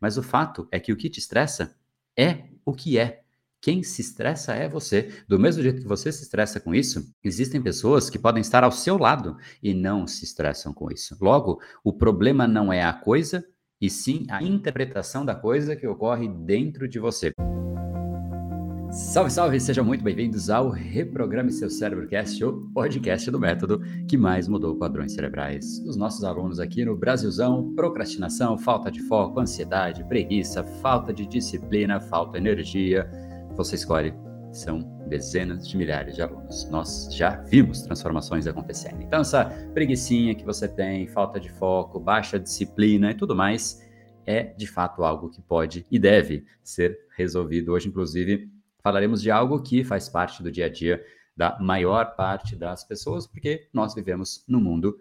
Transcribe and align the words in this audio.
Mas 0.00 0.16
o 0.16 0.22
fato 0.22 0.68
é 0.70 0.78
que 0.78 0.92
o 0.92 0.96
que 0.96 1.10
te 1.10 1.18
estressa 1.18 1.76
é 2.16 2.44
o 2.64 2.72
que 2.72 2.98
é. 2.98 3.22
Quem 3.60 3.82
se 3.82 4.00
estressa 4.00 4.54
é 4.54 4.68
você. 4.68 5.12
Do 5.26 5.38
mesmo 5.38 5.62
jeito 5.62 5.80
que 5.80 5.88
você 5.88 6.12
se 6.12 6.22
estressa 6.22 6.60
com 6.60 6.74
isso, 6.74 7.12
existem 7.24 7.60
pessoas 7.60 8.08
que 8.08 8.18
podem 8.18 8.40
estar 8.40 8.62
ao 8.62 8.70
seu 8.70 8.96
lado 8.96 9.36
e 9.62 9.74
não 9.74 10.06
se 10.06 10.24
estressam 10.24 10.72
com 10.72 10.90
isso. 10.90 11.16
Logo, 11.20 11.60
o 11.82 11.92
problema 11.92 12.46
não 12.46 12.72
é 12.72 12.84
a 12.84 12.92
coisa, 12.92 13.44
e 13.80 13.90
sim 13.90 14.26
a 14.30 14.42
interpretação 14.42 15.24
da 15.24 15.34
coisa 15.34 15.76
que 15.76 15.86
ocorre 15.86 16.28
dentro 16.28 16.88
de 16.88 16.98
você. 16.98 17.32
Salve, 18.96 19.30
salve! 19.30 19.60
Sejam 19.60 19.84
muito 19.84 20.02
bem-vindos 20.02 20.48
ao 20.48 20.70
Reprograme 20.70 21.52
Seu 21.52 21.68
Cérebrocast, 21.68 22.42
o 22.42 22.62
podcast 22.72 23.30
do 23.30 23.38
método 23.38 23.82
que 24.08 24.16
mais 24.16 24.48
mudou 24.48 24.74
padrões 24.74 25.12
cerebrais. 25.12 25.84
Os 25.86 25.98
nossos 25.98 26.24
alunos 26.24 26.58
aqui 26.58 26.82
no 26.82 26.96
Brasilzão, 26.96 27.74
procrastinação, 27.74 28.56
falta 28.56 28.90
de 28.90 29.02
foco, 29.02 29.38
ansiedade, 29.38 30.02
preguiça, 30.04 30.64
falta 30.80 31.12
de 31.12 31.26
disciplina, 31.26 32.00
falta 32.00 32.40
de 32.40 32.48
energia. 32.48 33.06
Você 33.54 33.74
escolhe. 33.74 34.14
São 34.50 34.78
dezenas 35.06 35.68
de 35.68 35.76
milhares 35.76 36.14
de 36.14 36.22
alunos. 36.22 36.66
Nós 36.70 37.14
já 37.14 37.36
vimos 37.42 37.82
transformações 37.82 38.46
acontecendo. 38.46 39.02
Então, 39.02 39.20
essa 39.20 39.44
preguiçinha 39.74 40.34
que 40.34 40.44
você 40.44 40.66
tem, 40.66 41.06
falta 41.06 41.38
de 41.38 41.50
foco, 41.50 42.00
baixa 42.00 42.40
disciplina 42.40 43.10
e 43.10 43.14
tudo 43.14 43.36
mais, 43.36 43.78
é 44.24 44.54
de 44.56 44.66
fato 44.66 45.04
algo 45.04 45.28
que 45.28 45.42
pode 45.42 45.84
e 45.90 45.98
deve 45.98 46.46
ser 46.64 46.98
resolvido 47.14 47.72
hoje, 47.72 47.88
inclusive 47.88 48.55
falaremos 48.86 49.20
de 49.20 49.32
algo 49.32 49.60
que 49.60 49.82
faz 49.82 50.08
parte 50.08 50.44
do 50.44 50.52
dia 50.52 50.66
a 50.66 50.68
dia 50.68 51.04
da 51.36 51.58
maior 51.58 52.14
parte 52.14 52.54
das 52.54 52.84
pessoas, 52.84 53.26
porque 53.26 53.66
nós 53.72 53.96
vivemos 53.96 54.44
num 54.46 54.60
mundo 54.60 54.96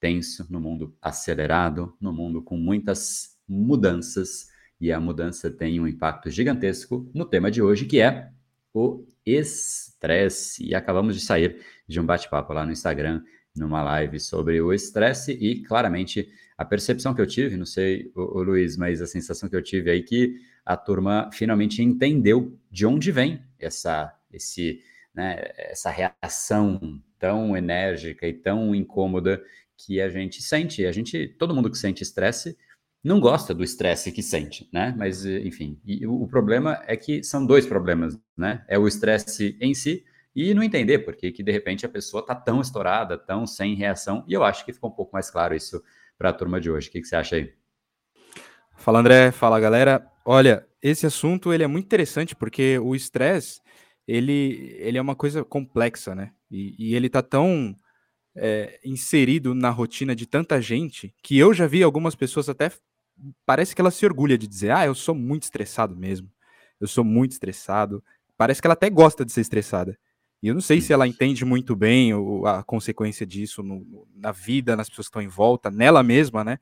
tenso, 0.00 0.46
num 0.48 0.58
mundo 0.58 0.96
acelerado, 1.02 1.94
num 2.00 2.14
mundo 2.14 2.40
com 2.42 2.56
muitas 2.56 3.36
mudanças, 3.46 4.48
e 4.80 4.90
a 4.90 4.98
mudança 4.98 5.50
tem 5.50 5.78
um 5.78 5.86
impacto 5.86 6.30
gigantesco 6.30 7.10
no 7.12 7.26
tema 7.26 7.50
de 7.50 7.60
hoje, 7.60 7.84
que 7.84 8.00
é 8.00 8.30
o 8.72 9.04
estresse. 9.26 10.64
E 10.64 10.74
acabamos 10.74 11.14
de 11.14 11.20
sair 11.20 11.60
de 11.86 12.00
um 12.00 12.06
bate-papo 12.06 12.54
lá 12.54 12.64
no 12.64 12.72
Instagram, 12.72 13.22
numa 13.54 13.82
live 13.82 14.18
sobre 14.18 14.62
o 14.62 14.72
estresse, 14.72 15.32
e 15.32 15.62
claramente 15.62 16.26
a 16.56 16.64
percepção 16.64 17.12
que 17.12 17.20
eu 17.20 17.26
tive, 17.26 17.58
não 17.58 17.66
sei, 17.66 18.10
o 18.14 18.42
Luiz, 18.42 18.78
mas 18.78 19.02
a 19.02 19.06
sensação 19.06 19.46
que 19.46 19.56
eu 19.56 19.62
tive 19.62 19.90
aí 19.90 20.02
que 20.02 20.36
a 20.66 20.76
turma 20.76 21.30
finalmente 21.32 21.80
entendeu 21.80 22.58
de 22.68 22.84
onde 22.84 23.12
vem 23.12 23.40
essa, 23.56 24.12
esse, 24.32 24.82
né, 25.14 25.36
essa 25.56 25.90
reação 25.90 27.00
tão 27.20 27.56
enérgica 27.56 28.26
e 28.26 28.32
tão 28.32 28.74
incômoda 28.74 29.40
que 29.76 30.00
a 30.00 30.08
gente 30.08 30.42
sente. 30.42 30.84
A 30.84 30.90
gente, 30.90 31.28
todo 31.38 31.54
mundo 31.54 31.70
que 31.70 31.78
sente 31.78 32.02
estresse 32.02 32.58
não 33.02 33.20
gosta 33.20 33.54
do 33.54 33.62
estresse 33.62 34.10
que 34.10 34.22
sente, 34.22 34.68
né? 34.72 34.92
Mas 34.98 35.24
enfim, 35.24 35.80
o, 36.04 36.24
o, 36.24 36.26
problema 36.26 36.82
é 36.86 36.96
que 36.96 37.22
são 37.22 37.46
dois 37.46 37.64
problemas, 37.64 38.18
né? 38.36 38.64
É 38.66 38.76
o 38.76 38.88
estresse 38.88 39.56
em 39.60 39.72
si 39.72 40.04
e 40.34 40.52
não 40.52 40.62
entender 40.62 40.98
porque 41.00 41.30
que 41.30 41.42
de 41.44 41.52
repente 41.52 41.86
a 41.86 41.88
pessoa 41.88 42.20
está 42.20 42.34
tão 42.34 42.60
estourada, 42.60 43.16
tão 43.16 43.46
sem 43.46 43.76
reação. 43.76 44.24
E 44.26 44.32
eu 44.32 44.42
acho 44.42 44.64
que 44.64 44.72
ficou 44.72 44.90
um 44.90 44.94
pouco 44.94 45.12
mais 45.12 45.30
claro 45.30 45.54
isso 45.54 45.80
para 46.18 46.30
a 46.30 46.32
turma 46.32 46.60
de 46.60 46.68
hoje. 46.68 46.88
O 46.88 46.90
que, 46.90 47.00
que 47.00 47.06
você 47.06 47.14
acha 47.14 47.36
aí? 47.36 47.52
Fala 48.74 48.98
André, 48.98 49.30
fala 49.30 49.60
galera. 49.60 50.15
Olha, 50.28 50.66
esse 50.82 51.06
assunto 51.06 51.52
ele 51.52 51.62
é 51.62 51.68
muito 51.68 51.84
interessante 51.84 52.34
porque 52.34 52.80
o 52.80 52.96
estresse 52.96 53.60
ele, 54.08 54.74
ele 54.80 54.98
é 54.98 55.00
uma 55.00 55.14
coisa 55.14 55.44
complexa, 55.44 56.16
né? 56.16 56.32
E, 56.50 56.74
e 56.90 56.96
ele 56.96 57.08
tá 57.08 57.22
tão 57.22 57.76
é, 58.34 58.80
inserido 58.84 59.54
na 59.54 59.70
rotina 59.70 60.16
de 60.16 60.26
tanta 60.26 60.60
gente 60.60 61.14
que 61.22 61.38
eu 61.38 61.54
já 61.54 61.68
vi 61.68 61.80
algumas 61.80 62.16
pessoas 62.16 62.48
até 62.48 62.72
parece 63.46 63.72
que 63.72 63.80
ela 63.80 63.92
se 63.92 64.04
orgulha 64.04 64.36
de 64.36 64.48
dizer, 64.48 64.72
ah, 64.72 64.84
eu 64.84 64.96
sou 64.96 65.14
muito 65.14 65.44
estressado 65.44 65.94
mesmo, 65.94 66.28
eu 66.80 66.88
sou 66.88 67.04
muito 67.04 67.30
estressado. 67.32 68.02
Parece 68.36 68.60
que 68.60 68.66
ela 68.66 68.74
até 68.74 68.90
gosta 68.90 69.24
de 69.24 69.30
ser 69.30 69.42
estressada. 69.42 69.96
E 70.42 70.48
eu 70.48 70.54
não 70.54 70.60
sei 70.60 70.80
se 70.80 70.92
ela 70.92 71.06
entende 71.06 71.44
muito 71.44 71.76
bem 71.76 72.12
a 72.46 72.64
consequência 72.64 73.24
disso 73.24 73.62
no, 73.62 74.08
na 74.14 74.32
vida, 74.32 74.74
nas 74.74 74.88
pessoas 74.88 75.06
que 75.06 75.10
estão 75.10 75.22
em 75.22 75.28
volta, 75.28 75.70
nela 75.70 76.02
mesma, 76.02 76.42
né? 76.42 76.58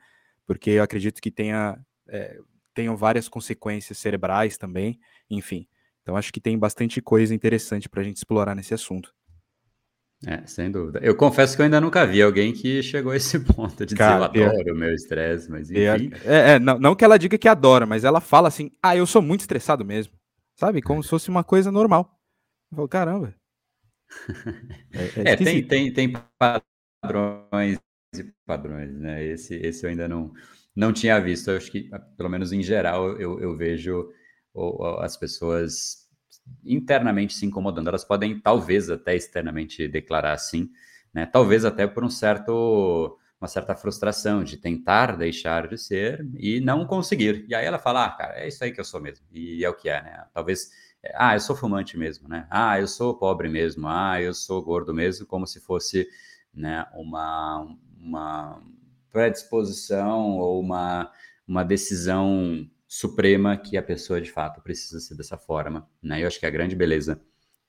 Porque 0.47 0.71
eu 0.71 0.83
acredito 0.83 1.23
que 1.23 1.31
tenha 1.31 1.79
é, 2.09 2.39
tenham 2.75 2.97
várias 2.97 3.29
consequências 3.29 3.99
cerebrais 3.99 4.59
também, 4.59 4.99
enfim. 5.31 5.67
Então 6.03 6.17
acho 6.17 6.33
que 6.33 6.41
tem 6.41 6.59
bastante 6.59 7.01
coisa 7.01 7.35
interessante 7.35 7.89
para 7.89 8.01
a 8.01 8.05
gente 8.05 8.17
explorar 8.19 8.55
nesse 8.55 8.75
assunto. 8.75 9.15
É, 10.27 10.47
sem 10.47 10.71
dúvida. 10.71 11.01
Eu 11.03 11.15
confesso 11.17 11.55
que 11.55 11.61
eu 11.61 11.65
ainda 11.65 11.81
nunca 11.81 12.07
vi 12.07 12.23
alguém 12.23 12.53
que 12.53 12.83
chegou 12.83 13.13
a 13.13 13.17
esse 13.17 13.39
ponto 13.45 13.85
de 13.85 13.95
Cara, 13.95 14.29
dizer 14.29 14.45
eu 14.45 14.51
adoro 14.51 14.75
o 14.75 14.79
meu 14.79 14.95
estresse, 14.95 15.51
mas 15.51 15.71
enfim. 15.71 16.11
É, 16.25 16.53
é, 16.53 16.59
não, 16.59 16.79
não 16.79 16.95
que 16.95 17.05
ela 17.05 17.19
diga 17.19 17.37
que 17.37 17.49
adora, 17.49 17.85
mas 17.85 18.05
ela 18.05 18.21
fala 18.21 18.49
assim, 18.49 18.71
ah, 18.83 18.97
eu 18.97 19.07
sou 19.07 19.21
muito 19.21 19.41
estressado 19.41 19.85
mesmo. 19.85 20.15
Sabe? 20.57 20.81
Como 20.81 21.03
se 21.03 21.11
fosse 21.11 21.29
uma 21.29 21.45
coisa 21.45 21.71
normal. 21.71 22.19
Eu 22.71 22.77
falo, 22.77 22.89
caramba. 22.89 23.35
É, 24.93 25.31
é, 25.31 25.33
é 25.33 25.37
tem, 25.37 25.67
tem, 25.67 25.93
tem 25.93 26.13
padrões 26.39 27.81
e 28.17 28.33
padrões, 28.47 28.95
né? 28.95 29.25
Esse, 29.25 29.57
esse 29.57 29.85
eu 29.85 29.91
ainda 29.91 30.07
não, 30.07 30.33
não 30.75 30.93
tinha 30.93 31.21
visto. 31.21 31.51
Eu 31.51 31.57
acho 31.57 31.71
que, 31.71 31.91
pelo 32.17 32.29
menos 32.29 32.53
em 32.53 32.63
geral, 32.63 33.19
eu, 33.21 33.41
eu 33.41 33.57
vejo 33.57 34.11
as 35.01 35.17
pessoas 35.17 36.09
internamente 36.65 37.35
se 37.35 37.47
incomodando. 37.47 37.89
Elas 37.89 38.05
podem, 38.05 38.39
talvez, 38.41 38.91
até 38.91 39.15
externamente 39.17 39.89
declarar 39.89 40.33
assim, 40.33 40.71
né? 41.13 41.27
Talvez 41.27 41.65
até 41.65 41.87
por 41.87 42.05
um 42.05 42.11
certo 42.11 43.19
uma 43.41 43.49
certa 43.49 43.75
frustração 43.75 44.43
de 44.43 44.57
tentar 44.57 45.17
deixar 45.17 45.69
de 45.69 45.77
ser 45.77 46.27
e 46.39 46.61
não 46.61 46.87
conseguir. 46.87 47.45
E 47.47 47.55
aí 47.55 47.67
ela 47.67 47.79
fala, 47.79 48.07
ah, 48.07 48.11
cara, 48.11 48.39
é 48.39 48.49
isso 48.49 48.65
aí 48.65 48.73
que 48.73 48.81
eu 48.81 48.85
sou 48.85 49.01
mesmo. 49.01 49.27
E 49.31 49.63
é 49.63 49.69
o 49.69 49.75
que 49.75 49.89
é, 49.91 50.03
né? 50.03 50.25
Talvez, 50.33 50.71
ah, 51.15 51.35
eu 51.35 51.41
sou 51.41 51.55
fumante 51.55 51.99
mesmo, 51.99 52.27
né? 52.27 52.47
Ah, 52.51 52.81
eu 52.81 52.87
sou 52.89 53.19
pobre 53.19 53.49
mesmo. 53.51 53.87
Ah, 53.87 54.21
eu 54.21 54.33
sou 54.33 54.63
gordo 54.63 54.95
mesmo, 54.95 55.27
como 55.27 55.47
se 55.47 55.61
fosse, 55.61 56.09
né, 56.55 56.87
uma, 56.95 57.67
uma 58.01 58.63
predisposição 59.15 60.39
ou 60.39 60.61
uma, 60.61 61.09
uma 61.47 61.63
decisão 61.63 62.69
suprema 62.89 63.57
que 63.57 63.77
a 63.77 63.83
pessoa 63.83 64.21
de 64.21 64.31
fato 64.31 64.61
precisa 64.61 64.99
ser 64.99 65.15
dessa 65.15 65.39
forma, 65.39 65.89
né? 66.03 66.21
Eu 66.21 66.27
acho 66.27 66.41
que 66.41 66.47
a 66.47 66.51
grande 66.51 66.75
beleza 66.75 67.23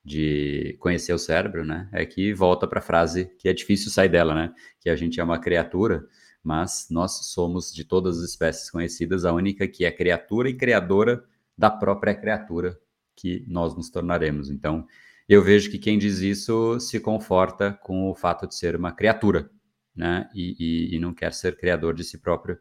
de 0.04 0.76
conhecer 0.80 1.14
o 1.14 1.20
cérebro, 1.20 1.64
né, 1.64 1.90
é 1.92 2.06
que 2.06 2.32
volta 2.34 2.68
para 2.68 2.80
a 2.80 2.82
frase 2.82 3.26
que 3.40 3.50
é 3.50 3.54
difícil 3.54 3.92
sair 3.92 4.10
dela, 4.10 4.34
né? 4.34 4.54
Que 4.80 4.90
a 4.90 4.96
gente 4.96 5.20
é 5.20 5.24
uma 5.24 5.40
criatura, 5.40 6.08
mas 6.44 6.88
nós 6.90 7.28
somos 7.28 7.72
de 7.72 7.84
todas 7.86 8.18
as 8.18 8.32
espécies 8.32 8.72
conhecidas 8.72 9.24
a 9.24 9.32
única 9.32 9.68
que 9.68 9.86
é 9.86 9.92
criatura 9.92 10.50
e 10.50 10.54
criadora 10.54 11.24
da 11.56 11.70
própria 11.70 12.16
criatura 12.16 12.80
que 13.16 13.46
nós 13.48 13.76
nos 13.76 13.90
tornaremos. 13.92 14.50
Então, 14.50 14.86
eu 15.30 15.44
vejo 15.44 15.70
que 15.70 15.80
quem 15.80 15.98
diz 15.98 16.20
isso 16.20 16.80
se 16.80 17.00
conforta 17.00 17.72
com 17.84 18.10
o 18.10 18.16
fato 18.16 18.48
de 18.48 18.56
ser 18.56 18.76
uma 18.76 18.92
criatura, 18.92 19.50
né? 19.96 20.30
E, 20.34 20.56
e, 20.60 20.96
e 20.96 21.00
não 21.00 21.14
quer 21.14 21.34
ser 21.34 21.58
criador 21.58 21.94
de 21.94 22.04
si 22.04 22.18
próprio. 22.18 22.58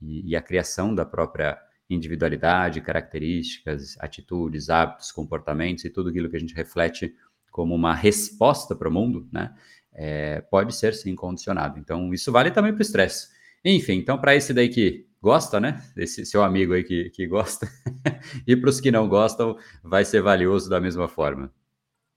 E, 0.00 0.30
e, 0.30 0.36
a 0.36 0.42
criação 0.42 0.94
da 0.94 1.04
própria 1.04 1.58
individualidade, 1.88 2.80
características, 2.80 3.96
atitudes, 3.98 4.68
hábitos, 4.68 5.10
comportamentos 5.10 5.84
e 5.84 5.90
tudo 5.90 6.10
aquilo 6.10 6.28
que 6.28 6.36
a 6.36 6.40
gente 6.40 6.54
reflete 6.54 7.14
como 7.50 7.74
uma 7.74 7.94
resposta 7.94 8.74
para 8.74 8.88
o 8.88 8.92
mundo, 8.92 9.28
né? 9.32 9.54
É, 9.92 10.42
pode 10.42 10.74
ser 10.74 10.92
sim 10.92 11.14
condicionado. 11.14 11.78
Então, 11.78 12.12
isso 12.12 12.30
vale 12.30 12.50
também 12.50 12.72
para 12.72 12.80
o 12.80 12.82
estresse. 12.82 13.28
Enfim, 13.64 13.94
então, 13.94 14.18
para 14.18 14.36
esse 14.36 14.52
daí 14.52 14.68
que 14.68 15.06
gosta, 15.22 15.58
né? 15.58 15.82
Esse 15.96 16.26
seu 16.26 16.44
amigo 16.44 16.74
aí 16.74 16.84
que, 16.84 17.10
que 17.10 17.26
gosta, 17.26 17.66
e 18.46 18.54
para 18.54 18.68
os 18.68 18.80
que 18.80 18.90
não 18.90 19.08
gostam, 19.08 19.56
vai 19.82 20.04
ser 20.04 20.20
valioso 20.20 20.68
da 20.68 20.80
mesma 20.80 21.08
forma. 21.08 21.50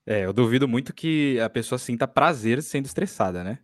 É, 0.06 0.26
eu 0.26 0.34
duvido 0.34 0.68
muito 0.68 0.94
que 0.94 1.40
a 1.40 1.50
pessoa 1.50 1.78
sinta 1.80 2.08
prazer 2.08 2.62
sendo 2.62 2.86
estressada, 2.86 3.44
né? 3.44 3.60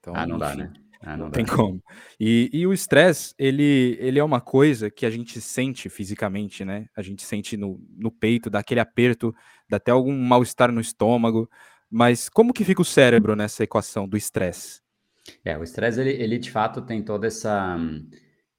Então, 0.00 0.14
ah, 0.16 0.26
não 0.26 0.36
enfim, 0.36 0.46
dá, 0.46 0.54
né? 0.56 0.72
Ah, 1.02 1.16
não, 1.16 1.26
não 1.26 1.30
tem 1.30 1.46
como. 1.46 1.82
E, 2.18 2.50
e 2.52 2.66
o 2.66 2.72
estresse, 2.72 3.34
ele, 3.38 3.96
ele 4.00 4.18
é 4.18 4.24
uma 4.24 4.40
coisa 4.40 4.90
que 4.90 5.06
a 5.06 5.10
gente 5.10 5.40
sente 5.40 5.88
fisicamente, 5.88 6.64
né? 6.64 6.86
A 6.94 7.00
gente 7.00 7.22
sente 7.22 7.56
no, 7.56 7.80
no 7.96 8.10
peito, 8.10 8.50
dá 8.50 8.58
aquele 8.58 8.80
aperto, 8.80 9.34
dá 9.68 9.78
até 9.78 9.90
algum 9.90 10.14
mal-estar 10.14 10.70
no 10.70 10.80
estômago. 10.80 11.48
Mas 11.90 12.28
como 12.28 12.52
que 12.52 12.64
fica 12.64 12.82
o 12.82 12.84
cérebro 12.84 13.34
nessa 13.34 13.64
equação 13.64 14.06
do 14.06 14.16
estresse? 14.16 14.80
É, 15.44 15.56
o 15.56 15.62
estresse, 15.62 16.00
ele, 16.00 16.10
ele 16.10 16.38
de 16.38 16.50
fato 16.50 16.82
tem 16.82 17.02
toda 17.02 17.26
essa... 17.26 17.78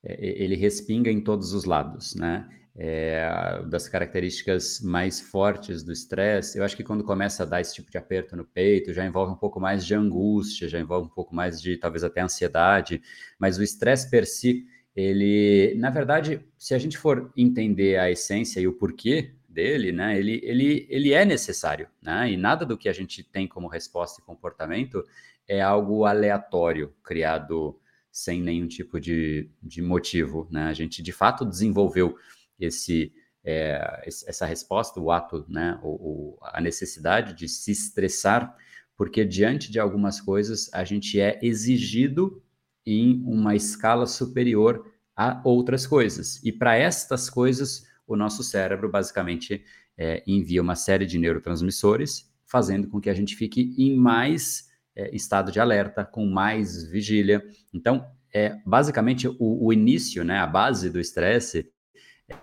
É, 0.03 0.43
ele 0.43 0.55
respinga 0.55 1.11
em 1.11 1.21
todos 1.21 1.53
os 1.53 1.65
lados, 1.65 2.15
né? 2.15 2.47
É, 2.75 3.61
das 3.67 3.87
características 3.89 4.79
mais 4.81 5.19
fortes 5.19 5.83
do 5.83 5.91
estresse, 5.91 6.57
eu 6.57 6.63
acho 6.63 6.75
que 6.75 6.83
quando 6.83 7.03
começa 7.03 7.43
a 7.43 7.45
dar 7.45 7.61
esse 7.61 7.75
tipo 7.75 7.91
de 7.91 7.97
aperto 7.97 8.35
no 8.35 8.45
peito, 8.45 8.93
já 8.93 9.05
envolve 9.05 9.33
um 9.33 9.37
pouco 9.37 9.59
mais 9.59 9.85
de 9.85 9.93
angústia, 9.93 10.69
já 10.69 10.79
envolve 10.79 11.07
um 11.07 11.13
pouco 11.13 11.35
mais 11.35 11.61
de 11.61 11.77
talvez 11.77 12.03
até 12.03 12.21
ansiedade, 12.21 13.01
mas 13.37 13.57
o 13.57 13.63
estresse 13.63 14.09
per 14.09 14.25
si, 14.25 14.65
ele, 14.95 15.73
na 15.77 15.89
verdade, 15.89 16.45
se 16.57 16.73
a 16.73 16.77
gente 16.77 16.97
for 16.97 17.31
entender 17.35 17.97
a 17.97 18.09
essência 18.09 18.59
e 18.59 18.67
o 18.67 18.73
porquê 18.73 19.33
dele, 19.47 19.91
né, 19.91 20.17
ele, 20.17 20.39
ele, 20.43 20.87
ele 20.89 21.13
é 21.13 21.25
necessário, 21.25 21.89
né, 22.01 22.31
e 22.31 22.37
nada 22.37 22.65
do 22.65 22.77
que 22.77 22.87
a 22.87 22.93
gente 22.93 23.21
tem 23.21 23.47
como 23.47 23.67
resposta 23.67 24.21
e 24.21 24.25
comportamento 24.25 25.03
é 25.45 25.61
algo 25.61 26.05
aleatório, 26.05 26.93
criado 27.03 27.77
sem 28.11 28.41
nenhum 28.41 28.67
tipo 28.67 28.99
de, 28.99 29.49
de 29.63 29.81
motivo, 29.81 30.47
né? 30.51 30.63
A 30.65 30.73
gente 30.73 31.01
de 31.01 31.11
fato 31.13 31.45
desenvolveu 31.45 32.15
esse 32.61 33.13
é, 33.43 34.03
essa 34.05 34.45
resposta, 34.45 34.99
o 34.99 35.11
ato, 35.11 35.45
né, 35.49 35.79
o, 35.83 36.37
a 36.43 36.61
necessidade 36.61 37.33
de 37.33 37.47
se 37.47 37.71
estressar, 37.71 38.55
porque 38.95 39.25
diante 39.25 39.71
de 39.71 39.79
algumas 39.79 40.21
coisas 40.21 40.69
a 40.73 40.83
gente 40.83 41.19
é 41.19 41.39
exigido 41.41 42.41
em 42.85 43.23
uma 43.25 43.55
escala 43.55 44.05
superior 44.05 44.85
a 45.15 45.41
outras 45.43 45.87
coisas. 45.87 46.39
E 46.43 46.51
para 46.51 46.75
estas 46.75 47.29
coisas, 47.29 47.85
o 48.07 48.15
nosso 48.15 48.43
cérebro 48.43 48.89
basicamente 48.89 49.63
é, 49.97 50.23
envia 50.25 50.61
uma 50.61 50.75
série 50.75 51.05
de 51.05 51.17
neurotransmissores, 51.17 52.31
fazendo 52.45 52.87
com 52.87 52.99
que 52.99 53.09
a 53.09 53.13
gente 53.13 53.35
fique 53.35 53.73
em 53.77 53.95
mais 53.95 54.69
é, 54.95 55.15
estado 55.15 55.51
de 55.51 55.59
alerta, 55.59 56.03
com 56.03 56.25
mais 56.25 56.83
vigília. 56.83 57.43
Então, 57.73 58.05
é, 58.33 58.57
basicamente, 58.65 59.27
o, 59.27 59.65
o 59.65 59.73
início, 59.73 60.23
né, 60.23 60.39
a 60.39 60.47
base 60.47 60.89
do 60.89 60.99
estresse, 60.99 61.71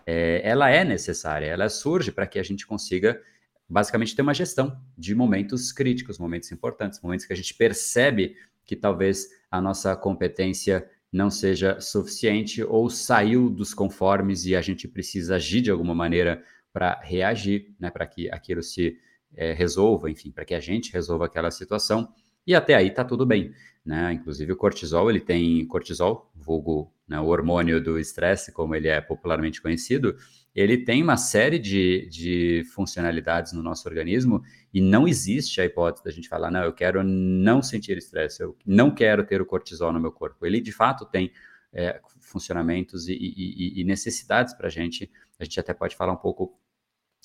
é, 0.07 0.41
ela 0.45 0.71
é 0.71 0.85
necessária, 0.85 1.47
ela 1.47 1.69
surge 1.69 2.13
para 2.13 2.27
que 2.27 2.39
a 2.39 2.43
gente 2.43 2.67
consiga 2.67 3.21
basicamente 3.69 4.17
ter 4.17 4.23
uma 4.23 4.35
gestão 4.35 4.81
de 4.97 5.15
momentos 5.15 5.73
críticos, 5.73 6.19
momentos 6.19 6.51
importantes, 6.51 7.01
momentos 7.03 7.27
que 7.27 7.33
a 7.33 7.37
gente 7.37 7.55
percebe 7.55 8.37
que 8.65 8.75
talvez 8.75 9.29
a 9.51 9.61
nossa 9.61 9.95
competência 9.95 10.89
não 11.13 11.31
seja 11.31 11.81
suficiente 11.81 12.63
ou 12.63 12.91
saiu 12.91 13.49
dos 13.49 13.73
conformes 13.73 14.45
e 14.45 14.55
a 14.55 14.61
gente 14.61 14.87
precisa 14.87 15.37
agir 15.37 15.63
de 15.63 15.71
alguma 15.71 15.95
maneira 15.95 16.43
para 16.73 17.01
reagir, 17.03 17.75
né, 17.79 17.91
para 17.91 18.07
que 18.07 18.31
aquilo 18.31 18.63
se 18.63 18.99
é, 19.35 19.53
resolva, 19.53 20.11
enfim, 20.11 20.31
para 20.31 20.45
que 20.45 20.55
a 20.55 20.61
gente 20.61 20.93
resolva 20.93 21.27
aquela 21.27 21.51
situação. 21.51 22.13
E 22.49 22.55
até 22.55 22.75
aí 22.75 22.89
está 22.89 23.05
tudo 23.05 23.27
bem, 23.27 23.53
né? 23.85 24.11
Inclusive 24.11 24.51
o 24.53 24.57
cortisol, 24.57 25.11
ele 25.11 25.21
tem 25.21 25.67
cortisol, 25.67 26.33
vulgo 26.35 26.91
né, 27.07 27.21
o 27.21 27.27
hormônio 27.27 27.79
do 27.79 27.99
estresse, 27.99 28.51
como 28.53 28.75
ele 28.75 28.89
é 28.89 29.03
popularmente 29.03 29.61
conhecido, 29.61 30.17
ele 30.55 30.79
tem 30.79 31.03
uma 31.03 31.19
série 31.19 31.59
de, 31.59 32.09
de 32.09 32.65
funcionalidades 32.75 33.53
no 33.53 33.63
nosso 33.63 33.87
organismo 33.87 34.43
e 34.73 34.81
não 34.81 35.07
existe 35.07 35.61
a 35.61 35.67
hipótese 35.67 36.03
da 36.03 36.11
gente 36.11 36.27
falar, 36.27 36.51
não, 36.51 36.65
eu 36.65 36.73
quero 36.73 37.05
não 37.05 37.63
sentir 37.63 37.99
estresse, 37.99 38.43
eu 38.43 38.57
não 38.65 38.91
quero 38.91 39.27
ter 39.27 39.43
o 39.43 39.47
cortisol 39.47 39.93
no 39.93 40.01
meu 40.01 40.11
corpo. 40.11 40.47
Ele, 40.47 40.59
de 40.59 40.73
fato, 40.73 41.05
tem 41.05 41.31
é, 41.71 42.01
funcionamentos 42.19 43.09
e, 43.09 43.13
e, 43.13 43.83
e 43.83 43.85
necessidades 43.85 44.55
para 44.55 44.69
a 44.69 44.71
gente. 44.71 45.11
A 45.39 45.45
gente 45.45 45.61
até 45.61 45.75
pode 45.75 45.95
falar 45.95 46.15
um 46.15 46.17
pouco 46.17 46.59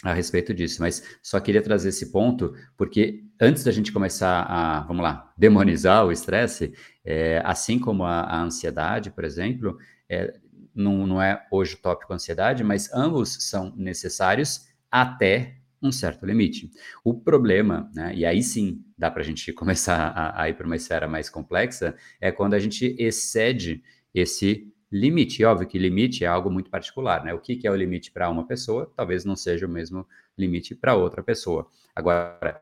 a 0.03 0.13
respeito 0.13 0.53
disso, 0.53 0.81
mas 0.81 1.17
só 1.21 1.39
queria 1.39 1.61
trazer 1.61 1.89
esse 1.89 2.11
ponto, 2.11 2.53
porque 2.75 3.23
antes 3.39 3.63
da 3.63 3.71
gente 3.71 3.91
começar 3.91 4.43
a, 4.43 4.81
vamos 4.81 5.01
lá, 5.01 5.33
demonizar 5.37 6.05
o 6.05 6.11
estresse, 6.11 6.73
é, 7.05 7.41
assim 7.45 7.79
como 7.79 8.03
a, 8.03 8.21
a, 8.21 8.41
ansiedade, 8.41 9.11
por 9.11 9.23
exemplo, 9.23 9.77
é, 10.09 10.33
não, 10.75 11.07
não 11.07 11.21
é 11.21 11.45
hoje 11.49 11.75
o 11.75 11.77
tópico 11.77 12.13
ansiedade, 12.13 12.63
mas 12.63 12.91
ambos 12.93 13.49
são 13.49 13.73
necessários 13.77 14.67
até 14.91 15.55
um 15.81 15.91
certo 15.91 16.25
limite. 16.25 16.69
O 17.03 17.13
problema, 17.13 17.89
né, 17.93 18.13
e 18.15 18.25
aí 18.25 18.41
sim 18.41 18.83
dá 18.97 19.09
para 19.09 19.21
a 19.21 19.25
gente 19.25 19.51
começar 19.53 20.09
a, 20.09 20.41
a 20.41 20.49
ir 20.49 20.55
para 20.55 20.65
uma 20.65 20.75
esfera 20.75 21.07
mais 21.07 21.29
complexa, 21.29 21.95
é 22.19 22.31
quando 22.31 22.53
a 22.53 22.59
gente 22.59 22.95
excede 22.99 23.81
esse 24.13 24.72
limite. 24.93 25.41
E 25.41 25.45
óbvio 25.45 25.67
que 25.67 25.79
limite 25.79 26.23
é 26.23 26.27
algo 26.27 26.51
muito 26.51 26.69
particular, 26.69 27.23
né? 27.25 27.33
O 27.33 27.39
que, 27.39 27.55
que 27.55 27.67
é 27.67 27.71
o 27.71 27.75
limite 27.75 28.11
para 28.11 28.29
uma 28.29 28.45
pessoa, 28.45 28.91
talvez 28.95 29.25
não 29.25 29.35
seja 29.35 29.65
o 29.65 29.69
mesmo 29.69 30.07
limite 30.37 30.75
para 30.75 30.95
outra 30.95 31.23
pessoa. 31.23 31.67
Agora, 31.95 32.61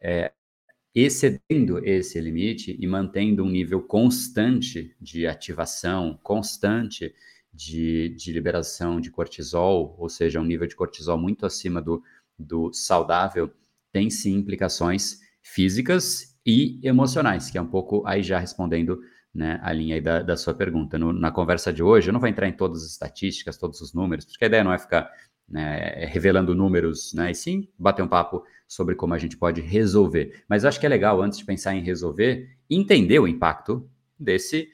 é, 0.00 0.32
excedendo 0.94 1.78
esse 1.84 2.20
limite 2.20 2.76
e 2.80 2.86
mantendo 2.86 3.44
um 3.44 3.50
nível 3.50 3.80
constante 3.80 4.96
de 5.00 5.26
ativação, 5.26 6.18
constante 6.22 7.14
de, 7.54 8.08
de 8.10 8.32
liberação 8.32 9.00
de 9.00 9.10
cortisol, 9.10 9.94
ou 9.98 10.08
seja, 10.08 10.40
um 10.40 10.44
nível 10.44 10.66
de 10.66 10.74
cortisol 10.74 11.16
muito 11.16 11.46
acima 11.46 11.80
do, 11.80 12.02
do 12.36 12.72
saudável, 12.72 13.52
tem 13.92 14.10
sim 14.10 14.34
implicações 14.34 15.20
físicas 15.42 16.36
e 16.44 16.80
emocionais, 16.82 17.50
que 17.50 17.58
é 17.58 17.62
um 17.62 17.66
pouco 17.66 18.04
aí 18.06 18.22
já 18.22 18.38
respondendo 18.38 19.00
né, 19.34 19.60
a 19.62 19.72
linha 19.72 20.00
da, 20.02 20.22
da 20.22 20.36
sua 20.36 20.54
pergunta. 20.54 20.98
No, 20.98 21.12
na 21.12 21.30
conversa 21.30 21.72
de 21.72 21.82
hoje, 21.82 22.08
eu 22.08 22.12
não 22.12 22.20
vou 22.20 22.28
entrar 22.28 22.48
em 22.48 22.52
todas 22.52 22.82
as 22.84 22.90
estatísticas, 22.90 23.56
todos 23.56 23.80
os 23.80 23.94
números, 23.94 24.24
porque 24.24 24.44
a 24.44 24.48
ideia 24.48 24.64
não 24.64 24.72
é 24.72 24.78
ficar 24.78 25.10
né, 25.48 26.04
revelando 26.06 26.54
números, 26.54 27.12
né, 27.14 27.30
e 27.30 27.34
sim 27.34 27.68
bater 27.78 28.02
um 28.02 28.08
papo 28.08 28.44
sobre 28.66 28.94
como 28.94 29.14
a 29.14 29.18
gente 29.18 29.36
pode 29.36 29.60
resolver. 29.60 30.44
Mas 30.48 30.64
acho 30.64 30.78
que 30.78 30.86
é 30.86 30.88
legal, 30.88 31.20
antes 31.20 31.38
de 31.38 31.44
pensar 31.44 31.74
em 31.74 31.82
resolver, 31.82 32.56
entender 32.68 33.18
o 33.18 33.26
impacto 33.26 33.88
desse 34.18 34.68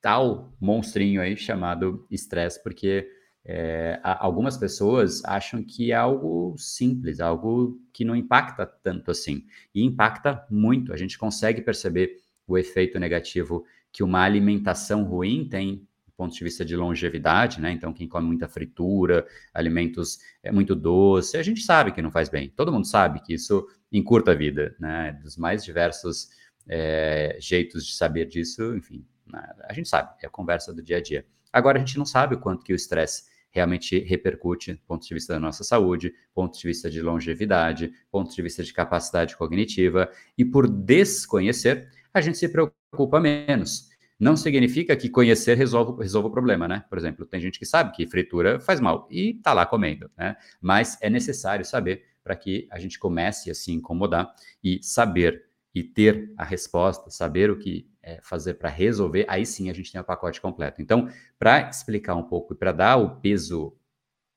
tal 0.00 0.52
monstrinho 0.60 1.20
aí 1.20 1.36
chamado 1.36 2.06
estresse, 2.10 2.62
porque 2.62 3.08
é, 3.44 3.98
algumas 4.02 4.56
pessoas 4.56 5.24
acham 5.24 5.64
que 5.64 5.90
é 5.90 5.94
algo 5.94 6.54
simples, 6.58 7.18
algo 7.18 7.80
que 7.92 8.04
não 8.04 8.14
impacta 8.14 8.66
tanto 8.66 9.10
assim. 9.10 9.44
E 9.74 9.82
impacta 9.82 10.46
muito. 10.50 10.92
A 10.92 10.96
gente 10.96 11.18
consegue 11.18 11.62
perceber 11.62 12.18
o 12.48 12.58
efeito 12.58 12.98
negativo 12.98 13.64
que 13.92 14.02
uma 14.02 14.22
alimentação 14.22 15.04
ruim 15.04 15.48
tem 15.48 15.86
do 16.06 16.12
ponto 16.16 16.34
de 16.34 16.42
vista 16.42 16.64
de 16.64 16.74
longevidade, 16.74 17.60
né? 17.60 17.70
Então, 17.70 17.92
quem 17.92 18.08
come 18.08 18.26
muita 18.26 18.48
fritura, 18.48 19.24
alimentos 19.54 20.18
é 20.42 20.50
muito 20.50 20.74
doce, 20.74 21.36
a 21.36 21.42
gente 21.42 21.60
sabe 21.60 21.92
que 21.92 22.02
não 22.02 22.10
faz 22.10 22.28
bem. 22.28 22.48
Todo 22.48 22.72
mundo 22.72 22.86
sabe 22.86 23.20
que 23.20 23.34
isso 23.34 23.68
encurta 23.92 24.32
a 24.32 24.34
vida, 24.34 24.74
né? 24.80 25.12
Dos 25.22 25.36
mais 25.36 25.64
diversos 25.64 26.30
é, 26.68 27.36
jeitos 27.40 27.86
de 27.86 27.94
saber 27.94 28.26
disso, 28.26 28.74
enfim, 28.74 29.06
né? 29.26 29.42
a 29.68 29.72
gente 29.72 29.88
sabe, 29.88 30.10
é 30.22 30.26
a 30.26 30.30
conversa 30.30 30.72
do 30.72 30.82
dia 30.82 30.96
a 30.96 31.02
dia. 31.02 31.24
Agora, 31.52 31.78
a 31.78 31.80
gente 31.80 31.96
não 31.96 32.04
sabe 32.04 32.34
o 32.34 32.40
quanto 32.40 32.64
que 32.64 32.72
o 32.72 32.76
estresse 32.76 33.24
realmente 33.50 33.98
repercute 34.00 34.74
do 34.74 34.80
ponto 34.86 35.06
de 35.06 35.14
vista 35.14 35.32
da 35.32 35.40
nossa 35.40 35.64
saúde, 35.64 36.12
ponto 36.34 36.58
de 36.58 36.66
vista 36.66 36.90
de 36.90 37.00
longevidade, 37.00 37.92
ponto 38.10 38.34
de 38.34 38.42
vista 38.42 38.62
de 38.62 38.72
capacidade 38.72 39.36
cognitiva, 39.36 40.10
e 40.36 40.44
por 40.44 40.68
desconhecer, 40.68 41.88
a 42.12 42.20
gente 42.20 42.38
se 42.38 42.48
preocupa 42.48 43.20
menos. 43.20 43.88
Não 44.18 44.36
significa 44.36 44.96
que 44.96 45.08
conhecer 45.08 45.56
resolve, 45.56 46.04
o 46.16 46.30
problema, 46.30 46.66
né? 46.66 46.84
Por 46.88 46.98
exemplo, 46.98 47.24
tem 47.24 47.40
gente 47.40 47.58
que 47.58 47.64
sabe 47.64 47.94
que 47.94 48.06
fritura 48.06 48.58
faz 48.58 48.80
mal 48.80 49.06
e 49.10 49.34
tá 49.34 49.52
lá 49.52 49.64
comendo, 49.64 50.10
né? 50.16 50.36
Mas 50.60 50.98
é 51.00 51.08
necessário 51.08 51.64
saber 51.64 52.04
para 52.24 52.34
que 52.34 52.66
a 52.70 52.78
gente 52.78 52.98
comece 52.98 53.50
a 53.50 53.54
se 53.54 53.72
incomodar 53.72 54.34
e 54.62 54.80
saber 54.82 55.46
e 55.74 55.84
ter 55.84 56.32
a 56.36 56.44
resposta, 56.44 57.10
saber 57.10 57.50
o 57.50 57.58
que 57.58 57.88
é, 58.02 58.20
fazer 58.22 58.54
para 58.54 58.68
resolver, 58.68 59.24
aí 59.28 59.46
sim 59.46 59.70
a 59.70 59.74
gente 59.74 59.92
tem 59.92 60.00
o 60.00 60.04
pacote 60.04 60.40
completo. 60.40 60.82
Então, 60.82 61.08
para 61.38 61.68
explicar 61.68 62.16
um 62.16 62.22
pouco 62.22 62.54
e 62.54 62.56
para 62.56 62.72
dar 62.72 62.96
o 62.96 63.20
peso 63.20 63.76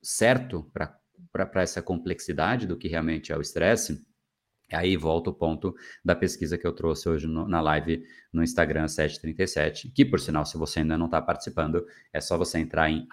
certo 0.01 0.69
para 0.73 1.61
essa 1.61 1.81
complexidade 1.81 2.67
do 2.67 2.77
que 2.77 2.87
realmente 2.87 3.31
é 3.31 3.37
o 3.37 3.41
estresse, 3.41 4.05
Aí 4.75 4.95
volta 4.97 5.29
o 5.29 5.33
ponto 5.33 5.75
da 6.03 6.15
pesquisa 6.15 6.57
que 6.57 6.65
eu 6.65 6.71
trouxe 6.71 7.09
hoje 7.09 7.27
no, 7.27 7.47
na 7.47 7.61
live 7.61 8.03
no 8.31 8.43
Instagram 8.43 8.87
737, 8.87 9.89
que 9.89 10.05
por 10.05 10.19
sinal, 10.19 10.45
se 10.45 10.57
você 10.57 10.79
ainda 10.79 10.97
não 10.97 11.05
está 11.05 11.21
participando, 11.21 11.85
é 12.13 12.21
só 12.21 12.37
você 12.37 12.59
entrar 12.59 12.89
em 12.89 13.07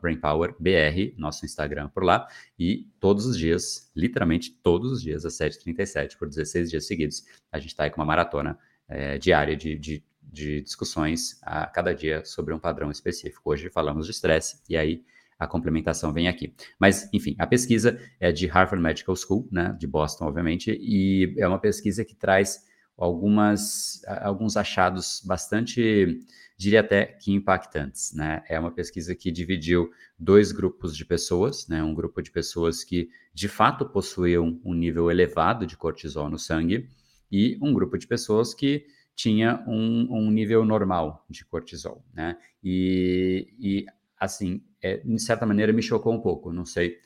BrainPowerBR, 0.00 1.14
nosso 1.16 1.44
Instagram 1.44 1.88
por 1.88 2.02
lá, 2.02 2.26
e 2.58 2.88
todos 2.98 3.26
os 3.26 3.38
dias, 3.38 3.90
literalmente 3.94 4.50
todos 4.62 4.92
os 4.92 5.02
dias, 5.02 5.24
às 5.24 5.34
7h37, 5.34 6.16
por 6.18 6.28
16 6.28 6.70
dias 6.70 6.86
seguidos, 6.86 7.24
a 7.52 7.58
gente 7.58 7.70
está 7.70 7.84
aí 7.84 7.90
com 7.90 8.00
uma 8.00 8.06
maratona 8.06 8.58
é, 8.88 9.18
diária 9.18 9.56
de, 9.56 9.78
de, 9.78 10.04
de 10.22 10.60
discussões 10.62 11.38
a 11.42 11.66
cada 11.66 11.94
dia 11.94 12.24
sobre 12.24 12.52
um 12.52 12.58
padrão 12.58 12.90
específico. 12.90 13.50
Hoje 13.50 13.70
falamos 13.70 14.06
de 14.06 14.12
estresse, 14.12 14.60
e 14.68 14.76
aí 14.76 15.04
a 15.38 15.46
complementação 15.46 16.12
vem 16.12 16.28
aqui. 16.28 16.54
Mas, 16.78 17.08
enfim, 17.12 17.34
a 17.38 17.46
pesquisa 17.46 17.98
é 18.18 18.32
de 18.32 18.46
Harvard 18.46 18.82
Medical 18.82 19.14
School, 19.16 19.48
né, 19.50 19.76
de 19.78 19.86
Boston, 19.86 20.26
obviamente, 20.26 20.70
e 20.70 21.34
é 21.38 21.46
uma 21.46 21.58
pesquisa 21.58 22.04
que 22.04 22.14
traz 22.14 22.64
algumas, 22.96 24.02
alguns 24.22 24.56
achados 24.56 25.22
bastante, 25.24 26.20
diria 26.56 26.80
até 26.80 27.04
que 27.04 27.32
impactantes, 27.32 28.14
né? 28.14 28.42
É 28.48 28.58
uma 28.58 28.70
pesquisa 28.70 29.14
que 29.14 29.30
dividiu 29.30 29.90
dois 30.18 30.50
grupos 30.52 30.96
de 30.96 31.04
pessoas, 31.04 31.68
né? 31.68 31.82
Um 31.82 31.94
grupo 31.94 32.22
de 32.22 32.30
pessoas 32.30 32.82
que 32.82 33.10
de 33.34 33.48
fato 33.48 33.86
possuíam 33.86 34.58
um 34.64 34.72
nível 34.72 35.10
elevado 35.10 35.66
de 35.66 35.76
cortisol 35.76 36.30
no 36.30 36.38
sangue 36.38 36.88
e 37.30 37.58
um 37.60 37.74
grupo 37.74 37.98
de 37.98 38.06
pessoas 38.06 38.54
que 38.54 38.86
tinha 39.14 39.62
um, 39.66 40.06
um 40.10 40.30
nível 40.30 40.64
normal 40.64 41.24
de 41.28 41.44
cortisol, 41.44 42.02
né? 42.14 42.38
E, 42.62 43.48
e 43.58 43.86
assim, 44.18 44.62
é, 44.82 44.98
de 44.98 45.18
certa 45.20 45.46
maneira, 45.46 45.72
me 45.72 45.82
chocou 45.82 46.12
um 46.12 46.20
pouco. 46.20 46.52
Não 46.52 46.64
sei 46.64 46.98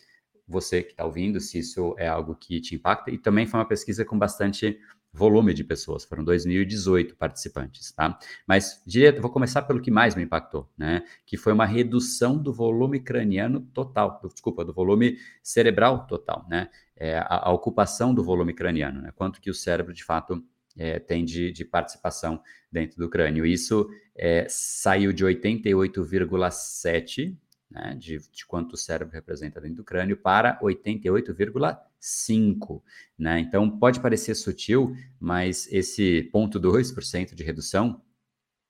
você 0.47 0.83
que 0.83 0.91
está 0.91 1.05
ouvindo 1.05 1.41
se 1.41 1.59
isso 1.59 1.95
é 1.97 2.09
algo 2.09 2.35
que 2.35 2.61
te 2.61 2.75
impacta. 2.75 3.11
E 3.11 3.19
também 3.19 3.47
foi 3.47 3.61
uma 3.61 3.67
pesquisa 3.67 4.05
com 4.05 4.19
bastante 4.19 4.79
volume 5.13 5.53
de 5.53 5.65
pessoas, 5.65 6.05
foram 6.05 6.25
2.018 6.25 7.17
participantes, 7.17 7.91
tá? 7.93 8.17
Mas 8.47 8.81
direto, 8.87 9.21
vou 9.21 9.31
começar 9.31 9.63
pelo 9.63 9.81
que 9.81 9.91
mais 9.91 10.15
me 10.15 10.23
impactou, 10.23 10.71
né? 10.79 11.03
Que 11.27 11.37
foi 11.37 11.53
uma 11.53 11.67
redução 11.67 12.39
do 12.39 12.53
volume 12.53 13.01
craniano 13.01 13.61
total, 13.73 14.21
desculpa, 14.33 14.65
do 14.65 14.73
volume 14.73 15.19
cerebral 15.43 16.07
total, 16.07 16.47
né? 16.49 16.71
É, 16.97 17.19
a, 17.19 17.49
a, 17.49 17.53
ocupação 17.53 18.15
do 18.15 18.23
volume 18.23 18.55
craniano, 18.55 19.03
né? 19.03 19.11
Quanto 19.17 19.41
que 19.41 19.51
o 19.51 19.55
cérebro 19.55 19.93
de 19.93 20.05
fato 20.05 20.45
é, 20.81 20.99
tem 20.99 21.25
de, 21.27 21.53
de, 21.53 21.63
participação 21.63 22.43
dentro 22.73 22.97
do 22.97 23.11
crânio. 23.11 23.45
Isso 23.45 23.91
é, 24.17 24.47
saiu 24.49 25.13
de 25.13 25.27
88,7 25.27 27.37
né, 27.71 27.95
de, 27.99 28.19
de, 28.33 28.47
quanto 28.47 28.73
o 28.73 28.79
cérebro 28.79 29.13
representa 29.13 29.61
dentro 29.61 29.77
do 29.77 29.85
crânio 29.85 30.17
para 30.17 30.59
88,5. 30.61 32.83
Né? 33.19 33.41
Então, 33.41 33.79
pode 33.79 34.01
parecer 34.01 34.35
sutil, 34.35 34.97
mas 35.21 35.71
esse 35.71 36.31
0,2% 36.35 37.35
de 37.35 37.45
redução 37.45 38.01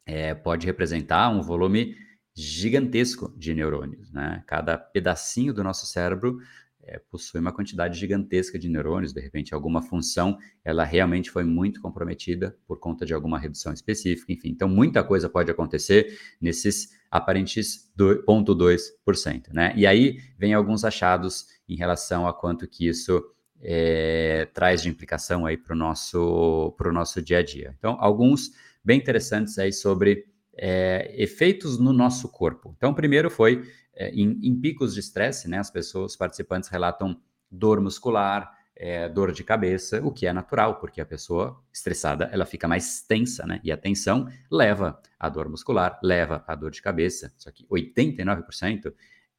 é, 0.05 0.35
pode 0.35 0.67
representar 0.67 1.31
um 1.31 1.43
volume 1.43 1.97
gigantesco 2.35 3.33
de 3.38 3.55
neurônios. 3.55 4.11
Né? 4.11 4.43
Cada 4.49 4.76
pedacinho 4.76 5.55
do 5.55 5.62
nosso 5.62 5.87
cérebro 5.87 6.40
é, 6.90 6.99
possui 6.99 7.40
uma 7.40 7.52
quantidade 7.52 7.99
gigantesca 7.99 8.59
de 8.59 8.68
neurônios, 8.68 9.12
de 9.12 9.20
repente 9.20 9.54
alguma 9.54 9.80
função 9.80 10.37
ela 10.64 10.85
realmente 10.85 11.30
foi 11.30 11.44
muito 11.44 11.80
comprometida 11.80 12.56
por 12.66 12.80
conta 12.80 13.06
de 13.06 13.14
alguma 13.14 13.38
redução 13.38 13.73
específica, 13.73 14.32
enfim. 14.32 14.49
Então, 14.49 14.68
muita 14.68 15.04
coisa 15.04 15.28
pode 15.28 15.50
acontecer 15.50 16.18
nesses 16.40 16.90
aparentes 17.09 17.92
0,2%, 17.97 19.52
né? 19.52 19.73
E 19.76 19.87
aí 19.87 20.18
vem 20.37 20.52
alguns 20.52 20.85
achados 20.85 21.47
em 21.68 21.76
relação 21.76 22.26
a 22.26 22.35
quanto 22.35 22.66
que 22.66 22.88
isso 22.88 23.23
é, 23.62 24.49
traz 24.52 24.82
de 24.82 24.88
implicação 24.88 25.47
aí 25.47 25.56
para 25.56 25.75
o 25.75 25.78
nosso, 25.78 26.75
nosso 26.92 27.23
dia 27.23 27.38
a 27.38 27.42
dia. 27.42 27.73
Então, 27.78 27.97
alguns 28.00 28.50
bem 28.85 28.99
interessantes 28.99 29.59
aí 29.59 29.73
sobre 29.73 30.26
é, 30.57 31.14
efeitos 31.16 31.78
no 31.78 31.92
nosso 31.92 32.28
corpo. 32.28 32.75
Então, 32.76 32.92
primeiro 32.95 33.30
foi 33.30 33.62
é, 33.95 34.11
em, 34.11 34.38
em, 34.42 34.61
picos 34.61 34.95
de 34.95 35.00
estresse, 35.00 35.49
né? 35.49 35.59
As 35.59 35.71
pessoas, 35.71 36.12
os 36.12 36.16
participantes 36.16 36.69
relatam 36.69 37.21
dor 37.50 37.80
muscular, 37.80 38.50
é, 38.76 39.09
dor 39.09 39.33
de 39.33 39.45
cabeça, 39.45 40.00
o 40.02 40.11
que 40.11 40.26
é 40.26 40.33
natural, 40.33 40.80
porque 40.80 41.00
a 41.00 41.07
pessoa 41.07 41.62
estressada 41.73 42.30
ela 42.33 42.47
fica 42.47 42.66
mais 42.66 43.02
tensa, 43.02 43.47
né? 43.47 43.61
E 43.62 43.71
a 43.71 43.76
tensão 43.76 44.26
leva 44.50 45.00
à 45.19 45.28
dor 45.28 45.49
muscular, 45.49 45.99
leva 46.02 46.42
à 46.47 46.54
dor 46.54 46.71
de 46.71 46.80
cabeça. 46.80 47.33
Só 47.37 47.50
que 47.50 47.66
89% 47.66 48.92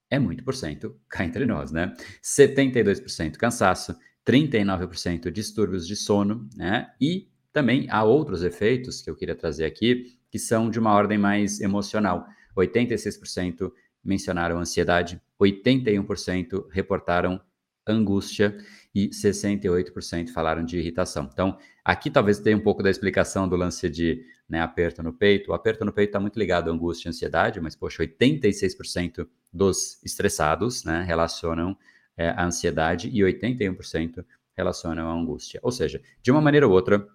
é 0.10 0.20
muito 0.20 0.44
por 0.44 0.54
cento 0.54 1.00
cá 1.10 1.26
entre 1.26 1.46
nós, 1.46 1.72
né? 1.72 1.94
72% 2.22 3.38
cansaço, 3.38 3.96
39% 4.26 5.32
distúrbios 5.32 5.88
de 5.88 5.96
sono, 5.96 6.48
né? 6.56 6.92
E 7.02 7.28
também 7.52 7.88
há 7.90 8.04
outros 8.04 8.44
efeitos 8.44 9.02
que 9.02 9.10
eu 9.10 9.16
queria 9.16 9.36
trazer 9.36 9.66
aqui, 9.66 10.06
que 10.32 10.40
são 10.40 10.70
de 10.70 10.80
uma 10.80 10.94
ordem 10.94 11.18
mais 11.18 11.60
emocional. 11.60 12.26
86% 12.58 13.72
mencionaram 14.04 14.58
ansiedade, 14.58 15.22
81% 15.40 16.68
reportaram 16.72 17.40
angústia 17.86 18.58
e 18.94 19.10
68% 19.10 20.30
falaram 20.30 20.64
de 20.64 20.78
irritação. 20.78 21.30
Então, 21.32 21.58
aqui 21.84 22.10
talvez 22.10 22.40
tenha 22.40 22.58
um 22.58 22.62
pouco 22.62 22.82
da 22.82 22.90
explicação 22.90 23.48
do 23.48 23.56
lance 23.56 23.90
de 23.90 24.24
né, 24.48 24.62
aperto 24.62 25.02
no 25.04 25.14
peito. 25.14 25.52
O 25.52 25.54
aperto 25.54 25.86
no 25.86 25.92
peito 25.92 26.10
está 26.10 26.20
muito 26.20 26.38
ligado 26.38 26.70
à 26.70 26.74
angústia 26.74 27.08
e 27.08 27.10
ansiedade, 27.10 27.60
mas, 27.60 27.76
poxa, 27.76 28.04
86% 28.04 29.28
dos 29.52 30.02
estressados 30.04 30.84
né, 30.84 31.04
relacionam 31.04 31.78
é, 32.18 32.30
a 32.30 32.46
ansiedade 32.46 33.10
e 33.10 33.22
81% 33.22 34.24
relacionam 34.56 35.10
a 35.10 35.14
angústia. 35.14 35.60
Ou 35.64 35.72
seja, 35.72 36.02
de 36.22 36.32
uma 36.32 36.42
maneira 36.42 36.68
ou 36.68 36.74
outra, 36.74 37.08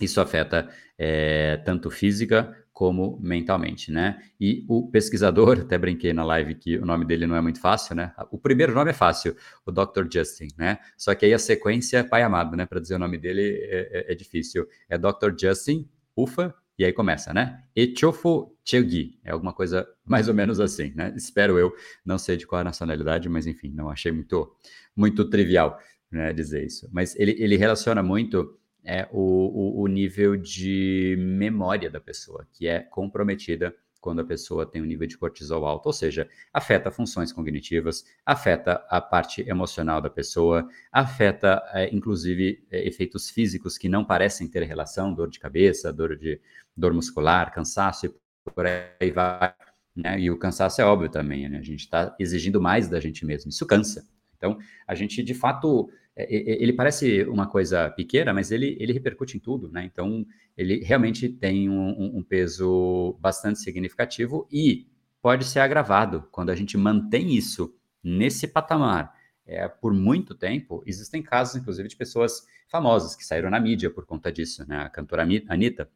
isso 0.00 0.20
afeta 0.20 0.68
é, 0.98 1.56
tanto 1.58 1.90
física 1.90 2.56
como 2.80 3.18
mentalmente, 3.20 3.92
né? 3.92 4.22
E 4.40 4.64
o 4.66 4.90
pesquisador, 4.90 5.60
até 5.60 5.76
brinquei 5.76 6.14
na 6.14 6.24
live 6.24 6.54
que 6.54 6.78
o 6.78 6.86
nome 6.86 7.04
dele 7.04 7.26
não 7.26 7.36
é 7.36 7.40
muito 7.42 7.60
fácil, 7.60 7.94
né? 7.94 8.14
O 8.30 8.38
primeiro 8.38 8.74
nome 8.74 8.90
é 8.90 8.94
fácil, 8.94 9.36
o 9.66 9.70
Dr. 9.70 10.06
Justin, 10.10 10.48
né? 10.56 10.78
Só 10.96 11.14
que 11.14 11.26
aí 11.26 11.34
a 11.34 11.38
sequência 11.38 11.98
é 11.98 12.02
pai 12.02 12.22
amado, 12.22 12.56
né? 12.56 12.64
Para 12.64 12.80
dizer 12.80 12.94
o 12.94 12.98
nome 12.98 13.18
dele 13.18 13.42
é, 13.42 14.08
é, 14.08 14.12
é, 14.12 14.14
difícil. 14.14 14.66
É 14.88 14.96
Dr. 14.96 15.34
Justin, 15.38 15.86
ufa, 16.16 16.54
e 16.78 16.84
aí 16.86 16.92
começa, 16.94 17.34
né? 17.34 17.62
Echofo 17.76 18.56
Chegui, 18.64 19.20
é 19.22 19.32
alguma 19.32 19.52
coisa 19.52 19.86
mais 20.02 20.28
ou 20.28 20.32
menos 20.32 20.58
assim, 20.58 20.90
né? 20.94 21.12
Espero 21.14 21.58
eu, 21.58 21.74
não 22.02 22.16
sei 22.16 22.38
de 22.38 22.46
qual 22.46 22.60
é 22.60 22.62
a 22.62 22.64
nacionalidade, 22.64 23.28
mas 23.28 23.46
enfim, 23.46 23.70
não 23.74 23.90
achei 23.90 24.10
muito, 24.10 24.56
muito 24.96 25.28
trivial, 25.28 25.78
né, 26.10 26.32
dizer 26.32 26.64
isso. 26.64 26.88
Mas 26.90 27.14
ele, 27.16 27.36
ele 27.38 27.58
relaciona 27.58 28.02
muito 28.02 28.58
é 28.84 29.08
o, 29.12 29.20
o, 29.20 29.82
o 29.82 29.86
nível 29.86 30.36
de 30.36 31.16
memória 31.18 31.90
da 31.90 32.00
pessoa, 32.00 32.46
que 32.52 32.66
é 32.66 32.80
comprometida 32.80 33.74
quando 34.00 34.20
a 34.20 34.24
pessoa 34.24 34.64
tem 34.64 34.80
um 34.80 34.86
nível 34.86 35.06
de 35.06 35.18
cortisol 35.18 35.66
alto, 35.66 35.86
ou 35.86 35.92
seja, 35.92 36.28
afeta 36.52 36.90
funções 36.90 37.32
cognitivas, 37.32 38.04
afeta 38.24 38.84
a 38.88 39.00
parte 39.00 39.42
emocional 39.48 40.00
da 40.00 40.08
pessoa, 40.08 40.66
afeta 40.90 41.62
é, 41.72 41.94
inclusive 41.94 42.64
é, 42.70 42.86
efeitos 42.88 43.28
físicos 43.28 43.76
que 43.76 43.88
não 43.88 44.04
parecem 44.04 44.48
ter 44.48 44.62
relação, 44.62 45.12
dor 45.12 45.28
de 45.28 45.38
cabeça, 45.38 45.92
dor 45.92 46.16
de 46.16 46.40
dor 46.76 46.94
muscular, 46.94 47.52
cansaço 47.52 48.06
e 48.06 48.14
por 48.50 48.66
aí 48.66 49.10
vai. 49.10 49.54
Né? 49.94 50.20
E 50.20 50.30
o 50.30 50.38
cansaço 50.38 50.80
é 50.80 50.84
óbvio 50.84 51.10
também, 51.10 51.48
né? 51.48 51.58
a 51.58 51.62
gente 51.62 51.80
está 51.80 52.14
exigindo 52.18 52.60
mais 52.60 52.88
da 52.88 52.98
gente 52.98 53.26
mesmo, 53.26 53.50
isso 53.50 53.66
cansa. 53.66 54.08
Então, 54.36 54.56
a 54.86 54.94
gente 54.94 55.22
de 55.22 55.34
fato 55.34 55.90
ele 56.16 56.72
parece 56.72 57.22
uma 57.24 57.46
coisa 57.46 57.88
pequena, 57.90 58.32
mas 58.34 58.50
ele, 58.50 58.76
ele 58.80 58.92
repercute 58.92 59.36
em 59.36 59.40
tudo, 59.40 59.70
né? 59.70 59.84
Então, 59.84 60.26
ele 60.56 60.80
realmente 60.84 61.28
tem 61.28 61.68
um, 61.68 62.18
um, 62.18 62.22
peso 62.22 63.16
bastante 63.20 63.60
significativo 63.60 64.46
e 64.50 64.86
pode 65.22 65.44
ser 65.44 65.60
agravado 65.60 66.28
quando 66.30 66.50
a 66.50 66.54
gente 66.54 66.76
mantém 66.76 67.34
isso 67.34 67.74
nesse 68.02 68.48
patamar 68.48 69.14
é, 69.46 69.68
por 69.68 69.92
muito 69.92 70.34
tempo. 70.34 70.82
Existem 70.86 71.22
casos, 71.22 71.56
inclusive, 71.56 71.88
de 71.88 71.96
pessoas 71.96 72.46
famosas 72.68 73.16
que 73.16 73.24
saíram 73.24 73.50
na 73.50 73.60
mídia 73.60 73.90
por 73.90 74.06
conta 74.06 74.30
disso, 74.30 74.66
né? 74.68 74.78
A 74.78 74.88
cantora 74.88 75.26
Anitta, 75.48 75.90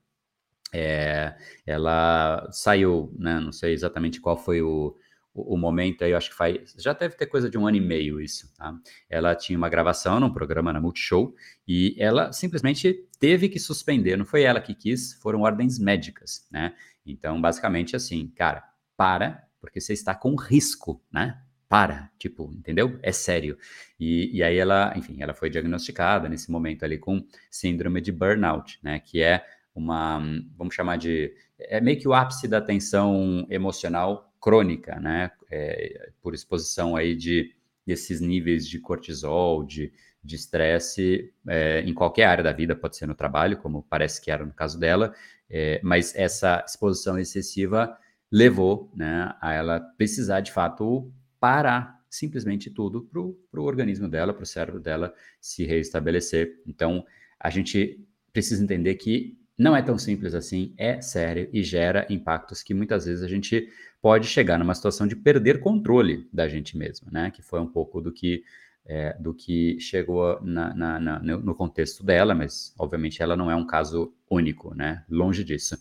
é, 0.72 1.36
ela 1.64 2.48
saiu, 2.50 3.14
né? 3.18 3.38
Não 3.40 3.52
sei 3.52 3.72
exatamente 3.72 4.20
qual 4.20 4.36
foi 4.36 4.60
o, 4.60 4.96
o, 5.34 5.56
momento 5.56 6.04
aí, 6.04 6.12
eu 6.12 6.16
acho 6.16 6.30
que 6.30 6.36
faz. 6.36 6.74
Já 6.78 6.92
deve 6.92 7.16
ter 7.16 7.26
coisa 7.26 7.50
de 7.50 7.58
um 7.58 7.66
ano 7.66 7.76
e 7.76 7.80
meio 7.80 8.20
isso, 8.20 8.54
tá? 8.56 8.72
Ela 9.10 9.34
tinha 9.34 9.58
uma 9.58 9.68
gravação 9.68 10.20
num 10.20 10.32
programa 10.32 10.72
na 10.72 10.80
Multishow 10.80 11.34
e 11.66 11.96
ela 11.98 12.32
simplesmente 12.32 13.06
teve 13.18 13.48
que 13.48 13.58
suspender, 13.58 14.16
não 14.16 14.24
foi 14.24 14.42
ela 14.42 14.60
que 14.60 14.74
quis, 14.74 15.14
foram 15.14 15.42
ordens 15.42 15.78
médicas, 15.78 16.46
né? 16.52 16.74
Então, 17.04 17.40
basicamente 17.40 17.96
assim, 17.96 18.28
cara, 18.28 18.62
para, 18.96 19.44
porque 19.60 19.80
você 19.80 19.92
está 19.92 20.14
com 20.14 20.36
risco, 20.36 21.02
né? 21.12 21.40
Para, 21.68 22.10
tipo, 22.16 22.52
entendeu? 22.52 22.96
É 23.02 23.10
sério. 23.10 23.58
E, 23.98 24.36
e 24.36 24.42
aí 24.42 24.56
ela, 24.56 24.92
enfim, 24.96 25.16
ela 25.20 25.34
foi 25.34 25.50
diagnosticada 25.50 26.28
nesse 26.28 26.48
momento 26.50 26.84
ali 26.84 26.96
com 26.96 27.26
síndrome 27.50 28.00
de 28.00 28.12
burnout, 28.12 28.78
né? 28.82 29.00
Que 29.00 29.20
é 29.20 29.44
uma, 29.74 30.20
vamos 30.56 30.74
chamar 30.74 30.96
de, 30.96 31.34
é 31.58 31.80
meio 31.80 31.98
que 31.98 32.06
o 32.06 32.14
ápice 32.14 32.46
da 32.46 32.60
tensão 32.60 33.44
emocional 33.50 34.32
crônica, 34.44 35.00
né? 35.00 35.30
É, 35.50 36.10
por 36.20 36.34
exposição 36.34 36.94
aí 36.94 37.16
de 37.16 37.54
desses 37.86 38.20
níveis 38.20 38.68
de 38.68 38.78
cortisol, 38.78 39.64
de 39.64 39.90
estresse 40.22 41.32
é, 41.48 41.80
em 41.80 41.94
qualquer 41.94 42.26
área 42.26 42.44
da 42.44 42.52
vida, 42.52 42.76
pode 42.76 42.94
ser 42.96 43.06
no 43.06 43.14
trabalho, 43.14 43.56
como 43.56 43.82
parece 43.82 44.20
que 44.20 44.30
era 44.30 44.44
no 44.44 44.52
caso 44.52 44.78
dela, 44.78 45.14
é, 45.48 45.80
mas 45.82 46.14
essa 46.14 46.62
exposição 46.66 47.18
excessiva 47.18 47.96
levou 48.30 48.90
né, 48.94 49.34
a 49.40 49.54
ela 49.54 49.80
precisar 49.80 50.40
de 50.40 50.52
fato 50.52 51.10
parar 51.40 51.98
simplesmente 52.10 52.70
tudo 52.70 53.02
para 53.02 53.20
o 53.20 53.64
organismo 53.64 54.08
dela, 54.08 54.34
para 54.34 54.42
o 54.42 54.46
cérebro 54.46 54.80
dela 54.80 55.14
se 55.40 55.64
reestabelecer. 55.64 56.60
Então, 56.66 57.04
a 57.40 57.48
gente 57.48 57.98
precisa 58.32 58.62
entender 58.62 58.94
que 58.96 59.38
não 59.56 59.76
é 59.76 59.82
tão 59.82 59.96
simples 59.96 60.34
assim, 60.34 60.74
é 60.76 61.00
sério 61.00 61.48
e 61.52 61.62
gera 61.62 62.06
impactos 62.10 62.62
que 62.62 62.74
muitas 62.74 63.04
vezes 63.04 63.22
a 63.22 63.28
gente 63.28 63.68
pode 64.04 64.26
chegar 64.26 64.58
numa 64.58 64.74
situação 64.74 65.06
de 65.06 65.16
perder 65.16 65.60
controle 65.60 66.28
da 66.30 66.46
gente 66.46 66.76
mesmo, 66.76 67.08
né? 67.10 67.30
Que 67.30 67.40
foi 67.40 67.58
um 67.58 67.66
pouco 67.66 68.02
do 68.02 68.12
que 68.12 68.44
é, 68.84 69.16
do 69.18 69.32
que 69.32 69.80
chegou 69.80 70.38
na, 70.42 70.74
na, 70.74 71.00
na, 71.00 71.18
no 71.20 71.54
contexto 71.54 72.04
dela, 72.04 72.34
mas 72.34 72.74
obviamente 72.78 73.22
ela 73.22 73.34
não 73.34 73.50
é 73.50 73.56
um 73.56 73.66
caso 73.66 74.12
único, 74.30 74.74
né? 74.74 75.02
Longe 75.08 75.42
disso. 75.42 75.78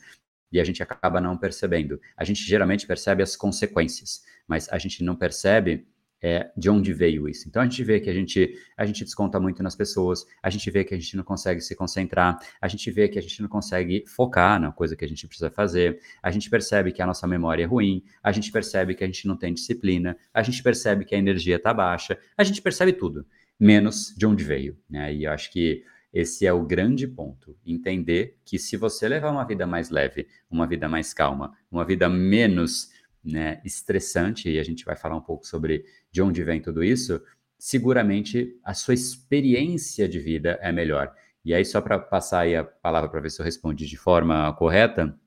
E 0.49 0.57
a 0.57 0.63
gente 0.63 0.81
acaba 0.81 1.19
não 1.19 1.37
percebendo. 1.37 1.99
A 2.15 2.23
gente 2.23 2.41
geralmente 2.43 2.87
percebe 2.87 3.21
as 3.21 3.35
consequências, 3.35 4.23
mas 4.47 4.71
a 4.71 4.77
gente 4.77 5.03
não 5.03 5.17
percebe 5.17 5.85
é, 6.23 6.49
de 6.55 6.69
onde 6.69 6.93
veio 6.93 7.27
isso. 7.27 7.49
Então 7.49 7.61
a 7.61 7.65
gente 7.65 7.83
vê 7.83 7.99
que 7.99 8.09
a 8.09 8.13
gente, 8.13 8.57
a 8.77 8.85
gente 8.85 9.03
desconta 9.03 9.41
muito 9.41 9.61
nas 9.61 9.75
pessoas, 9.75 10.25
a 10.41 10.49
gente 10.49 10.71
vê 10.71 10.85
que 10.85 10.95
a 10.95 10.97
gente 10.97 11.17
não 11.17 11.23
consegue 11.23 11.59
se 11.59 11.75
concentrar, 11.75 12.39
a 12.61 12.67
gente 12.69 12.89
vê 12.89 13.09
que 13.09 13.19
a 13.19 13.21
gente 13.21 13.41
não 13.41 13.49
consegue 13.49 14.05
focar 14.07 14.57
na 14.59 14.71
coisa 14.71 14.95
que 14.95 15.03
a 15.03 15.07
gente 15.07 15.27
precisa 15.27 15.51
fazer, 15.51 15.99
a 16.21 16.31
gente 16.31 16.49
percebe 16.49 16.93
que 16.93 17.01
a 17.01 17.05
nossa 17.05 17.27
memória 17.27 17.63
é 17.63 17.65
ruim, 17.65 18.01
a 18.23 18.31
gente 18.31 18.49
percebe 18.53 18.95
que 18.95 19.03
a 19.03 19.07
gente 19.07 19.27
não 19.27 19.35
tem 19.35 19.53
disciplina, 19.53 20.17
a 20.33 20.41
gente 20.41 20.63
percebe 20.63 21.03
que 21.03 21.13
a 21.13 21.17
energia 21.17 21.57
está 21.57 21.73
baixa, 21.73 22.17
a 22.37 22.43
gente 22.45 22.61
percebe 22.61 22.93
tudo, 22.93 23.25
menos 23.59 24.15
de 24.17 24.25
onde 24.25 24.45
veio. 24.45 24.77
Né? 24.89 25.13
E 25.13 25.25
eu 25.25 25.31
acho 25.31 25.51
que 25.51 25.83
esse 26.13 26.45
é 26.45 26.53
o 26.53 26.63
grande 26.63 27.07
ponto. 27.07 27.57
Entender 27.65 28.37
que 28.45 28.59
se 28.59 28.77
você 28.77 29.09
levar 29.09 29.31
uma 29.31 29.43
vida 29.43 29.65
mais 29.65 29.89
leve, 29.89 30.27
uma 30.49 30.67
vida 30.67 30.87
mais 30.87 31.13
calma, 31.13 31.51
uma 31.71 31.83
vida 31.83 32.07
menos 32.07 32.92
né, 33.23 33.61
estressante, 33.63 34.49
e 34.49 34.59
a 34.59 34.63
gente 34.63 34.83
vai 34.83 34.95
falar 34.95 35.15
um 35.15 35.21
pouco 35.21 35.47
sobre 35.47 35.85
de 36.11 36.21
onde 36.21 36.43
vem 36.43 36.61
tudo 36.61 36.83
isso, 36.83 37.21
seguramente 37.57 38.59
a 38.63 38.73
sua 38.73 38.93
experiência 38.93 40.07
de 40.07 40.19
vida 40.19 40.59
é 40.61 40.71
melhor. 40.71 41.13
E 41.45 41.53
aí, 41.53 41.63
só 41.63 41.81
para 41.81 41.99
passar 41.99 42.41
aí 42.41 42.55
a 42.55 42.63
palavra 42.63 43.09
para 43.09 43.21
ver 43.21 43.29
se 43.29 43.41
eu 43.41 43.45
respondi 43.45 43.85
de 43.85 43.97
forma 43.97 44.53
correta, 44.53 45.17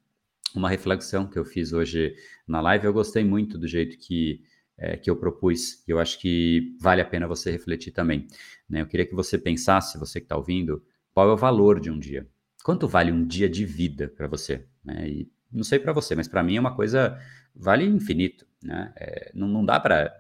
uma 0.54 0.68
reflexão 0.68 1.26
que 1.26 1.38
eu 1.38 1.44
fiz 1.44 1.72
hoje 1.72 2.14
na 2.46 2.60
live, 2.60 2.86
eu 2.86 2.92
gostei 2.92 3.24
muito 3.24 3.58
do 3.58 3.66
jeito 3.66 3.98
que, 3.98 4.42
é, 4.78 4.96
que 4.96 5.10
eu 5.10 5.16
propus, 5.16 5.82
e 5.86 5.90
eu 5.90 5.98
acho 5.98 6.18
que 6.18 6.76
vale 6.80 7.00
a 7.00 7.04
pena 7.04 7.26
você 7.26 7.50
refletir 7.50 7.92
também. 7.92 8.26
Né? 8.68 8.80
Eu 8.80 8.86
queria 8.86 9.06
que 9.06 9.14
você 9.14 9.36
pensasse, 9.36 9.98
você 9.98 10.20
que 10.20 10.24
está 10.24 10.36
ouvindo, 10.36 10.82
qual 11.12 11.28
é 11.28 11.32
o 11.32 11.36
valor 11.36 11.80
de 11.80 11.90
um 11.90 11.98
dia? 11.98 12.26
Quanto 12.64 12.88
vale 12.88 13.12
um 13.12 13.26
dia 13.26 13.48
de 13.48 13.64
vida 13.64 14.08
para 14.08 14.26
você? 14.26 14.66
Né? 14.84 15.08
E 15.08 15.30
não 15.56 15.64
sei 15.64 15.78
para 15.78 15.92
você, 15.92 16.14
mas 16.14 16.28
para 16.28 16.42
mim 16.42 16.56
é 16.56 16.60
uma 16.60 16.74
coisa, 16.74 17.18
vale 17.54 17.84
infinito. 17.84 18.46
Né? 18.62 18.92
É, 18.96 19.32
não, 19.34 19.48
não 19.48 19.64
dá 19.64 19.80
para 19.80 20.12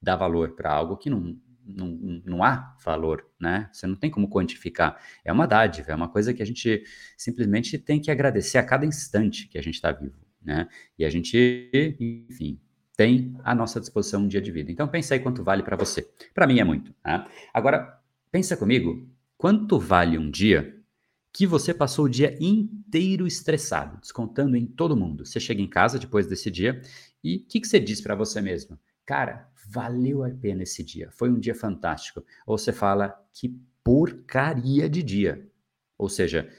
dar 0.00 0.16
valor 0.16 0.52
para 0.52 0.72
algo 0.72 0.96
que 0.96 1.08
não, 1.08 1.36
não, 1.64 2.22
não 2.24 2.44
há 2.44 2.76
valor, 2.84 3.24
né? 3.40 3.70
Você 3.72 3.86
não 3.86 3.94
tem 3.94 4.10
como 4.10 4.28
quantificar. 4.28 5.00
É 5.24 5.32
uma 5.32 5.46
dádiva, 5.46 5.92
é 5.92 5.94
uma 5.94 6.08
coisa 6.08 6.34
que 6.34 6.42
a 6.42 6.46
gente 6.46 6.82
simplesmente 7.16 7.78
tem 7.78 8.00
que 8.00 8.10
agradecer 8.10 8.58
a 8.58 8.64
cada 8.64 8.84
instante 8.84 9.48
que 9.48 9.56
a 9.56 9.62
gente 9.62 9.74
está 9.74 9.92
vivo, 9.92 10.18
né? 10.42 10.68
E 10.98 11.04
a 11.04 11.10
gente, 11.10 11.96
enfim, 12.28 12.60
tem 12.96 13.34
à 13.44 13.54
nossa 13.54 13.80
disposição 13.80 14.22
um 14.22 14.28
dia 14.28 14.40
de 14.40 14.50
vida. 14.50 14.70
Então 14.70 14.88
pensa 14.88 15.14
aí 15.14 15.20
quanto 15.20 15.42
vale 15.42 15.62
para 15.62 15.76
você. 15.76 16.08
Para 16.34 16.46
mim 16.46 16.58
é 16.58 16.64
muito. 16.64 16.94
Né? 17.04 17.24
Agora, 17.54 17.98
pensa 18.30 18.56
comigo, 18.56 19.08
quanto 19.36 19.78
vale 19.78 20.18
um 20.18 20.30
dia 20.30 20.81
que 21.32 21.46
você 21.46 21.72
passou 21.72 22.04
o 22.04 22.10
dia 22.10 22.36
inteiro 22.40 23.26
estressado, 23.26 23.98
descontando 23.98 24.56
em 24.56 24.66
todo 24.66 24.96
mundo. 24.96 25.24
Você 25.24 25.40
chega 25.40 25.62
em 25.62 25.68
casa 25.68 25.98
depois 25.98 26.26
desse 26.26 26.50
dia 26.50 26.82
e 27.24 27.36
o 27.36 27.46
que, 27.46 27.60
que 27.60 27.66
você 27.66 27.80
diz 27.80 28.00
para 28.00 28.14
você 28.14 28.40
mesmo? 28.40 28.78
Cara, 29.06 29.48
valeu 29.68 30.22
a 30.22 30.30
pena 30.30 30.62
esse 30.62 30.84
dia, 30.84 31.10
foi 31.12 31.30
um 31.30 31.40
dia 31.40 31.54
fantástico. 31.54 32.22
Ou 32.46 32.58
você 32.58 32.72
fala, 32.72 33.14
que 33.32 33.58
porcaria 33.82 34.88
de 34.88 35.02
dia. 35.02 35.48
Ou 35.96 36.08
seja, 36.08 36.50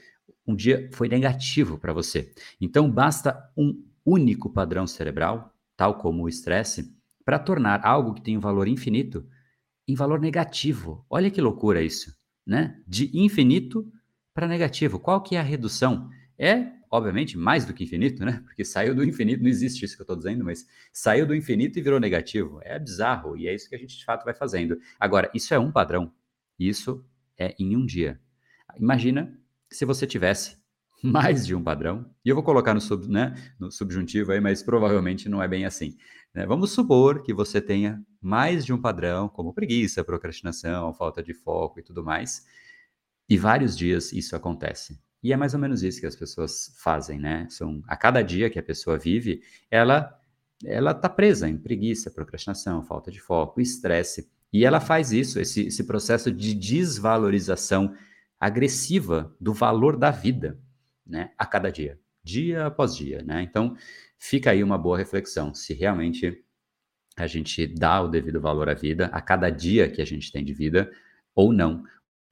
um 0.46 0.54
dia 0.54 0.88
foi 0.92 1.08
negativo 1.08 1.78
para 1.78 1.92
você. 1.92 2.32
Então 2.60 2.90
basta 2.90 3.50
um 3.56 3.82
único 4.04 4.50
padrão 4.50 4.86
cerebral, 4.86 5.54
tal 5.76 5.98
como 5.98 6.24
o 6.24 6.28
estresse, 6.28 6.94
para 7.24 7.38
tornar 7.38 7.84
algo 7.84 8.12
que 8.14 8.22
tem 8.22 8.36
um 8.36 8.40
valor 8.40 8.68
infinito 8.68 9.26
em 9.86 9.94
valor 9.94 10.20
negativo. 10.20 11.04
Olha 11.08 11.30
que 11.30 11.40
loucura 11.40 11.82
isso, 11.82 12.14
né? 12.46 12.82
De 12.86 13.10
infinito 13.16 13.90
para 14.34 14.48
negativo. 14.48 14.98
Qual 14.98 15.22
que 15.22 15.36
é 15.36 15.40
a 15.40 15.42
redução? 15.42 16.10
É 16.38 16.72
obviamente, 16.94 17.36
mais 17.36 17.64
do 17.64 17.74
que 17.74 17.82
infinito, 17.82 18.24
né? 18.24 18.40
Porque 18.44 18.64
saiu 18.64 18.94
do 18.94 19.04
infinito, 19.04 19.42
não 19.42 19.48
existe 19.48 19.84
isso 19.84 19.96
que 19.96 20.02
eu 20.02 20.04
estou 20.04 20.16
dizendo, 20.16 20.44
mas 20.44 20.64
saiu 20.92 21.26
do 21.26 21.34
infinito 21.34 21.76
e 21.76 21.82
virou 21.82 21.98
negativo. 21.98 22.60
É 22.62 22.78
bizarro, 22.78 23.36
e 23.36 23.48
é 23.48 23.54
isso 23.54 23.68
que 23.68 23.74
a 23.74 23.78
gente 23.78 23.98
de 23.98 24.04
fato 24.04 24.24
vai 24.24 24.32
fazendo. 24.32 24.78
Agora, 24.98 25.28
isso 25.34 25.52
é 25.52 25.58
um 25.58 25.72
padrão. 25.72 26.12
Isso 26.56 27.04
é 27.36 27.52
em 27.58 27.76
um 27.76 27.84
dia. 27.84 28.20
Imagina 28.78 29.36
se 29.68 29.84
você 29.84 30.06
tivesse 30.06 30.56
mais 31.02 31.44
de 31.44 31.52
um 31.52 31.62
padrão, 31.62 32.08
e 32.24 32.28
eu 32.28 32.34
vou 32.36 32.44
colocar 32.44 32.72
no, 32.72 32.80
sub, 32.80 33.08
né, 33.08 33.34
no 33.58 33.72
subjuntivo 33.72 34.30
aí, 34.30 34.40
mas 34.40 34.62
provavelmente 34.62 35.28
não 35.28 35.42
é 35.42 35.48
bem 35.48 35.66
assim. 35.66 35.96
Né? 36.32 36.46
Vamos 36.46 36.70
supor 36.70 37.24
que 37.24 37.34
você 37.34 37.60
tenha 37.60 38.00
mais 38.22 38.64
de 38.64 38.72
um 38.72 38.80
padrão, 38.80 39.28
como 39.28 39.52
preguiça, 39.52 40.04
procrastinação, 40.04 40.94
falta 40.94 41.20
de 41.22 41.34
foco 41.34 41.80
e 41.80 41.82
tudo 41.82 42.04
mais, 42.04 42.46
e 43.28 43.36
vários 43.36 43.76
dias 43.76 44.12
isso 44.12 44.36
acontece. 44.36 45.00
E 45.22 45.32
é 45.32 45.36
mais 45.36 45.54
ou 45.54 45.60
menos 45.60 45.82
isso 45.82 46.00
que 46.00 46.06
as 46.06 46.16
pessoas 46.16 46.74
fazem, 46.76 47.18
né? 47.18 47.46
São, 47.48 47.82
a 47.86 47.96
cada 47.96 48.20
dia 48.20 48.50
que 48.50 48.58
a 48.58 48.62
pessoa 48.62 48.98
vive, 48.98 49.42
ela 49.70 50.18
ela 50.64 50.92
está 50.92 51.08
presa 51.08 51.48
em 51.48 51.58
preguiça, 51.58 52.10
procrastinação, 52.10 52.82
falta 52.82 53.10
de 53.10 53.20
foco, 53.20 53.60
estresse. 53.60 54.30
E 54.52 54.64
ela 54.64 54.80
faz 54.80 55.12
isso, 55.12 55.40
esse, 55.40 55.66
esse 55.66 55.84
processo 55.84 56.30
de 56.30 56.54
desvalorização 56.54 57.94
agressiva 58.38 59.34
do 59.40 59.52
valor 59.52 59.96
da 59.96 60.10
vida, 60.10 60.58
né? 61.06 61.32
A 61.36 61.44
cada 61.44 61.70
dia, 61.70 61.98
dia 62.22 62.66
após 62.66 62.94
dia, 62.94 63.22
né? 63.22 63.42
Então, 63.42 63.76
fica 64.18 64.50
aí 64.50 64.62
uma 64.62 64.78
boa 64.78 64.96
reflexão. 64.96 65.54
Se 65.54 65.74
realmente 65.74 66.42
a 67.16 67.26
gente 67.26 67.66
dá 67.66 68.00
o 68.02 68.08
devido 68.08 68.40
valor 68.40 68.68
à 68.68 68.74
vida, 68.74 69.06
a 69.06 69.20
cada 69.20 69.50
dia 69.50 69.90
que 69.90 70.00
a 70.00 70.04
gente 70.04 70.30
tem 70.30 70.44
de 70.44 70.52
vida, 70.52 70.90
ou 71.34 71.52
não. 71.52 71.84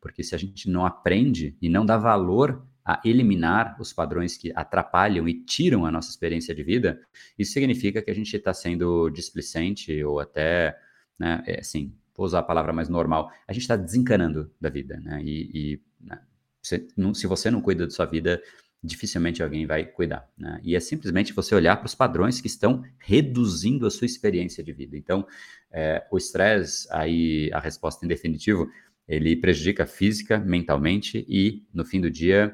Porque 0.02 0.24
se 0.24 0.34
a 0.34 0.38
gente 0.38 0.68
não 0.68 0.84
aprende 0.84 1.56
e 1.62 1.68
não 1.68 1.86
dá 1.86 1.96
valor 1.96 2.66
a 2.84 3.00
eliminar 3.04 3.76
os 3.80 3.92
padrões 3.92 4.36
que 4.36 4.52
atrapalham 4.56 5.28
e 5.28 5.34
tiram 5.44 5.86
a 5.86 5.90
nossa 5.92 6.10
experiência 6.10 6.52
de 6.52 6.64
vida, 6.64 7.00
isso 7.38 7.52
significa 7.52 8.02
que 8.02 8.10
a 8.10 8.14
gente 8.14 8.36
está 8.36 8.52
sendo 8.52 9.08
displicente 9.08 10.02
ou 10.02 10.18
até, 10.18 10.76
né, 11.16 11.44
é, 11.46 11.60
assim, 11.60 11.94
vou 12.14 12.26
usar 12.26 12.40
a 12.40 12.42
palavra 12.42 12.72
mais 12.72 12.88
normal, 12.88 13.30
a 13.46 13.52
gente 13.52 13.62
está 13.62 13.76
desencanando 13.76 14.50
da 14.60 14.68
vida, 14.68 14.98
né? 15.00 15.22
E, 15.22 15.50
e 15.54 15.80
né, 16.00 16.20
se, 16.60 16.88
não, 16.96 17.14
se 17.14 17.28
você 17.28 17.50
não 17.50 17.60
cuida 17.60 17.86
da 17.86 17.90
sua 17.90 18.04
vida, 18.04 18.42
dificilmente 18.82 19.42
alguém 19.42 19.64
vai 19.64 19.84
cuidar, 19.84 20.28
né? 20.36 20.60
E 20.64 20.74
é 20.74 20.80
simplesmente 20.80 21.32
você 21.32 21.54
olhar 21.54 21.76
para 21.76 21.86
os 21.86 21.94
padrões 21.94 22.40
que 22.40 22.48
estão 22.48 22.82
reduzindo 22.98 23.86
a 23.86 23.90
sua 23.90 24.06
experiência 24.06 24.62
de 24.62 24.72
vida. 24.72 24.96
Então, 24.96 25.24
é, 25.70 26.04
o 26.10 26.18
estresse, 26.18 26.88
aí 26.90 27.48
a 27.52 27.60
resposta 27.60 28.04
em 28.04 28.08
definitivo, 28.08 28.68
ele 29.12 29.36
prejudica 29.36 29.84
física, 29.84 30.38
mentalmente 30.38 31.22
e, 31.28 31.66
no 31.72 31.84
fim 31.84 32.00
do 32.00 32.10
dia, 32.10 32.50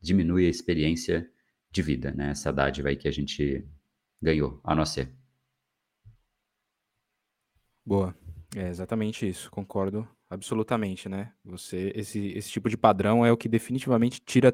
diminui 0.00 0.44
a 0.44 0.50
experiência 0.50 1.30
de 1.70 1.82
vida, 1.82 2.10
né? 2.10 2.30
Essa 2.30 2.52
dádiva 2.52 2.88
aí 2.88 2.96
que 2.96 3.06
a 3.06 3.12
gente 3.12 3.64
ganhou, 4.20 4.60
a 4.64 4.74
não 4.74 4.84
ser. 4.84 5.12
Boa. 7.86 8.12
É 8.56 8.68
exatamente 8.68 9.28
isso, 9.28 9.50
concordo 9.50 10.08
absolutamente, 10.28 11.08
né? 11.08 11.32
Você, 11.44 11.92
esse, 11.94 12.32
esse 12.36 12.50
tipo 12.50 12.68
de 12.68 12.76
padrão 12.76 13.24
é 13.24 13.30
o 13.30 13.36
que 13.36 13.48
definitivamente 13.48 14.20
tira 14.20 14.52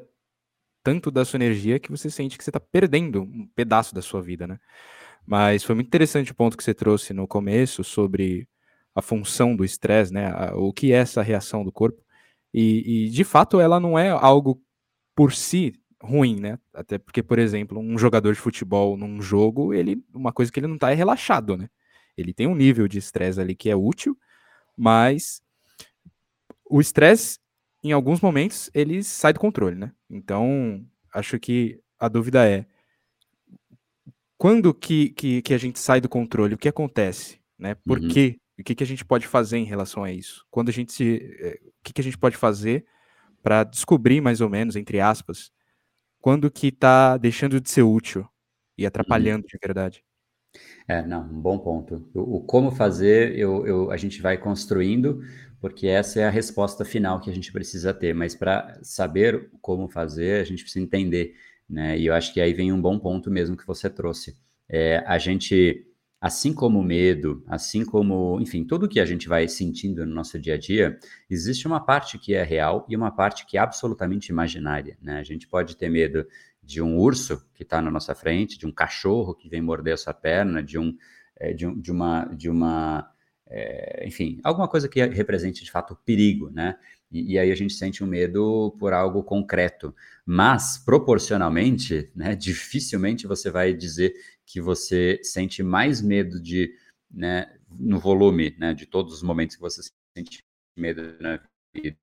tanto 0.83 1.09
da 1.09 1.25
sua 1.25 1.37
energia 1.37 1.79
que 1.79 1.89
você 1.89 2.09
sente 2.09 2.37
que 2.37 2.43
você 2.43 2.51
está 2.51 2.59
perdendo 2.59 3.23
um 3.23 3.47
pedaço 3.55 3.95
da 3.95 4.01
sua 4.01 4.21
vida, 4.21 4.45
né? 4.45 4.59
Mas 5.25 5.63
foi 5.63 5.73
muito 5.73 5.87
interessante 5.87 6.31
o 6.31 6.35
ponto 6.35 6.55
que 6.55 6.63
você 6.63 6.73
trouxe 6.73 7.13
no 7.13 7.27
começo 7.27 7.83
sobre 7.83 8.47
a 8.95 9.01
função 9.01 9.55
do 9.55 9.63
estresse, 9.63 10.13
né? 10.13 10.31
O 10.53 10.73
que 10.73 10.91
é 10.91 10.97
essa 10.97 11.21
reação 11.21 11.63
do 11.63 11.71
corpo. 11.71 12.01
E, 12.53 13.07
e, 13.07 13.09
de 13.09 13.23
fato 13.23 13.59
ela 13.59 13.79
não 13.79 13.97
é 13.97 14.09
algo 14.09 14.61
por 15.15 15.33
si 15.33 15.73
ruim, 16.01 16.39
né? 16.39 16.59
Até 16.73 16.97
porque, 16.97 17.23
por 17.23 17.39
exemplo, 17.39 17.79
um 17.79 17.97
jogador 17.97 18.33
de 18.33 18.39
futebol 18.39 18.97
num 18.97 19.21
jogo, 19.21 19.73
ele 19.73 20.03
uma 20.13 20.33
coisa 20.33 20.51
que 20.51 20.59
ele 20.59 20.67
não 20.67 20.77
tá 20.77 20.91
é 20.91 20.95
relaxado, 20.95 21.55
né? 21.55 21.69
Ele 22.17 22.33
tem 22.33 22.47
um 22.47 22.55
nível 22.55 22.87
de 22.87 22.97
estresse 22.97 23.39
ali 23.39 23.55
que 23.55 23.69
é 23.69 23.75
útil, 23.75 24.17
mas 24.75 25.41
o 26.69 26.81
estresse, 26.81 27.39
em 27.83 27.91
alguns 27.91 28.21
momentos, 28.21 28.69
ele 28.73 29.03
sai 29.03 29.33
do 29.33 29.39
controle, 29.39 29.75
né? 29.75 29.91
Então, 30.09 30.85
acho 31.13 31.39
que 31.39 31.79
a 31.99 32.07
dúvida 32.07 32.47
é 32.47 32.65
quando 34.41 34.73
que, 34.73 35.09
que, 35.09 35.41
que 35.43 35.53
a 35.53 35.57
gente 35.57 35.77
sai 35.77 36.01
do 36.01 36.09
controle? 36.09 36.55
O 36.55 36.57
que 36.57 36.67
acontece? 36.67 37.39
Né? 37.59 37.75
Por 37.75 37.99
uhum. 37.99 38.07
quê? 38.07 38.40
O 38.59 38.63
que, 38.63 38.75
que 38.75 38.83
a 38.83 38.87
gente 38.87 39.03
pode 39.03 39.27
fazer 39.27 39.57
em 39.57 39.65
relação 39.65 40.03
a 40.03 40.11
isso? 40.11 40.45
Quando 40.51 40.69
a 40.69 40.71
gente 40.71 40.91
se. 40.93 41.37
Eh, 41.39 41.59
o 41.65 41.83
que, 41.83 41.93
que 41.93 42.01
a 42.01 42.03
gente 42.03 42.17
pode 42.17 42.37
fazer 42.37 42.85
para 43.41 43.63
descobrir 43.63 44.21
mais 44.21 44.39
ou 44.39 44.49
menos, 44.49 44.75
entre 44.75 44.99
aspas, 44.99 45.51
quando 46.19 46.51
que 46.51 46.67
está 46.67 47.17
deixando 47.17 47.59
de 47.59 47.69
ser 47.69 47.81
útil 47.81 48.27
e 48.77 48.85
atrapalhando 48.85 49.43
uhum. 49.43 49.47
de 49.47 49.57
verdade. 49.61 50.03
É, 50.87 51.01
não, 51.01 51.23
um 51.23 51.41
bom 51.41 51.57
ponto. 51.57 52.09
O, 52.13 52.37
o 52.37 52.41
como 52.41 52.71
fazer, 52.71 53.37
eu, 53.37 53.65
eu, 53.65 53.91
a 53.91 53.97
gente 53.97 54.21
vai 54.21 54.37
construindo, 54.37 55.21
porque 55.59 55.87
essa 55.87 56.19
é 56.19 56.25
a 56.25 56.29
resposta 56.29 56.83
final 56.83 57.19
que 57.19 57.29
a 57.29 57.33
gente 57.33 57.51
precisa 57.51 57.93
ter. 57.93 58.13
Mas 58.13 58.35
para 58.35 58.79
saber 58.83 59.49
como 59.61 59.87
fazer, 59.87 60.41
a 60.41 60.43
gente 60.43 60.63
precisa 60.63 60.83
entender, 60.83 61.35
né? 61.69 61.97
E 61.97 62.05
eu 62.05 62.13
acho 62.13 62.33
que 62.33 62.41
aí 62.41 62.53
vem 62.53 62.71
um 62.71 62.81
bom 62.81 62.99
ponto 62.99 63.31
mesmo 63.31 63.55
que 63.55 63.65
você 63.65 63.89
trouxe. 63.89 64.37
É, 64.67 65.03
a 65.05 65.17
gente 65.17 65.87
assim 66.21 66.53
como 66.53 66.79
o 66.79 66.83
medo, 66.83 67.43
assim 67.47 67.83
como, 67.83 68.39
enfim, 68.39 68.63
tudo 68.63 68.87
que 68.87 68.99
a 68.99 69.05
gente 69.05 69.27
vai 69.27 69.47
sentindo 69.47 70.05
no 70.05 70.13
nosso 70.13 70.39
dia 70.39 70.53
a 70.53 70.57
dia, 70.57 70.99
existe 71.27 71.65
uma 71.65 71.83
parte 71.83 72.19
que 72.19 72.35
é 72.35 72.43
real 72.43 72.85
e 72.87 72.95
uma 72.95 73.09
parte 73.09 73.43
que 73.43 73.57
é 73.57 73.59
absolutamente 73.59 74.27
imaginária, 74.29 74.95
né? 75.01 75.17
A 75.17 75.23
gente 75.23 75.47
pode 75.47 75.75
ter 75.75 75.89
medo 75.89 76.23
de 76.61 76.79
um 76.79 76.99
urso 76.99 77.43
que 77.55 77.63
está 77.63 77.81
na 77.81 77.89
nossa 77.89 78.13
frente, 78.13 78.59
de 78.59 78.67
um 78.67 78.71
cachorro 78.71 79.33
que 79.33 79.49
vem 79.49 79.61
morder 79.61 79.95
a 79.95 79.97
sua 79.97 80.13
perna, 80.13 80.61
de 80.61 80.77
um, 80.77 80.95
é, 81.35 81.53
de, 81.53 81.65
um, 81.65 81.79
de 81.79 81.91
uma, 81.91 82.25
de 82.25 82.49
uma 82.51 83.11
é, 83.47 84.07
enfim, 84.07 84.39
alguma 84.43 84.67
coisa 84.67 84.87
que 84.87 85.03
represente 85.07 85.63
de 85.63 85.71
fato 85.71 85.97
perigo, 86.05 86.49
né? 86.51 86.77
E, 87.11 87.33
e, 87.33 87.39
aí 87.39 87.51
a 87.51 87.55
gente 87.55 87.73
sente 87.73 88.01
um 88.03 88.07
medo 88.07 88.75
por 88.79 88.93
algo 88.93 89.21
concreto. 89.23 89.93
Mas, 90.25 90.77
proporcionalmente, 90.77 92.09
né, 92.15 92.33
dificilmente 92.37 93.27
você 93.27 93.51
vai 93.51 93.73
dizer 93.73 94.13
que 94.45 94.61
você 94.61 95.19
sente 95.23 95.63
mais 95.63 96.01
medo 96.01 96.41
de, 96.41 96.75
né, 97.09 97.57
no 97.69 97.99
volume, 97.99 98.55
né, 98.57 98.73
de 98.73 98.85
todos 98.85 99.13
os 99.13 99.23
momentos 99.23 99.55
que 99.55 99.61
você 99.61 99.81
sente 100.17 100.43
medo 100.77 101.17
na 101.21 101.39
vida, 101.73 101.97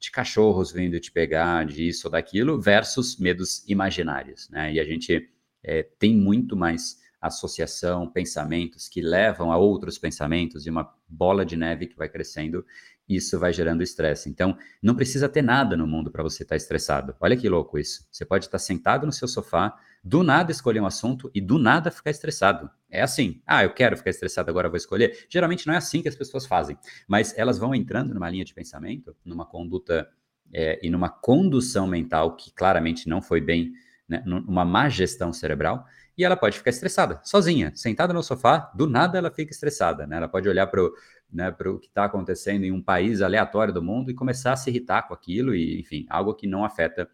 de 0.00 0.10
cachorros 0.10 0.72
vindo 0.72 1.00
te 1.00 1.10
pegar, 1.10 1.64
de 1.64 1.88
isso 1.88 2.08
ou 2.08 2.10
daquilo, 2.10 2.60
versus 2.60 3.18
medos 3.18 3.66
imaginários, 3.68 4.48
né? 4.50 4.72
E 4.72 4.78
a 4.78 4.84
gente 4.84 5.30
é, 5.62 5.82
tem 5.82 6.14
muito 6.14 6.56
mais 6.56 7.02
associação, 7.20 8.10
pensamentos 8.10 8.86
que 8.86 9.00
levam 9.00 9.50
a 9.50 9.56
outros 9.56 9.96
pensamentos 9.96 10.66
e 10.66 10.70
uma 10.70 10.94
bola 11.08 11.44
de 11.44 11.56
neve 11.56 11.86
que 11.86 11.96
vai 11.96 12.08
crescendo, 12.08 12.66
isso 13.08 13.38
vai 13.38 13.52
gerando 13.52 13.82
estresse. 13.82 14.28
Então, 14.28 14.56
não 14.82 14.94
precisa 14.94 15.28
ter 15.28 15.42
nada 15.42 15.76
no 15.76 15.86
mundo 15.86 16.10
para 16.10 16.22
você 16.22 16.42
estar 16.42 16.54
tá 16.54 16.56
estressado. 16.56 17.14
Olha 17.20 17.36
que 17.36 17.48
louco 17.48 17.78
isso. 17.78 18.06
Você 18.10 18.24
pode 18.24 18.46
estar 18.46 18.58
tá 18.58 18.64
sentado 18.64 19.06
no 19.06 19.12
seu 19.12 19.28
sofá, 19.28 19.76
do 20.02 20.22
nada 20.22 20.52
escolher 20.52 20.80
um 20.80 20.86
assunto 20.86 21.30
e 21.34 21.40
do 21.40 21.58
nada 21.58 21.90
ficar 21.90 22.10
estressado. 22.10 22.70
É 22.90 23.02
assim. 23.02 23.42
Ah, 23.46 23.64
eu 23.64 23.72
quero 23.72 23.96
ficar 23.96 24.10
estressado, 24.10 24.50
agora 24.50 24.68
vou 24.68 24.76
escolher. 24.76 25.26
Geralmente 25.28 25.66
não 25.66 25.74
é 25.74 25.78
assim 25.78 26.02
que 26.02 26.08
as 26.08 26.16
pessoas 26.16 26.46
fazem, 26.46 26.76
mas 27.08 27.36
elas 27.36 27.58
vão 27.58 27.74
entrando 27.74 28.12
numa 28.12 28.28
linha 28.28 28.44
de 28.44 28.54
pensamento, 28.54 29.16
numa 29.24 29.46
conduta 29.46 30.08
é, 30.52 30.78
e 30.82 30.90
numa 30.90 31.08
condução 31.08 31.86
mental 31.86 32.36
que 32.36 32.52
claramente 32.52 33.08
não 33.08 33.22
foi 33.22 33.40
bem, 33.40 33.72
né, 34.08 34.22
numa 34.26 34.64
má 34.64 34.88
gestão 34.88 35.32
cerebral, 35.32 35.86
e 36.16 36.24
ela 36.24 36.36
pode 36.36 36.58
ficar 36.58 36.70
estressada, 36.70 37.20
sozinha, 37.24 37.72
sentada 37.74 38.12
no 38.12 38.22
sofá, 38.22 38.70
do 38.74 38.86
nada 38.86 39.18
ela 39.18 39.30
fica 39.30 39.52
estressada, 39.52 40.06
né? 40.06 40.16
Ela 40.16 40.28
pode 40.28 40.48
olhar 40.48 40.66
para 40.66 40.82
o 40.82 40.92
né, 41.32 41.50
que 41.80 41.86
está 41.86 42.04
acontecendo 42.04 42.64
em 42.64 42.72
um 42.72 42.82
país 42.82 43.20
aleatório 43.20 43.74
do 43.74 43.82
mundo 43.82 44.10
e 44.10 44.14
começar 44.14 44.52
a 44.52 44.56
se 44.56 44.70
irritar 44.70 45.02
com 45.08 45.14
aquilo, 45.14 45.54
e 45.54 45.80
enfim, 45.80 46.06
algo 46.08 46.34
que 46.34 46.46
não 46.46 46.64
afeta 46.64 47.08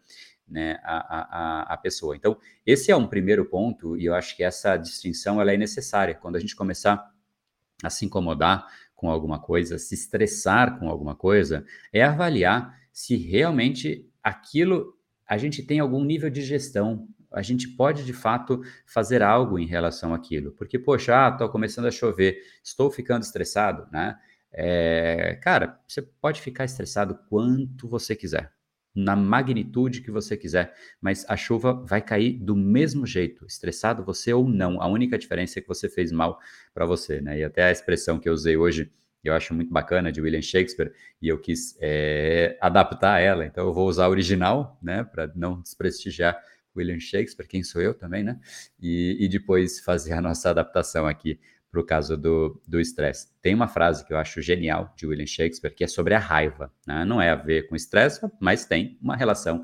né, 0.47 0.79
a, 0.83 1.69
a, 1.69 1.73
a 1.73 1.77
pessoa. 1.77 2.15
Então, 2.15 2.37
esse 2.65 2.91
é 2.91 2.95
um 2.95 3.07
primeiro 3.07 3.45
ponto, 3.45 3.97
e 3.97 4.05
eu 4.05 4.13
acho 4.13 4.35
que 4.35 4.43
essa 4.43 4.77
distinção 4.77 5.41
ela 5.41 5.51
é 5.51 5.57
necessária. 5.57 6.13
Quando 6.13 6.35
a 6.35 6.39
gente 6.39 6.55
começar 6.55 7.09
a 7.83 7.89
se 7.89 8.05
incomodar 8.05 8.67
com 8.95 9.09
alguma 9.09 9.39
coisa, 9.39 9.79
se 9.79 9.95
estressar 9.95 10.77
com 10.77 10.87
alguma 10.87 11.15
coisa, 11.15 11.65
é 11.91 12.03
avaliar 12.03 12.79
se 12.91 13.15
realmente 13.15 14.07
aquilo 14.21 14.95
a 15.31 15.37
gente 15.37 15.63
tem 15.63 15.79
algum 15.79 16.03
nível 16.03 16.29
de 16.29 16.41
gestão. 16.41 17.07
A 17.33 17.41
gente 17.41 17.67
pode 17.67 18.05
de 18.05 18.13
fato 18.13 18.61
fazer 18.85 19.21
algo 19.21 19.57
em 19.57 19.65
relação 19.65 20.13
àquilo. 20.13 20.51
Porque, 20.51 20.77
poxa, 20.77 21.27
ah, 21.27 21.47
começando 21.49 21.85
a 21.85 21.91
chover, 21.91 22.41
estou 22.63 22.91
ficando 22.91 23.23
estressado, 23.23 23.87
né? 23.91 24.17
É, 24.53 25.39
cara, 25.41 25.79
você 25.87 26.01
pode 26.01 26.41
ficar 26.41 26.65
estressado 26.65 27.17
quanto 27.29 27.87
você 27.87 28.15
quiser 28.15 28.51
na 28.93 29.15
magnitude 29.15 30.01
que 30.01 30.11
você 30.11 30.35
quiser, 30.35 30.73
mas 30.99 31.25
a 31.27 31.37
chuva 31.37 31.73
vai 31.85 32.01
cair 32.01 32.33
do 32.33 32.55
mesmo 32.55 33.05
jeito, 33.05 33.45
estressado 33.45 34.03
você 34.03 34.33
ou 34.33 34.47
não. 34.47 34.81
A 34.81 34.87
única 34.87 35.17
diferença 35.17 35.59
é 35.59 35.61
que 35.61 35.67
você 35.67 35.87
fez 35.87 36.11
mal 36.11 36.39
para 36.73 36.85
você, 36.85 37.21
né? 37.21 37.39
E 37.39 37.43
até 37.43 37.63
a 37.63 37.71
expressão 37.71 38.19
que 38.19 38.27
eu 38.27 38.33
usei 38.33 38.57
hoje, 38.57 38.91
eu 39.23 39.33
acho 39.33 39.53
muito 39.53 39.71
bacana, 39.71 40.11
de 40.11 40.19
William 40.19 40.41
Shakespeare, 40.41 40.91
e 41.21 41.27
eu 41.29 41.39
quis 41.39 41.77
é, 41.79 42.57
adaptar 42.59 43.19
ela, 43.19 43.45
então 43.45 43.65
eu 43.65 43.73
vou 43.73 43.87
usar 43.87 44.05
a 44.05 44.09
original, 44.09 44.77
né, 44.81 45.03
para 45.03 45.31
não 45.35 45.61
desprestigiar 45.61 46.37
William 46.75 46.99
Shakespeare, 46.99 47.47
quem 47.47 47.63
sou 47.63 47.81
eu 47.81 47.93
também, 47.93 48.23
né? 48.23 48.39
E, 48.79 49.17
e 49.19 49.27
depois 49.27 49.79
fazer 49.79 50.13
a 50.13 50.21
nossa 50.21 50.49
adaptação 50.49 51.07
aqui 51.07 51.39
para 51.71 51.79
o 51.79 51.85
caso 51.85 52.17
do 52.17 52.79
estresse. 52.79 53.29
Tem 53.41 53.55
uma 53.55 53.67
frase 53.67 54.05
que 54.05 54.11
eu 54.11 54.17
acho 54.17 54.41
genial 54.41 54.93
de 54.97 55.07
William 55.07 55.25
Shakespeare, 55.25 55.73
que 55.73 55.85
é 55.85 55.87
sobre 55.87 56.13
a 56.13 56.19
raiva. 56.19 56.71
Né? 56.85 57.05
Não 57.05 57.21
é 57.21 57.29
a 57.29 57.35
ver 57.35 57.67
com 57.69 57.75
estresse, 57.75 58.19
mas 58.41 58.65
tem 58.65 58.99
uma 59.01 59.15
relação, 59.15 59.63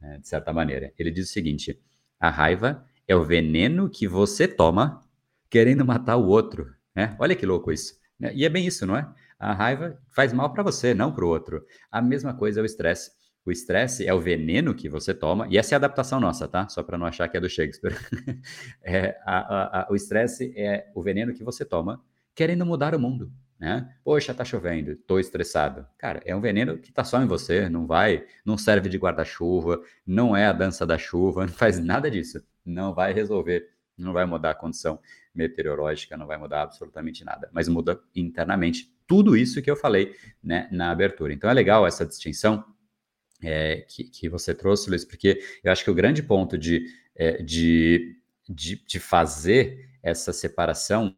né, 0.00 0.18
de 0.18 0.28
certa 0.28 0.52
maneira. 0.52 0.92
Ele 0.96 1.10
diz 1.10 1.28
o 1.28 1.32
seguinte: 1.32 1.80
a 2.20 2.30
raiva 2.30 2.86
é 3.08 3.16
o 3.16 3.24
veneno 3.24 3.90
que 3.90 4.06
você 4.06 4.46
toma 4.46 5.04
querendo 5.50 5.84
matar 5.84 6.16
o 6.16 6.28
outro. 6.28 6.72
Né? 6.94 7.16
Olha 7.18 7.34
que 7.34 7.44
louco 7.44 7.72
isso. 7.72 7.98
Né? 8.20 8.32
E 8.34 8.44
é 8.44 8.48
bem 8.48 8.64
isso, 8.64 8.86
não 8.86 8.96
é? 8.96 9.12
A 9.36 9.52
raiva 9.52 10.00
faz 10.08 10.32
mal 10.32 10.52
para 10.52 10.62
você, 10.62 10.94
não 10.94 11.12
para 11.12 11.24
o 11.24 11.28
outro. 11.28 11.64
A 11.90 12.00
mesma 12.00 12.34
coisa 12.34 12.60
é 12.60 12.62
o 12.62 12.66
estresse. 12.66 13.10
O 13.48 13.50
estresse 13.50 14.06
é 14.06 14.12
o 14.12 14.20
veneno 14.20 14.74
que 14.74 14.90
você 14.90 15.14
toma, 15.14 15.48
e 15.48 15.56
essa 15.56 15.74
é 15.74 15.76
a 15.76 15.78
adaptação 15.78 16.20
nossa, 16.20 16.46
tá? 16.46 16.68
Só 16.68 16.82
para 16.82 16.98
não 16.98 17.06
achar 17.06 17.26
que 17.30 17.36
é 17.38 17.40
do 17.40 17.48
Shakespeare. 17.48 17.94
é, 18.84 19.18
a, 19.24 19.38
a, 19.38 19.80
a, 19.80 19.86
o 19.90 19.96
estresse 19.96 20.52
é 20.54 20.92
o 20.94 21.00
veneno 21.00 21.32
que 21.32 21.42
você 21.42 21.64
toma 21.64 22.04
querendo 22.34 22.66
mudar 22.66 22.94
o 22.94 23.00
mundo, 23.00 23.32
né? 23.58 23.90
Poxa, 24.04 24.34
tá 24.34 24.44
chovendo, 24.44 24.94
tô 24.96 25.18
estressado. 25.18 25.86
Cara, 25.96 26.20
é 26.26 26.36
um 26.36 26.42
veneno 26.42 26.76
que 26.76 26.92
tá 26.92 27.02
só 27.04 27.22
em 27.22 27.26
você, 27.26 27.70
não 27.70 27.86
vai, 27.86 28.26
não 28.44 28.58
serve 28.58 28.90
de 28.90 28.98
guarda-chuva, 28.98 29.80
não 30.06 30.36
é 30.36 30.44
a 30.44 30.52
dança 30.52 30.84
da 30.84 30.98
chuva, 30.98 31.46
não 31.48 31.52
faz 31.54 31.78
nada 31.78 32.10
disso. 32.10 32.44
Não 32.66 32.92
vai 32.92 33.14
resolver, 33.14 33.70
não 33.96 34.12
vai 34.12 34.26
mudar 34.26 34.50
a 34.50 34.54
condição 34.54 35.00
meteorológica, 35.34 36.18
não 36.18 36.26
vai 36.26 36.36
mudar 36.36 36.64
absolutamente 36.64 37.24
nada, 37.24 37.48
mas 37.50 37.66
muda 37.66 37.98
internamente 38.14 38.94
tudo 39.06 39.34
isso 39.34 39.62
que 39.62 39.70
eu 39.70 39.76
falei 39.76 40.14
né, 40.44 40.68
na 40.70 40.90
abertura. 40.90 41.32
Então 41.32 41.48
é 41.48 41.54
legal 41.54 41.86
essa 41.86 42.04
distinção 42.04 42.62
é, 43.42 43.84
que, 43.88 44.04
que, 44.04 44.28
você 44.28 44.54
trouxe, 44.54 44.90
Luiz, 44.90 45.04
porque 45.04 45.40
eu 45.62 45.70
acho 45.70 45.84
que 45.84 45.90
o 45.90 45.94
grande 45.94 46.22
ponto 46.22 46.58
de, 46.58 46.86
é, 47.14 47.42
de, 47.42 48.16
de, 48.48 48.76
de, 48.84 48.98
fazer 48.98 49.88
essa 50.02 50.32
separação 50.32 51.16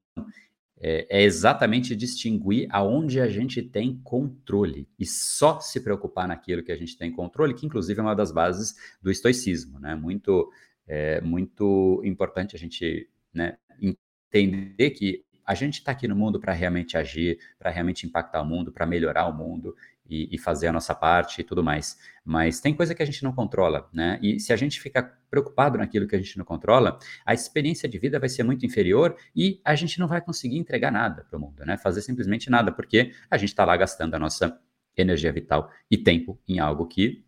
é, 0.79 1.07
é, 1.11 1.23
exatamente 1.23 1.95
distinguir 1.95 2.67
aonde 2.71 3.21
a 3.21 3.29
gente 3.29 3.63
tem 3.63 4.01
controle 4.03 4.89
e 4.99 5.07
só 5.07 5.61
se 5.61 5.81
preocupar 5.81 6.27
naquilo 6.29 6.63
que 6.63 6.73
a 6.73 6.77
gente 6.77 6.97
tem 6.97 7.13
controle, 7.13 7.55
que 7.55 7.67
inclusive 7.67 8.01
é 8.01 8.03
uma 8.03 8.17
das 8.17 8.33
bases 8.33 8.75
do 9.03 9.11
estoicismo, 9.11 9.79
né? 9.79 9.95
Muito, 9.95 10.51
é, 10.87 11.21
muito 11.21 12.01
importante 12.05 12.57
a 12.57 12.59
gente 12.59 13.09
né, 13.33 13.59
entender 13.79 14.91
que 14.91 15.25
a 15.45 15.55
gente 15.55 15.81
está 15.81 15.93
aqui 15.93 16.07
no 16.07 16.15
mundo 16.15 16.39
para 16.39 16.53
realmente 16.53 16.97
agir, 16.97 17.39
para 17.59 17.71
realmente 17.71 18.07
impactar 18.07 18.41
o 18.41 18.47
mundo, 18.47 18.73
para 18.73 18.87
melhorar 18.87 19.27
o 19.27 19.37
mundo 19.37 19.75
e, 20.11 20.29
e, 20.33 20.39
fazer 20.39 20.67
a 20.67 20.73
nossa 20.73 20.95
parte 20.95 21.41
e 21.41 21.45
tudo 21.45 21.63
mais. 21.63 21.97
Mas 22.25 22.61
tem 22.61 22.75
coisa 22.75 22.95
que 22.95 23.03
a 23.03 23.07
gente 23.07 23.23
não 23.23 23.33
controla, 23.33 23.89
né? 23.93 24.19
E 24.21 24.41
se 24.41 24.53
a 24.53 24.57
gente 24.57 24.81
ficar 24.81 25.19
preocupado 25.31 25.79
naquilo 25.79 26.09
que 26.09 26.17
a 26.17 26.19
gente 26.19 26.37
não 26.37 26.45
controla, 26.45 26.99
a 27.25 27.33
experiência 27.33 27.89
de 27.89 27.99
vida 27.99 28.19
vai 28.19 28.29
ser 28.29 28.43
muito 28.43 28.67
inferior 28.67 29.17
e 29.35 29.61
a 29.65 29.75
gente 29.77 30.01
não 30.01 30.09
vai 30.09 30.21
conseguir 30.21 30.59
entregar 30.59 30.91
nada 30.91 31.25
para 31.25 31.39
o 31.39 31.41
mundo, 31.41 31.65
né? 31.65 31.79
Fazer 31.79 32.03
simplesmente 32.03 32.51
nada, 32.51 32.73
porque 32.73 33.13
a 33.31 33.39
gente 33.39 33.51
está 33.51 33.65
lá 33.65 33.77
gastando 33.77 34.15
a 34.15 34.19
nossa 34.19 34.61
energia 34.97 35.33
vital 35.33 35.71
e 35.89 35.97
tempo 35.97 36.39
em 36.49 36.59
algo 36.59 36.87
que 36.87 37.25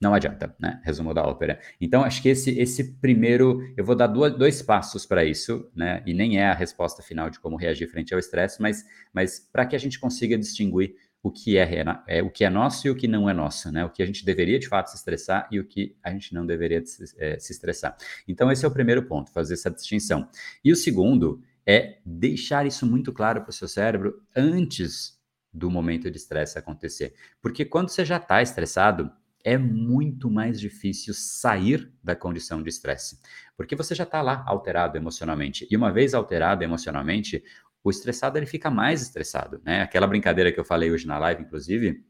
não 0.00 0.12
adianta, 0.12 0.54
né? 0.60 0.80
Resumo 0.84 1.14
da 1.14 1.22
ópera. 1.22 1.58
Então, 1.80 2.04
acho 2.04 2.20
que 2.20 2.28
esse, 2.28 2.58
esse 2.58 2.92
primeiro, 2.98 3.60
eu 3.76 3.84
vou 3.84 3.96
dar 3.96 4.06
duas, 4.06 4.36
dois 4.36 4.60
passos 4.60 5.06
para 5.06 5.24
isso, 5.24 5.70
né? 5.74 6.02
E 6.04 6.12
nem 6.12 6.38
é 6.38 6.46
a 6.46 6.54
resposta 6.54 7.02
final 7.02 7.30
de 7.30 7.40
como 7.40 7.56
reagir 7.56 7.88
frente 7.88 8.12
ao 8.12 8.20
estresse, 8.20 8.60
mas, 8.60 8.84
mas 9.12 9.40
para 9.40 9.64
que 9.64 9.74
a 9.74 9.78
gente 9.78 9.98
consiga 9.98 10.36
distinguir 10.36 10.94
o 11.24 11.30
que 11.30 11.56
é, 11.56 11.82
é, 12.06 12.22
o 12.22 12.30
que 12.30 12.44
é 12.44 12.50
nosso 12.50 12.86
e 12.86 12.90
o 12.90 12.94
que 12.94 13.08
não 13.08 13.30
é 13.30 13.32
nosso, 13.32 13.72
né? 13.72 13.82
O 13.82 13.88
que 13.88 14.02
a 14.02 14.06
gente 14.06 14.26
deveria 14.26 14.58
de 14.58 14.68
fato 14.68 14.90
se 14.90 14.96
estressar 14.96 15.48
e 15.50 15.58
o 15.58 15.64
que 15.64 15.96
a 16.02 16.10
gente 16.10 16.34
não 16.34 16.44
deveria 16.44 16.84
se, 16.84 17.02
é, 17.18 17.38
se 17.38 17.50
estressar. 17.50 17.96
Então, 18.28 18.52
esse 18.52 18.62
é 18.62 18.68
o 18.68 18.70
primeiro 18.70 19.02
ponto, 19.04 19.32
fazer 19.32 19.54
essa 19.54 19.70
distinção. 19.70 20.28
E 20.62 20.70
o 20.70 20.76
segundo 20.76 21.40
é 21.66 21.96
deixar 22.04 22.66
isso 22.66 22.84
muito 22.84 23.10
claro 23.10 23.40
para 23.40 23.48
o 23.48 23.54
seu 23.54 23.66
cérebro 23.66 24.22
antes 24.36 25.18
do 25.50 25.70
momento 25.70 26.10
de 26.10 26.18
estresse 26.18 26.58
acontecer. 26.58 27.14
Porque 27.40 27.64
quando 27.64 27.88
você 27.88 28.04
já 28.04 28.18
está 28.18 28.42
estressado, 28.42 29.10
é 29.42 29.56
muito 29.56 30.30
mais 30.30 30.58
difícil 30.58 31.12
sair 31.14 31.92
da 32.02 32.16
condição 32.16 32.62
de 32.62 32.70
estresse, 32.70 33.20
porque 33.56 33.76
você 33.76 33.94
já 33.94 34.04
está 34.04 34.22
lá 34.22 34.42
alterado 34.46 34.96
emocionalmente. 34.96 35.66
E 35.70 35.76
uma 35.76 35.92
vez 35.92 36.14
alterado 36.14 36.64
emocionalmente, 36.64 37.44
o 37.84 37.90
estressado 37.90 38.38
ele 38.38 38.46
fica 38.46 38.70
mais 38.70 39.02
estressado, 39.02 39.60
né? 39.64 39.82
Aquela 39.82 40.06
brincadeira 40.06 40.50
que 40.50 40.58
eu 40.58 40.64
falei 40.64 40.90
hoje 40.90 41.06
na 41.06 41.18
live, 41.18 41.42
inclusive, 41.42 42.02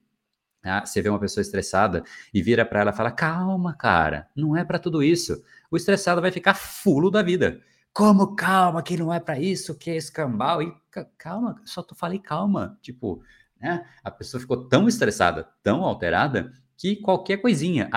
ah, 0.65 0.87
você 0.87 1.03
vê 1.03 1.11
uma 1.11 1.21
pessoa 1.21 1.43
estressada 1.43 2.05
e 2.33 2.43
vira 2.43 2.65
para 2.65 2.81
ela 2.81 2.91
e 2.91 2.97
fala: 2.97 3.11
"Calma, 3.11 3.75
cara, 3.77 4.29
não 4.37 4.57
é 4.57 4.65
para 4.65 4.79
tudo 4.79 5.03
isso". 5.03 5.43
O 5.71 5.77
estressado 5.77 6.23
vai 6.23 6.31
ficar 6.31 6.55
fulo 6.55 7.11
da 7.11 7.23
vida. 7.23 7.61
Como 7.93 8.35
calma, 8.35 8.83
que 8.83 8.97
não 8.97 9.13
é 9.13 9.21
para 9.21 9.39
isso, 9.39 9.77
que 9.77 9.91
é 9.91 9.97
escambau 9.97 10.63
e 10.63 10.73
calma, 11.19 11.61
só 11.65 11.83
tu 11.83 11.95
falei 11.95 12.19
calma, 12.19 12.79
tipo, 12.83 13.23
né? 13.61 13.87
A 14.03 14.11
pessoa 14.11 14.41
ficou 14.41 14.69
tão 14.69 14.89
estressada, 14.89 15.49
tão 15.63 15.85
alterada 15.85 16.53
que 16.77 16.97
qualquer 16.97 17.39
coisinha, 17.39 17.89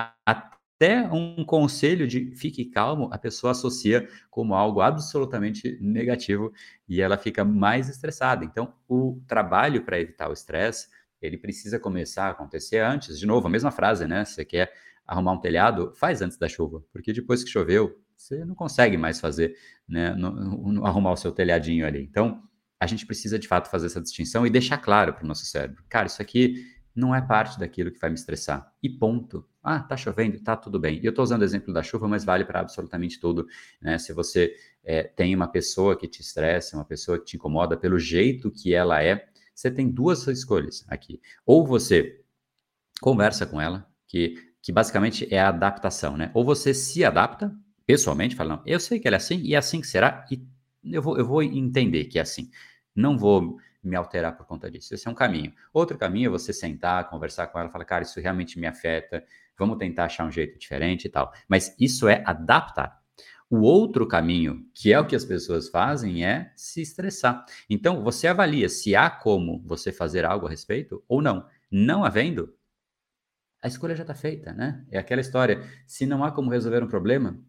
até 0.78 1.02
um 1.12 1.44
conselho 1.44 2.08
de 2.08 2.32
fique 2.36 2.66
calmo, 2.66 3.10
a 3.12 3.18
pessoa 3.18 3.50
associa 3.50 4.08
como 4.30 4.54
algo 4.54 4.80
absolutamente 4.80 5.76
negativo 5.82 6.54
e 6.88 7.02
ela 7.02 7.18
fica 7.18 7.44
mais 7.44 7.90
estressada. 7.90 8.46
Então, 8.46 8.72
o 8.88 9.20
trabalho 9.28 9.84
para 9.84 10.00
evitar 10.00 10.30
o 10.30 10.34
estresse, 10.34 10.88
ele 11.20 11.36
precisa 11.36 11.80
começar 11.80 12.28
a 12.28 12.30
acontecer 12.30 12.78
antes. 12.78 13.18
De 13.18 13.26
novo, 13.26 13.48
a 13.48 13.50
mesma 13.50 13.72
frase, 13.72 14.06
né? 14.06 14.24
Você 14.24 14.46
quer 14.46 14.72
arrumar 15.06 15.34
um 15.34 15.40
telhado, 15.40 15.94
faz 15.96 16.22
antes 16.22 16.38
da 16.38 16.48
chuva, 16.48 16.84
porque 16.94 17.12
depois 17.12 17.44
que 17.44 17.50
choveu, 17.50 18.00
você 18.16 18.46
não 18.46 18.54
consegue 18.54 18.98
mais 18.98 19.20
fazer, 19.20 19.56
né? 19.90 20.14
No, 20.14 20.32
no, 20.72 20.86
arrumar 20.86 21.12
o 21.12 21.18
seu 21.18 21.32
telhadinho 21.32 21.88
ali. 21.88 22.04
Então, 22.04 22.44
a 22.80 22.86
gente 22.86 23.04
precisa 23.08 23.40
de 23.40 23.48
fato 23.48 23.68
fazer 23.72 23.88
essa 23.88 24.02
distinção 24.02 24.46
e 24.46 24.50
deixar 24.52 24.78
claro 24.78 25.12
para 25.14 25.24
o 25.24 25.28
nosso 25.28 25.44
cérebro, 25.46 25.84
cara, 25.90 26.06
isso 26.06 26.22
aqui 26.22 26.77
não 26.98 27.14
é 27.14 27.22
parte 27.22 27.60
daquilo 27.60 27.92
que 27.92 28.00
vai 28.00 28.10
me 28.10 28.16
estressar. 28.16 28.74
E 28.82 28.90
ponto. 28.90 29.48
Ah, 29.62 29.80
tá 29.80 29.96
chovendo, 29.96 30.40
tá 30.40 30.58
tudo 30.58 30.80
bem. 30.80 31.00
E 31.00 31.06
eu 31.06 31.12
estou 31.12 31.22
usando 31.22 31.42
o 31.42 31.46
exemplo 31.46 31.72
da 31.72 31.84
chuva, 31.84 32.08
mas 32.08 32.26
vale 32.26 32.44
para 32.44 32.60
absolutamente 32.60 33.20
tudo. 33.20 33.48
Né? 33.80 34.00
Se 34.00 34.14
você 34.14 34.56
é, 34.84 35.04
tem 35.04 35.36
uma 35.36 35.48
pessoa 35.48 35.96
que 35.96 36.08
te 36.08 36.22
estressa, 36.22 36.76
uma 36.76 36.86
pessoa 36.86 37.20
que 37.20 37.26
te 37.26 37.36
incomoda 37.38 37.78
pelo 37.78 38.00
jeito 38.00 38.50
que 38.50 38.74
ela 38.74 39.04
é, 39.04 39.30
você 39.54 39.70
tem 39.70 39.88
duas 39.88 40.26
escolhas 40.26 40.84
aqui. 40.88 41.22
Ou 41.46 41.68
você 41.68 42.20
conversa 43.00 43.46
com 43.46 43.62
ela, 43.62 43.88
que, 44.08 44.36
que 44.60 44.72
basicamente 44.72 45.32
é 45.32 45.40
a 45.40 45.50
adaptação, 45.50 46.18
né? 46.18 46.32
Ou 46.34 46.44
você 46.44 46.74
se 46.74 47.06
adapta 47.06 47.56
pessoalmente, 47.86 48.36
fala, 48.36 48.58
não, 48.58 48.64
eu 48.66 48.80
sei 48.80 49.00
que 49.00 49.08
ela 49.08 49.18
é 49.18 49.18
assim 49.18 49.40
e 49.42 49.54
é 49.54 49.58
assim 49.58 49.82
que 49.82 49.88
será, 49.88 50.26
e 50.32 50.44
eu 50.84 51.02
vou, 51.02 51.18
eu 51.18 51.26
vou 51.26 51.44
entender 51.44 52.06
que 52.06 52.18
é 52.18 52.22
assim. 52.24 52.50
Não 52.96 53.18
vou 53.18 53.60
me 53.88 53.96
alterar 53.96 54.36
por 54.36 54.46
conta 54.46 54.70
disso. 54.70 54.94
Esse 54.94 55.08
é 55.08 55.12
um 55.12 55.16
caminho. 55.16 55.54
Outro 55.74 55.98
caminho 55.98 56.28
é 56.28 56.30
você 56.30 56.54
sentar, 56.54 57.10
conversar 57.10 57.48
com 57.48 57.60
ela, 57.60 57.70
falar, 57.70 57.86
cara, 57.86 58.04
isso 58.04 58.20
realmente 58.20 58.60
me 58.60 58.68
afeta, 58.68 59.24
vamos 59.58 59.78
tentar 59.78 60.06
achar 60.06 60.26
um 60.26 60.32
jeito 60.32 60.58
diferente 60.60 61.06
e 61.06 61.10
tal. 61.10 61.32
Mas 61.48 61.76
isso 61.80 62.08
é 62.08 62.24
adaptar. 62.26 63.02
O 63.50 63.62
outro 63.62 64.06
caminho, 64.06 64.66
que 64.74 64.92
é 64.92 65.00
o 65.00 65.08
que 65.08 65.16
as 65.16 65.24
pessoas 65.24 65.70
fazem, 65.70 66.26
é 66.26 66.52
se 66.56 66.82
estressar. 66.82 67.46
Então, 67.70 68.04
você 68.04 68.28
avalia 68.28 68.68
se 68.68 68.94
há 68.96 69.10
como 69.10 69.64
você 69.66 69.92
fazer 69.92 70.26
algo 70.26 70.48
a 70.48 70.50
respeito 70.50 71.02
ou 71.08 71.22
não. 71.22 71.48
Não 71.72 72.04
havendo, 72.04 72.54
a 73.62 73.68
escolha 73.68 73.96
já 73.96 74.04
está 74.04 74.14
feita, 74.14 74.54
né? 74.54 74.86
É 74.92 74.98
aquela 74.98 75.22
história. 75.22 75.64
Se 75.86 76.06
não 76.06 76.24
há 76.24 76.32
como 76.32 76.52
resolver 76.52 76.84
um 76.84 76.88
problema, 76.88 77.40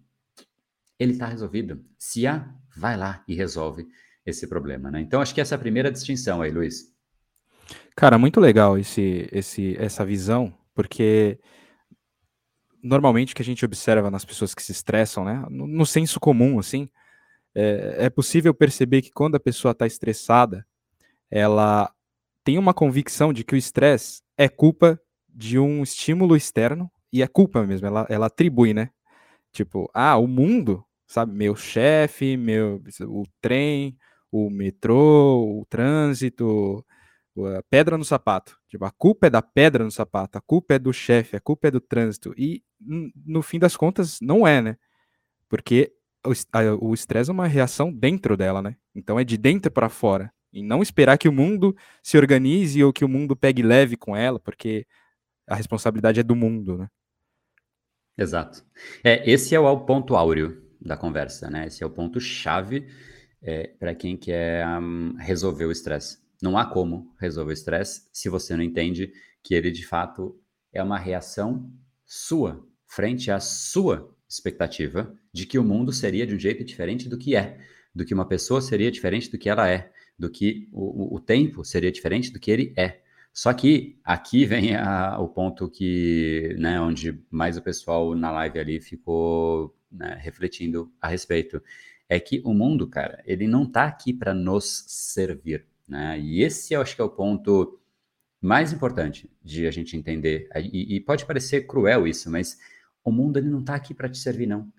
ele 0.98 1.12
está 1.12 1.26
resolvido. 1.26 1.84
Se 1.98 2.26
há, 2.26 2.54
vai 2.76 2.96
lá 2.96 3.24
e 3.26 3.34
resolve 3.34 3.88
esse 4.30 4.46
problema, 4.46 4.90
né? 4.90 5.00
Então, 5.00 5.20
acho 5.20 5.34
que 5.34 5.40
essa 5.40 5.54
é 5.54 5.56
a 5.56 5.60
primeira 5.60 5.90
distinção 5.90 6.42
aí, 6.42 6.50
Luiz. 6.50 6.92
Cara, 7.96 8.18
muito 8.18 8.40
legal 8.40 8.78
esse, 8.78 9.28
esse, 9.32 9.76
essa 9.78 10.04
visão, 10.04 10.54
porque 10.74 11.38
normalmente 12.82 13.32
o 13.32 13.36
que 13.36 13.42
a 13.42 13.44
gente 13.44 13.64
observa 13.64 14.10
nas 14.10 14.24
pessoas 14.24 14.54
que 14.54 14.62
se 14.62 14.72
estressam, 14.72 15.24
né? 15.24 15.44
No, 15.50 15.66
no 15.66 15.84
senso 15.84 16.20
comum, 16.20 16.58
assim, 16.58 16.88
é, 17.54 18.06
é 18.06 18.10
possível 18.10 18.54
perceber 18.54 19.02
que 19.02 19.10
quando 19.10 19.34
a 19.34 19.40
pessoa 19.40 19.72
está 19.72 19.86
estressada, 19.86 20.64
ela 21.30 21.92
tem 22.44 22.56
uma 22.58 22.72
convicção 22.72 23.32
de 23.32 23.44
que 23.44 23.54
o 23.54 23.58
estresse 23.58 24.22
é 24.36 24.48
culpa 24.48 25.00
de 25.28 25.58
um 25.58 25.82
estímulo 25.82 26.36
externo 26.36 26.90
e 27.12 27.22
é 27.22 27.26
culpa 27.26 27.66
mesmo, 27.66 27.86
ela, 27.86 28.06
ela 28.08 28.26
atribui, 28.26 28.72
né? 28.72 28.90
Tipo, 29.52 29.90
ah, 29.92 30.16
o 30.16 30.26
mundo, 30.26 30.84
sabe? 31.06 31.34
Meu 31.34 31.56
chefe, 31.56 32.36
meu 32.36 32.82
o 33.02 33.24
trem, 33.40 33.96
o 34.30 34.50
metrô, 34.50 35.60
o 35.60 35.66
trânsito, 35.66 36.84
a 37.56 37.62
pedra 37.70 37.96
no 37.96 38.04
sapato. 38.04 38.58
Tipo, 38.68 38.84
a 38.84 38.90
culpa 38.90 39.26
é 39.26 39.30
da 39.30 39.42
pedra 39.42 39.84
no 39.84 39.90
sapato, 39.90 40.38
a 40.38 40.40
culpa 40.40 40.74
é 40.74 40.78
do 40.78 40.92
chefe, 40.92 41.36
a 41.36 41.40
culpa 41.40 41.68
é 41.68 41.70
do 41.70 41.80
trânsito. 41.80 42.34
E 42.36 42.62
no 42.80 43.42
fim 43.42 43.58
das 43.58 43.76
contas, 43.76 44.18
não 44.20 44.46
é, 44.46 44.60
né? 44.60 44.76
Porque 45.48 45.92
o 46.80 46.92
estresse 46.92 47.30
é 47.30 47.32
uma 47.32 47.46
reação 47.46 47.92
dentro 47.92 48.36
dela, 48.36 48.60
né? 48.60 48.76
Então 48.94 49.18
é 49.18 49.24
de 49.24 49.36
dentro 49.36 49.70
para 49.70 49.88
fora. 49.88 50.32
E 50.52 50.62
não 50.62 50.82
esperar 50.82 51.18
que 51.18 51.28
o 51.28 51.32
mundo 51.32 51.76
se 52.02 52.18
organize 52.18 52.82
ou 52.82 52.92
que 52.92 53.04
o 53.04 53.08
mundo 53.08 53.36
pegue 53.36 53.62
leve 53.62 53.96
com 53.96 54.16
ela, 54.16 54.40
porque 54.40 54.86
a 55.46 55.54
responsabilidade 55.54 56.20
é 56.20 56.22
do 56.22 56.34
mundo, 56.34 56.76
né? 56.76 56.88
Exato. 58.16 58.64
É, 59.04 59.30
esse 59.30 59.54
é 59.54 59.60
o 59.60 59.80
ponto 59.80 60.16
áureo 60.16 60.60
da 60.80 60.96
conversa, 60.96 61.48
né? 61.48 61.66
Esse 61.66 61.84
é 61.84 61.86
o 61.86 61.90
ponto 61.90 62.20
chave 62.20 62.88
é, 63.42 63.68
para 63.78 63.94
quem 63.94 64.16
quer 64.16 64.66
um, 64.66 65.14
resolver 65.18 65.64
o 65.64 65.72
estresse. 65.72 66.18
Não 66.42 66.56
há 66.56 66.64
como 66.64 67.14
resolver 67.18 67.52
o 67.52 67.54
estresse 67.54 68.08
se 68.12 68.28
você 68.28 68.56
não 68.56 68.62
entende 68.62 69.12
que 69.42 69.54
ele 69.54 69.70
de 69.70 69.86
fato 69.86 70.38
é 70.72 70.82
uma 70.82 70.98
reação 70.98 71.70
sua 72.06 72.64
frente 72.86 73.30
à 73.30 73.40
sua 73.40 74.14
expectativa 74.28 75.14
de 75.32 75.46
que 75.46 75.58
o 75.58 75.64
mundo 75.64 75.92
seria 75.92 76.26
de 76.26 76.34
um 76.34 76.38
jeito 76.38 76.64
diferente 76.64 77.08
do 77.08 77.18
que 77.18 77.34
é, 77.34 77.58
do 77.94 78.04
que 78.04 78.14
uma 78.14 78.26
pessoa 78.26 78.60
seria 78.60 78.90
diferente 78.90 79.30
do 79.30 79.38
que 79.38 79.48
ela 79.48 79.68
é, 79.68 79.90
do 80.18 80.30
que 80.30 80.68
o, 80.72 81.16
o 81.16 81.20
tempo 81.20 81.64
seria 81.64 81.92
diferente 81.92 82.32
do 82.32 82.38
que 82.38 82.50
ele 82.50 82.72
é. 82.76 83.00
Só 83.32 83.52
que 83.52 83.98
aqui 84.04 84.44
vem 84.44 84.74
a, 84.74 85.18
o 85.20 85.28
ponto 85.28 85.70
que, 85.70 86.56
né, 86.58 86.80
onde 86.80 87.22
mais 87.30 87.56
o 87.56 87.62
pessoal 87.62 88.14
na 88.14 88.30
live 88.32 88.58
ali 88.58 88.80
ficou 88.80 89.76
né, 89.90 90.18
refletindo 90.20 90.92
a 91.00 91.08
respeito, 91.08 91.62
é 92.08 92.18
que 92.18 92.40
o 92.44 92.54
mundo, 92.54 92.86
cara, 92.86 93.22
ele 93.26 93.46
não 93.46 93.64
está 93.64 93.84
aqui 93.84 94.12
para 94.12 94.32
nos 94.32 94.84
servir, 94.88 95.66
né? 95.86 96.18
E 96.18 96.42
esse 96.42 96.74
eu 96.74 96.80
acho 96.80 96.94
que 96.94 97.02
é 97.02 97.04
o 97.04 97.10
ponto 97.10 97.78
mais 98.40 98.72
importante 98.72 99.30
de 99.42 99.66
a 99.66 99.70
gente 99.70 99.96
entender. 99.96 100.48
E, 100.56 100.96
e 100.96 101.00
pode 101.00 101.26
parecer 101.26 101.66
cruel 101.66 102.06
isso, 102.06 102.30
mas 102.30 102.58
o 103.04 103.10
mundo 103.10 103.38
ele 103.38 103.48
não 103.48 103.60
está 103.60 103.74
aqui 103.74 103.92
para 103.92 104.08
te 104.08 104.18
servir, 104.18 104.46
não. 104.46 104.72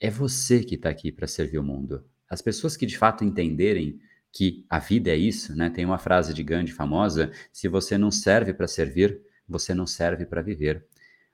É 0.00 0.10
você 0.10 0.62
que 0.62 0.74
está 0.74 0.90
aqui 0.90 1.10
para 1.10 1.26
servir 1.26 1.58
o 1.58 1.64
mundo. 1.64 2.04
As 2.28 2.42
pessoas 2.42 2.76
que 2.76 2.86
de 2.86 2.96
fato 2.96 3.24
entenderem 3.24 4.00
que 4.32 4.64
a 4.68 4.78
vida 4.78 5.10
é 5.10 5.16
isso, 5.16 5.54
né? 5.54 5.68
Tem 5.68 5.84
uma 5.84 5.98
frase 5.98 6.32
de 6.32 6.42
Gandhi 6.42 6.72
famosa: 6.72 7.30
se 7.52 7.68
você 7.68 7.98
não 7.98 8.10
serve 8.10 8.54
para 8.54 8.66
servir, 8.66 9.20
você 9.48 9.74
não 9.74 9.86
serve 9.86 10.24
para 10.26 10.42
viver. 10.42 10.86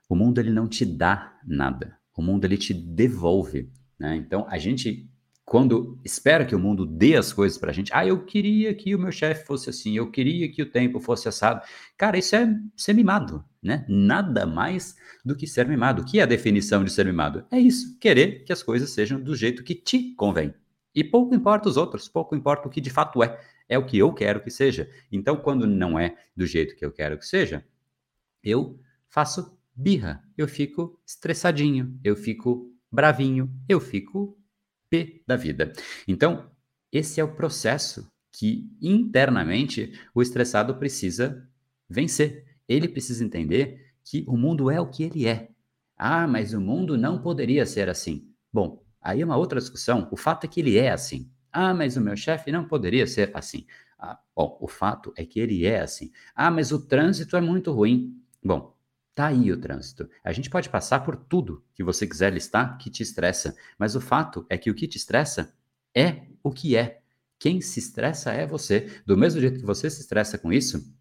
O 0.08 0.16
mundo 0.16 0.40
ele 0.40 0.50
não 0.50 0.66
te 0.66 0.84
dá 0.84 1.38
nada. 1.46 1.96
O 2.16 2.22
mundo 2.22 2.44
ele 2.44 2.56
te 2.56 2.74
devolve, 2.74 3.70
né? 3.98 4.16
Então 4.16 4.46
a 4.48 4.58
gente 4.58 5.08
quando 5.48 5.98
espera 6.04 6.44
que 6.44 6.54
o 6.54 6.58
mundo 6.58 6.84
dê 6.84 7.16
as 7.16 7.32
coisas 7.32 7.56
para 7.56 7.70
a 7.70 7.72
gente, 7.72 7.90
ah, 7.94 8.06
eu 8.06 8.22
queria 8.26 8.74
que 8.74 8.94
o 8.94 8.98
meu 8.98 9.11
chefe 9.11 9.46
fosse 9.46 9.70
assim, 9.70 9.96
eu 9.96 10.11
queria 10.11 10.50
que 10.52 10.61
o 10.61 10.70
tempo 10.70 11.00
fosse 11.00 11.26
assado. 11.26 11.62
Cara, 11.96 12.18
isso 12.18 12.37
é 12.37 12.54
ser 12.76 12.92
mimado, 12.92 13.42
né? 13.62 13.87
Nada 13.88 14.44
mais 14.44 14.94
do 15.24 15.34
que 15.34 15.46
ser 15.46 15.66
mimado. 15.66 16.02
O 16.02 16.04
que 16.04 16.20
é 16.20 16.22
a 16.22 16.26
definição 16.26 16.84
de 16.84 16.92
ser 16.92 17.06
mimado? 17.06 17.46
É 17.50 17.58
isso, 17.58 17.98
querer 17.98 18.44
que 18.44 18.52
as 18.52 18.62
coisas 18.62 18.90
sejam 18.90 19.18
do 19.18 19.34
jeito 19.34 19.64
que 19.64 19.74
te 19.74 20.14
convém. 20.14 20.52
E 20.94 21.02
pouco 21.02 21.34
importa 21.34 21.66
os 21.66 21.78
outros, 21.78 22.08
pouco 22.08 22.37
importa 22.37 22.68
o 22.68 22.70
que 22.70 22.80
de 22.80 22.90
fato 22.90 23.22
é. 23.22 23.40
É 23.66 23.78
o 23.78 23.87
que 23.87 23.96
eu 23.96 24.12
quero 24.12 24.42
que 24.42 24.50
seja. 24.50 24.90
Então, 25.11 25.37
quando 25.37 25.66
não 25.66 25.98
é 25.98 26.14
do 26.37 26.46
jeito 26.46 26.76
que 26.76 26.84
eu 26.84 26.92
quero 26.92 27.18
que 27.18 27.26
seja, 27.26 27.64
eu 28.42 28.78
faço 29.08 29.58
birra, 29.74 30.22
eu 30.37 30.46
fico 30.46 31.00
estressadinho, 31.06 31.98
eu 32.04 32.16
fico 32.16 32.70
bravinho, 32.90 33.50
eu 33.68 33.80
fico 33.80 34.38
P 34.90 35.22
da 35.27 35.37
vida. 35.37 35.72
Então, 36.07 36.51
esse 36.92 37.20
é 37.20 37.24
o 37.24 37.35
processo 37.35 38.09
que 38.33 38.70
internamente 38.81 39.92
o 40.14 40.22
estressado 40.22 40.74
precisa 40.77 41.48
vencer. 41.88 42.44
Ele 42.68 42.88
precisa 42.88 43.24
entender 43.24 43.92
que 44.05 44.24
o 44.29 44.37
mundo 44.37 44.70
é 44.70 44.81
o 44.81 44.88
que 44.88 45.03
ele 45.03 45.27
é. 45.27 45.51
Ah, 45.96 46.27
mas 46.27 46.53
o 46.53 46.61
mundo 46.61 46.96
não 46.96 47.20
poderia 47.20 47.66
ser 47.66 47.88
assim. 47.88 48.31
Bom, 48.53 48.83
Aí 49.01 49.22
é 49.22 49.24
uma 49.24 49.37
outra 49.37 49.59
discussão. 49.59 50.09
O 50.11 50.16
fato 50.16 50.44
é 50.44 50.48
que 50.48 50.61
ele 50.61 50.77
é 50.77 50.90
assim. 50.90 51.31
Ah, 51.53 51.72
mas 51.72 51.96
o 51.96 52.01
meu 52.01 52.16
chefe 52.16 52.53
não 52.53 52.66
poderia 52.66 53.07
ser 53.07 53.31
assim. 53.35 53.66
Ah, 53.98 54.18
bom, 54.35 54.59
o 54.61 54.68
fato 54.68 55.12
é 55.16 55.24
que 55.24 55.40
ele 55.40 55.64
é 55.64 55.81
assim. 55.81 56.11
Ah, 56.35 56.51
mas 56.51 56.72
o 56.72 56.87
trânsito 56.87 57.37
é 57.37 57.40
muito 57.40 57.72
ruim. 57.72 58.14
Bom, 58.44 58.77
tá 59.18 59.26
aí 59.26 59.50
o 59.50 59.61
trânsito. 59.61 60.09
A 60.22 60.33
gente 60.33 60.48
pode 60.48 60.68
passar 60.68 61.00
por 61.00 61.16
tudo 61.16 61.64
que 61.74 61.83
você 61.83 62.07
quiser 62.07 62.33
listar 62.33 62.78
que 62.78 62.88
te 62.88 63.02
estressa, 63.02 63.57
mas 63.76 63.96
o 63.96 64.00
fato 64.00 64.46
é 64.48 64.57
que 64.57 64.70
o 64.70 64.74
que 64.74 64.87
te 64.87 64.96
estressa 64.96 65.52
é 65.92 66.22
o 66.40 66.52
que 66.52 66.76
é. 66.76 67.00
Quem 67.37 67.61
se 67.61 67.81
estressa 67.81 68.31
é 68.31 68.46
você. 68.46 69.02
Do 69.04 69.16
mesmo 69.16 69.40
jeito 69.40 69.59
que 69.59 69.66
você 69.66 69.90
se 69.90 70.00
estressa 70.00 70.38
com 70.38 70.52
isso, 70.52 70.96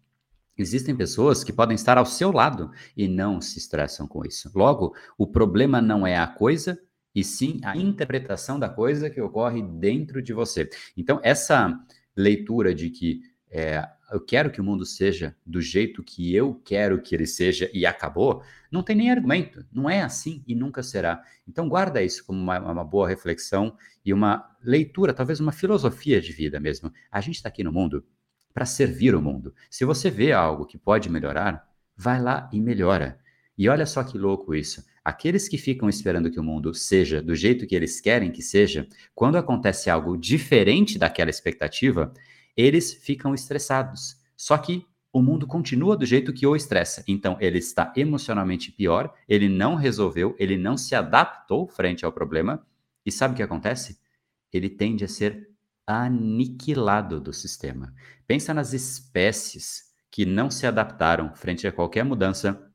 Existem 0.60 0.96
pessoas 0.96 1.44
que 1.44 1.52
podem 1.52 1.76
estar 1.76 1.96
ao 1.96 2.04
seu 2.04 2.32
lado 2.32 2.72
e 2.96 3.06
não 3.06 3.40
se 3.40 3.60
estressam 3.60 4.08
com 4.08 4.26
isso. 4.26 4.50
Logo, 4.56 4.92
o 5.16 5.24
problema 5.24 5.80
não 5.80 6.04
é 6.04 6.18
a 6.18 6.26
coisa, 6.26 6.76
e 7.14 7.22
sim 7.22 7.60
a 7.62 7.76
interpretação 7.76 8.58
da 8.58 8.68
coisa 8.68 9.08
que 9.08 9.20
ocorre 9.20 9.62
dentro 9.62 10.20
de 10.20 10.32
você. 10.32 10.68
Então, 10.96 11.20
essa 11.22 11.78
leitura 12.16 12.74
de 12.74 12.90
que 12.90 13.20
é, 13.48 13.88
eu 14.10 14.20
quero 14.20 14.50
que 14.50 14.60
o 14.60 14.64
mundo 14.64 14.86
seja 14.86 15.36
do 15.44 15.60
jeito 15.60 16.02
que 16.02 16.34
eu 16.34 16.54
quero 16.64 17.00
que 17.00 17.14
ele 17.14 17.26
seja 17.26 17.70
e 17.72 17.84
acabou, 17.84 18.42
não 18.70 18.82
tem 18.82 18.96
nem 18.96 19.10
argumento. 19.10 19.64
Não 19.72 19.88
é 19.88 20.02
assim 20.02 20.42
e 20.46 20.54
nunca 20.54 20.82
será. 20.82 21.22
Então, 21.46 21.68
guarda 21.68 22.02
isso 22.02 22.24
como 22.24 22.40
uma, 22.40 22.58
uma 22.58 22.84
boa 22.84 23.08
reflexão 23.08 23.76
e 24.04 24.12
uma 24.12 24.44
leitura, 24.62 25.12
talvez 25.12 25.40
uma 25.40 25.52
filosofia 25.52 26.20
de 26.20 26.32
vida 26.32 26.58
mesmo. 26.58 26.92
A 27.10 27.20
gente 27.20 27.36
está 27.36 27.48
aqui 27.48 27.62
no 27.62 27.72
mundo 27.72 28.04
para 28.52 28.66
servir 28.66 29.14
o 29.14 29.22
mundo. 29.22 29.54
Se 29.70 29.84
você 29.84 30.10
vê 30.10 30.32
algo 30.32 30.66
que 30.66 30.78
pode 30.78 31.08
melhorar, 31.08 31.66
vai 31.96 32.20
lá 32.20 32.48
e 32.52 32.60
melhora. 32.60 33.18
E 33.56 33.68
olha 33.68 33.86
só 33.86 34.02
que 34.04 34.16
louco 34.16 34.54
isso. 34.54 34.84
Aqueles 35.04 35.48
que 35.48 35.56
ficam 35.56 35.88
esperando 35.88 36.30
que 36.30 36.38
o 36.38 36.44
mundo 36.44 36.74
seja 36.74 37.22
do 37.22 37.34
jeito 37.34 37.66
que 37.66 37.74
eles 37.74 38.00
querem 38.00 38.30
que 38.30 38.42
seja, 38.42 38.86
quando 39.14 39.36
acontece 39.36 39.88
algo 39.88 40.16
diferente 40.16 40.98
daquela 40.98 41.30
expectativa, 41.30 42.12
eles 42.58 42.92
ficam 42.92 43.32
estressados. 43.32 44.16
Só 44.36 44.58
que 44.58 44.84
o 45.12 45.22
mundo 45.22 45.46
continua 45.46 45.96
do 45.96 46.04
jeito 46.04 46.32
que 46.32 46.44
o 46.44 46.56
estressa. 46.56 47.04
Então, 47.06 47.36
ele 47.40 47.58
está 47.58 47.92
emocionalmente 47.96 48.72
pior, 48.72 49.14
ele 49.28 49.48
não 49.48 49.76
resolveu, 49.76 50.34
ele 50.40 50.58
não 50.58 50.76
se 50.76 50.96
adaptou 50.96 51.68
frente 51.68 52.04
ao 52.04 52.12
problema. 52.12 52.66
E 53.06 53.12
sabe 53.12 53.34
o 53.34 53.36
que 53.36 53.42
acontece? 53.44 54.00
Ele 54.52 54.68
tende 54.68 55.04
a 55.04 55.08
ser 55.08 55.48
aniquilado 55.86 57.20
do 57.20 57.32
sistema. 57.32 57.94
Pensa 58.26 58.52
nas 58.52 58.72
espécies 58.72 59.84
que 60.10 60.26
não 60.26 60.50
se 60.50 60.66
adaptaram 60.66 61.32
frente 61.36 61.66
a 61.66 61.72
qualquer 61.72 62.04
mudança 62.04 62.68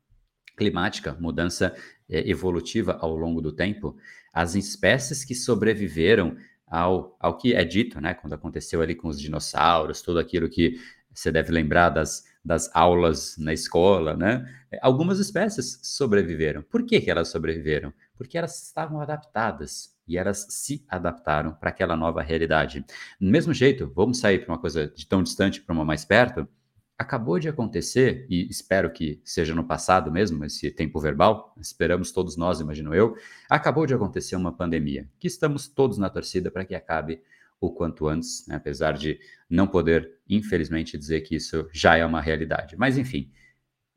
climática, 0.56 1.16
mudança 1.20 1.76
é, 2.08 2.28
evolutiva 2.28 2.96
ao 3.00 3.14
longo 3.14 3.40
do 3.40 3.52
tempo, 3.52 3.96
as 4.32 4.54
espécies 4.54 5.24
que 5.24 5.34
sobreviveram 5.34 6.36
ao, 6.74 7.16
ao 7.20 7.36
que 7.38 7.54
é 7.54 7.64
dito, 7.64 8.00
né, 8.00 8.14
quando 8.14 8.32
aconteceu 8.32 8.82
ali 8.82 8.96
com 8.96 9.06
os 9.06 9.20
dinossauros, 9.20 10.02
tudo 10.02 10.18
aquilo 10.18 10.48
que 10.48 10.80
você 11.12 11.30
deve 11.30 11.52
lembrar 11.52 11.90
das, 11.90 12.24
das 12.44 12.68
aulas 12.74 13.36
na 13.38 13.52
escola, 13.52 14.16
né? 14.16 14.44
Algumas 14.82 15.20
espécies 15.20 15.78
sobreviveram. 15.84 16.62
Por 16.62 16.84
que, 16.84 17.00
que 17.00 17.08
elas 17.08 17.28
sobreviveram? 17.28 17.94
Porque 18.16 18.36
elas 18.36 18.60
estavam 18.64 19.00
adaptadas 19.00 19.94
e 20.08 20.18
elas 20.18 20.48
se 20.50 20.84
adaptaram 20.88 21.54
para 21.54 21.70
aquela 21.70 21.96
nova 21.96 22.20
realidade. 22.20 22.84
Do 23.20 23.30
mesmo 23.30 23.54
jeito, 23.54 23.92
vamos 23.94 24.18
sair 24.18 24.40
para 24.40 24.52
uma 24.52 24.60
coisa 24.60 24.88
de 24.88 25.06
tão 25.06 25.22
distante 25.22 25.62
para 25.62 25.72
uma 25.72 25.84
mais 25.84 26.04
perto. 26.04 26.48
Acabou 26.96 27.40
de 27.40 27.48
acontecer, 27.48 28.24
e 28.30 28.48
espero 28.48 28.92
que 28.92 29.20
seja 29.24 29.54
no 29.54 29.64
passado 29.64 30.12
mesmo, 30.12 30.44
esse 30.44 30.70
tempo 30.70 31.00
verbal, 31.00 31.52
esperamos 31.58 32.12
todos 32.12 32.36
nós, 32.36 32.60
imagino 32.60 32.94
eu, 32.94 33.16
acabou 33.50 33.84
de 33.84 33.94
acontecer 33.94 34.36
uma 34.36 34.56
pandemia, 34.56 35.10
que 35.18 35.26
estamos 35.26 35.66
todos 35.66 35.98
na 35.98 36.08
torcida 36.08 36.52
para 36.52 36.64
que 36.64 36.74
acabe 36.74 37.20
o 37.60 37.72
quanto 37.72 38.06
antes, 38.06 38.46
né? 38.46 38.56
apesar 38.56 38.92
de 38.92 39.18
não 39.48 39.66
poder, 39.66 40.18
infelizmente, 40.28 40.96
dizer 40.96 41.22
que 41.22 41.34
isso 41.34 41.68
já 41.72 41.96
é 41.96 42.04
uma 42.04 42.20
realidade. 42.20 42.76
Mas, 42.76 42.96
enfim, 42.96 43.30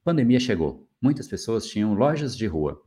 pandemia 0.04 0.40
chegou. 0.40 0.88
Muitas 1.02 1.28
pessoas 1.28 1.68
tinham 1.68 1.94
lojas 1.94 2.36
de 2.36 2.48
rua. 2.48 2.82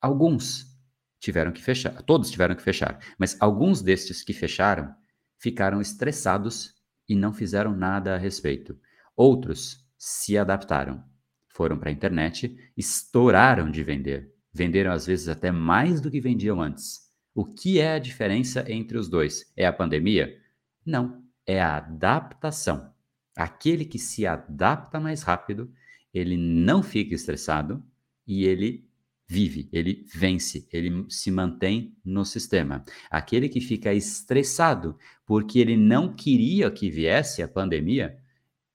Alguns 0.00 0.78
tiveram 1.18 1.52
que 1.52 1.62
fechar, 1.62 2.02
todos 2.02 2.30
tiveram 2.30 2.54
que 2.54 2.62
fechar, 2.62 2.98
mas 3.18 3.36
alguns 3.40 3.82
destes 3.82 4.22
que 4.22 4.32
fecharam 4.32 4.94
ficaram 5.38 5.80
estressados 5.80 6.74
e 7.08 7.14
não 7.14 7.32
fizeram 7.32 7.74
nada 7.76 8.14
a 8.14 8.18
respeito. 8.18 8.78
Outros 9.20 9.86
se 9.98 10.38
adaptaram, 10.38 11.04
foram 11.46 11.78
para 11.78 11.90
a 11.90 11.92
internet, 11.92 12.56
estouraram 12.74 13.70
de 13.70 13.82
vender, 13.82 14.32
venderam 14.50 14.92
às 14.92 15.04
vezes 15.04 15.28
até 15.28 15.52
mais 15.52 16.00
do 16.00 16.10
que 16.10 16.22
vendiam 16.22 16.62
antes. 16.62 17.00
O 17.34 17.44
que 17.44 17.78
é 17.78 17.92
a 17.92 17.98
diferença 17.98 18.64
entre 18.66 18.96
os 18.96 19.10
dois? 19.10 19.52
É 19.54 19.66
a 19.66 19.74
pandemia? 19.74 20.40
Não, 20.86 21.22
é 21.46 21.60
a 21.60 21.76
adaptação. 21.76 22.94
Aquele 23.36 23.84
que 23.84 23.98
se 23.98 24.26
adapta 24.26 24.98
mais 24.98 25.22
rápido, 25.22 25.70
ele 26.14 26.38
não 26.38 26.82
fica 26.82 27.14
estressado 27.14 27.84
e 28.26 28.46
ele 28.46 28.88
vive, 29.28 29.68
ele 29.70 30.06
vence, 30.14 30.66
ele 30.72 31.04
se 31.10 31.30
mantém 31.30 31.94
no 32.02 32.24
sistema. 32.24 32.82
Aquele 33.10 33.50
que 33.50 33.60
fica 33.60 33.92
estressado 33.92 34.98
porque 35.26 35.58
ele 35.58 35.76
não 35.76 36.10
queria 36.10 36.70
que 36.70 36.88
viesse 36.88 37.42
a 37.42 37.48
pandemia, 37.48 38.18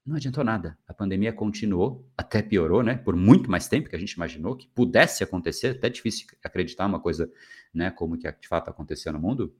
não 0.06 0.16
adiantou 0.16 0.44
nada. 0.44 0.78
A 0.86 0.94
pandemia 0.94 1.32
continuou, 1.32 2.08
até 2.16 2.40
piorou, 2.40 2.82
né? 2.82 2.96
Por 2.96 3.16
muito 3.16 3.50
mais 3.50 3.66
tempo 3.66 3.88
que 3.88 3.96
a 3.96 3.98
gente 3.98 4.12
imaginou 4.12 4.56
que 4.56 4.68
pudesse 4.68 5.24
acontecer. 5.24 5.68
Até 5.68 5.88
difícil 5.88 6.26
acreditar 6.44 6.86
uma 6.86 7.00
coisa, 7.00 7.30
né? 7.74 7.90
Como 7.90 8.16
que 8.16 8.30
de 8.30 8.48
fato 8.48 8.70
aconteceu 8.70 9.12
no 9.12 9.18
mundo. 9.18 9.52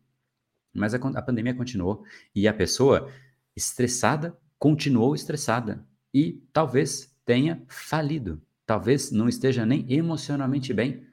Mas 0.72 0.94
a, 0.94 0.98
a 0.98 1.22
pandemia 1.22 1.54
continuou 1.54 2.04
e 2.35 2.46
a 2.46 2.54
pessoa 2.54 3.11
estressada 3.56 4.38
continuou 4.59 5.14
estressada 5.14 5.87
e 6.12 6.42
talvez 6.52 7.14
tenha 7.24 7.62
falido. 7.68 8.40
Talvez 8.64 9.11
não 9.11 9.28
esteja 9.28 9.66
nem 9.66 9.85
emocionalmente 9.92 10.72
bem. 10.72 11.06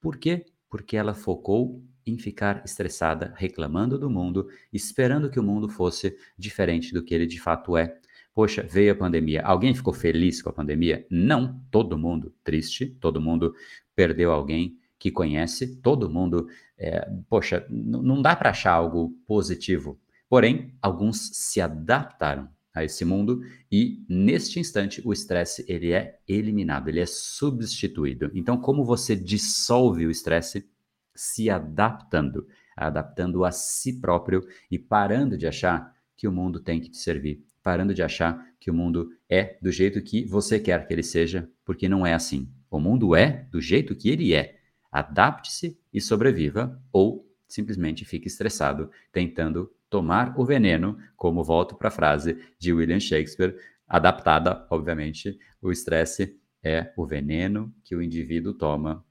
Por 0.00 0.16
quê? 0.16 0.46
Porque 0.68 0.96
ela 0.96 1.14
focou 1.14 1.82
em 2.04 2.18
ficar 2.18 2.62
estressada, 2.64 3.32
reclamando 3.36 3.98
do 3.98 4.10
mundo, 4.10 4.48
esperando 4.72 5.30
que 5.30 5.38
o 5.38 5.42
mundo 5.42 5.68
fosse 5.68 6.16
diferente 6.36 6.92
do 6.92 7.02
que 7.02 7.14
ele 7.14 7.26
de 7.26 7.40
fato 7.40 7.76
é. 7.76 7.98
Poxa, 8.34 8.62
veio 8.62 8.92
a 8.92 8.96
pandemia. 8.96 9.42
Alguém 9.42 9.74
ficou 9.74 9.92
feliz 9.92 10.40
com 10.40 10.48
a 10.48 10.52
pandemia? 10.52 11.06
Não. 11.10 11.60
Todo 11.70 11.98
mundo 11.98 12.34
triste, 12.42 12.86
todo 12.86 13.20
mundo 13.20 13.54
perdeu 13.94 14.32
alguém 14.32 14.78
que 14.98 15.10
conhece, 15.10 15.76
todo 15.76 16.08
mundo. 16.08 16.48
É, 16.78 17.08
poxa, 17.28 17.66
não 17.68 18.22
dá 18.22 18.34
para 18.34 18.50
achar 18.50 18.72
algo 18.72 19.10
positivo. 19.26 20.00
Porém, 20.28 20.74
alguns 20.80 21.30
se 21.34 21.60
adaptaram 21.60 22.48
a 22.74 22.82
esse 22.82 23.04
mundo 23.04 23.42
e 23.70 24.02
neste 24.08 24.58
instante 24.58 25.02
o 25.04 25.12
estresse 25.12 25.62
ele 25.68 25.92
é 25.92 26.18
eliminado, 26.26 26.88
ele 26.88 27.00
é 27.00 27.06
substituído. 27.06 28.30
Então, 28.34 28.56
como 28.56 28.82
você 28.82 29.14
dissolve 29.14 30.06
o 30.06 30.10
estresse? 30.10 30.66
Se 31.14 31.50
adaptando, 31.50 32.46
adaptando 32.74 33.44
a 33.44 33.52
si 33.52 34.00
próprio 34.00 34.42
e 34.70 34.78
parando 34.78 35.36
de 35.36 35.46
achar 35.46 35.94
que 36.16 36.26
o 36.26 36.32
mundo 36.32 36.60
tem 36.60 36.80
que 36.80 36.88
te 36.88 36.96
servir 36.96 37.44
parando 37.62 37.94
de 37.94 38.02
achar 38.02 38.46
que 38.58 38.70
o 38.70 38.74
mundo 38.74 39.10
é 39.28 39.58
do 39.60 39.70
jeito 39.70 40.02
que 40.02 40.24
você 40.24 40.58
quer 40.58 40.86
que 40.86 40.92
ele 40.92 41.02
seja, 41.02 41.48
porque 41.64 41.88
não 41.88 42.06
é 42.06 42.14
assim. 42.14 42.52
O 42.70 42.78
mundo 42.78 43.14
é 43.14 43.46
do 43.50 43.60
jeito 43.60 43.94
que 43.94 44.08
ele 44.08 44.34
é. 44.34 44.58
Adapte-se 44.90 45.78
e 45.92 46.00
sobreviva, 46.00 46.80
ou 46.92 47.28
simplesmente 47.46 48.04
fique 48.04 48.28
estressado 48.28 48.90
tentando 49.12 49.70
tomar 49.88 50.38
o 50.38 50.44
veneno, 50.44 50.98
como 51.16 51.44
volto 51.44 51.76
para 51.76 51.88
a 51.88 51.90
frase 51.90 52.42
de 52.58 52.72
William 52.72 53.00
Shakespeare, 53.00 53.56
adaptada, 53.86 54.66
obviamente, 54.70 55.38
o 55.60 55.70
estresse 55.70 56.40
é 56.62 56.92
o 56.96 57.06
veneno 57.06 57.74
que 57.84 57.94
o 57.94 58.02
indivíduo 58.02 58.54
toma 58.54 59.04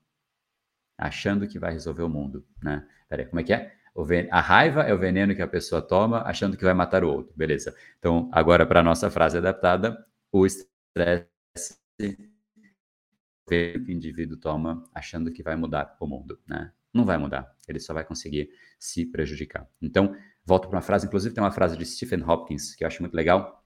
achando 0.98 1.48
que 1.48 1.60
vai 1.60 1.74
resolver 1.74 2.04
o 2.04 2.10
mundo, 2.10 2.46
né? 2.62 2.88
Peraí, 3.08 3.26
como 3.26 3.40
é 3.40 3.44
que 3.44 3.54
é? 3.54 3.76
A 4.30 4.40
raiva 4.40 4.84
é 4.84 4.94
o 4.94 4.98
veneno 4.98 5.36
que 5.36 5.42
a 5.42 5.48
pessoa 5.48 5.82
toma 5.82 6.22
achando 6.24 6.56
que 6.56 6.64
vai 6.64 6.74
matar 6.74 7.04
o 7.04 7.10
outro. 7.10 7.34
Beleza. 7.36 7.76
Então, 8.00 8.30
agora 8.32 8.66
para 8.66 8.80
a 8.80 8.84
nossa 8.84 9.12
frase 9.12 9.38
adaptada, 9.38 10.06
o 10.32 10.46
estresse 10.46 11.78
que 13.48 13.76
o 13.86 13.92
indivíduo 13.92 14.38
toma 14.38 14.84
achando 14.94 15.32
que 15.32 15.44
vai 15.44 15.56
mudar 15.56 15.96
o 16.00 16.08
mundo, 16.08 16.40
né? 16.48 16.72
Não 16.94 17.06
vai 17.06 17.18
mudar, 17.18 17.54
ele 17.68 17.80
só 17.80 17.94
vai 17.94 18.04
conseguir 18.04 18.50
se 18.80 19.06
prejudicar. 19.06 19.68
Então, 19.82 20.16
volto 20.46 20.68
para 20.68 20.78
uma 20.78 20.82
frase, 20.82 21.06
inclusive 21.06 21.34
tem 21.34 21.44
uma 21.44 21.52
frase 21.52 21.78
de 21.78 21.86
Stephen 21.86 22.24
Hopkins 22.24 22.76
que 22.76 22.84
eu 22.84 22.88
acho 22.88 23.02
muito 23.02 23.14
legal, 23.14 23.64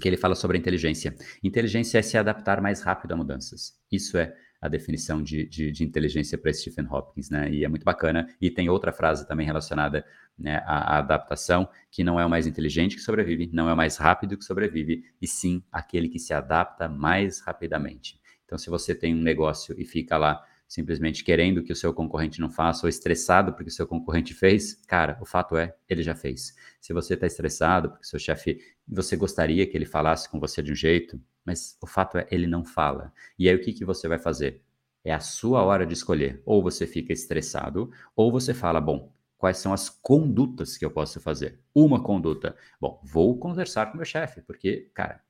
que 0.00 0.08
ele 0.08 0.16
fala 0.16 0.34
sobre 0.34 0.58
inteligência. 0.58 1.14
Inteligência 1.42 1.98
é 1.98 2.02
se 2.02 2.18
adaptar 2.18 2.60
mais 2.60 2.82
rápido 2.82 3.12
a 3.12 3.16
mudanças. 3.16 3.78
Isso 3.90 4.18
é 4.18 4.34
a 4.60 4.68
definição 4.68 5.22
de, 5.22 5.46
de, 5.46 5.70
de 5.70 5.84
inteligência 5.84 6.36
para 6.38 6.52
Stephen 6.52 6.86
Hopkins, 6.90 7.30
né? 7.30 7.50
E 7.50 7.64
é 7.64 7.68
muito 7.68 7.84
bacana. 7.84 8.28
E 8.40 8.50
tem 8.50 8.68
outra 8.68 8.92
frase 8.92 9.26
também 9.26 9.46
relacionada 9.46 10.04
né, 10.38 10.56
à, 10.66 10.96
à, 10.96 10.98
adaptação, 10.98 11.68
que 11.90 12.04
não 12.04 12.18
é 12.20 12.26
o 12.26 12.30
mais 12.30 12.46
inteligente 12.46 12.96
que 12.96 13.02
sobrevive, 13.02 13.50
não 13.52 13.68
é 13.68 13.72
o 13.72 13.76
mais 13.76 13.96
rápido 13.96 14.36
que 14.36 14.44
sobrevive, 14.44 15.04
e 15.20 15.26
sim 15.26 15.62
aquele 15.70 16.08
que 16.08 16.18
se 16.18 16.32
adapta 16.32 16.88
mais 16.88 17.40
rapidamente. 17.40 18.20
Então, 18.44 18.56
se 18.56 18.70
você 18.70 18.94
tem 18.94 19.14
um 19.14 19.22
negócio 19.22 19.74
e 19.78 19.84
fica 19.84 20.16
lá 20.16 20.44
simplesmente 20.68 21.22
querendo 21.22 21.62
que 21.62 21.72
o 21.72 21.76
seu 21.76 21.94
concorrente 21.94 22.40
não 22.40 22.50
faça 22.50 22.86
ou 22.86 22.88
estressado 22.88 23.52
porque 23.52 23.68
o 23.68 23.72
seu 23.72 23.86
concorrente 23.86 24.34
fez, 24.34 24.74
cara, 24.86 25.16
o 25.20 25.24
fato 25.24 25.56
é, 25.56 25.74
ele 25.88 26.02
já 26.02 26.14
fez. 26.14 26.54
Se 26.80 26.92
você 26.92 27.14
está 27.14 27.26
estressado 27.26 27.90
porque 27.90 28.06
seu 28.06 28.18
chefe, 28.18 28.58
você 28.86 29.16
gostaria 29.16 29.66
que 29.66 29.76
ele 29.76 29.86
falasse 29.86 30.28
com 30.28 30.40
você 30.40 30.62
de 30.62 30.72
um 30.72 30.74
jeito, 30.74 31.20
mas 31.46 31.78
o 31.80 31.86
fato 31.86 32.18
é, 32.18 32.26
ele 32.30 32.46
não 32.46 32.64
fala. 32.64 33.12
E 33.38 33.48
aí 33.48 33.54
o 33.54 33.60
que, 33.60 33.72
que 33.72 33.84
você 33.84 34.08
vai 34.08 34.18
fazer? 34.18 34.62
É 35.04 35.12
a 35.12 35.20
sua 35.20 35.62
hora 35.62 35.86
de 35.86 35.94
escolher. 35.94 36.42
Ou 36.44 36.62
você 36.62 36.86
fica 36.86 37.12
estressado, 37.12 37.90
ou 38.16 38.32
você 38.32 38.52
fala, 38.52 38.80
bom, 38.80 39.12
quais 39.38 39.58
são 39.58 39.72
as 39.72 39.88
condutas 39.88 40.76
que 40.76 40.84
eu 40.84 40.90
posso 40.90 41.20
fazer? 41.20 41.60
Uma 41.74 42.02
conduta. 42.02 42.56
Bom, 42.80 43.00
vou 43.04 43.38
conversar 43.38 43.90
com 43.90 43.96
meu 43.96 44.04
chefe, 44.04 44.42
porque, 44.42 44.90
cara, 44.92 45.20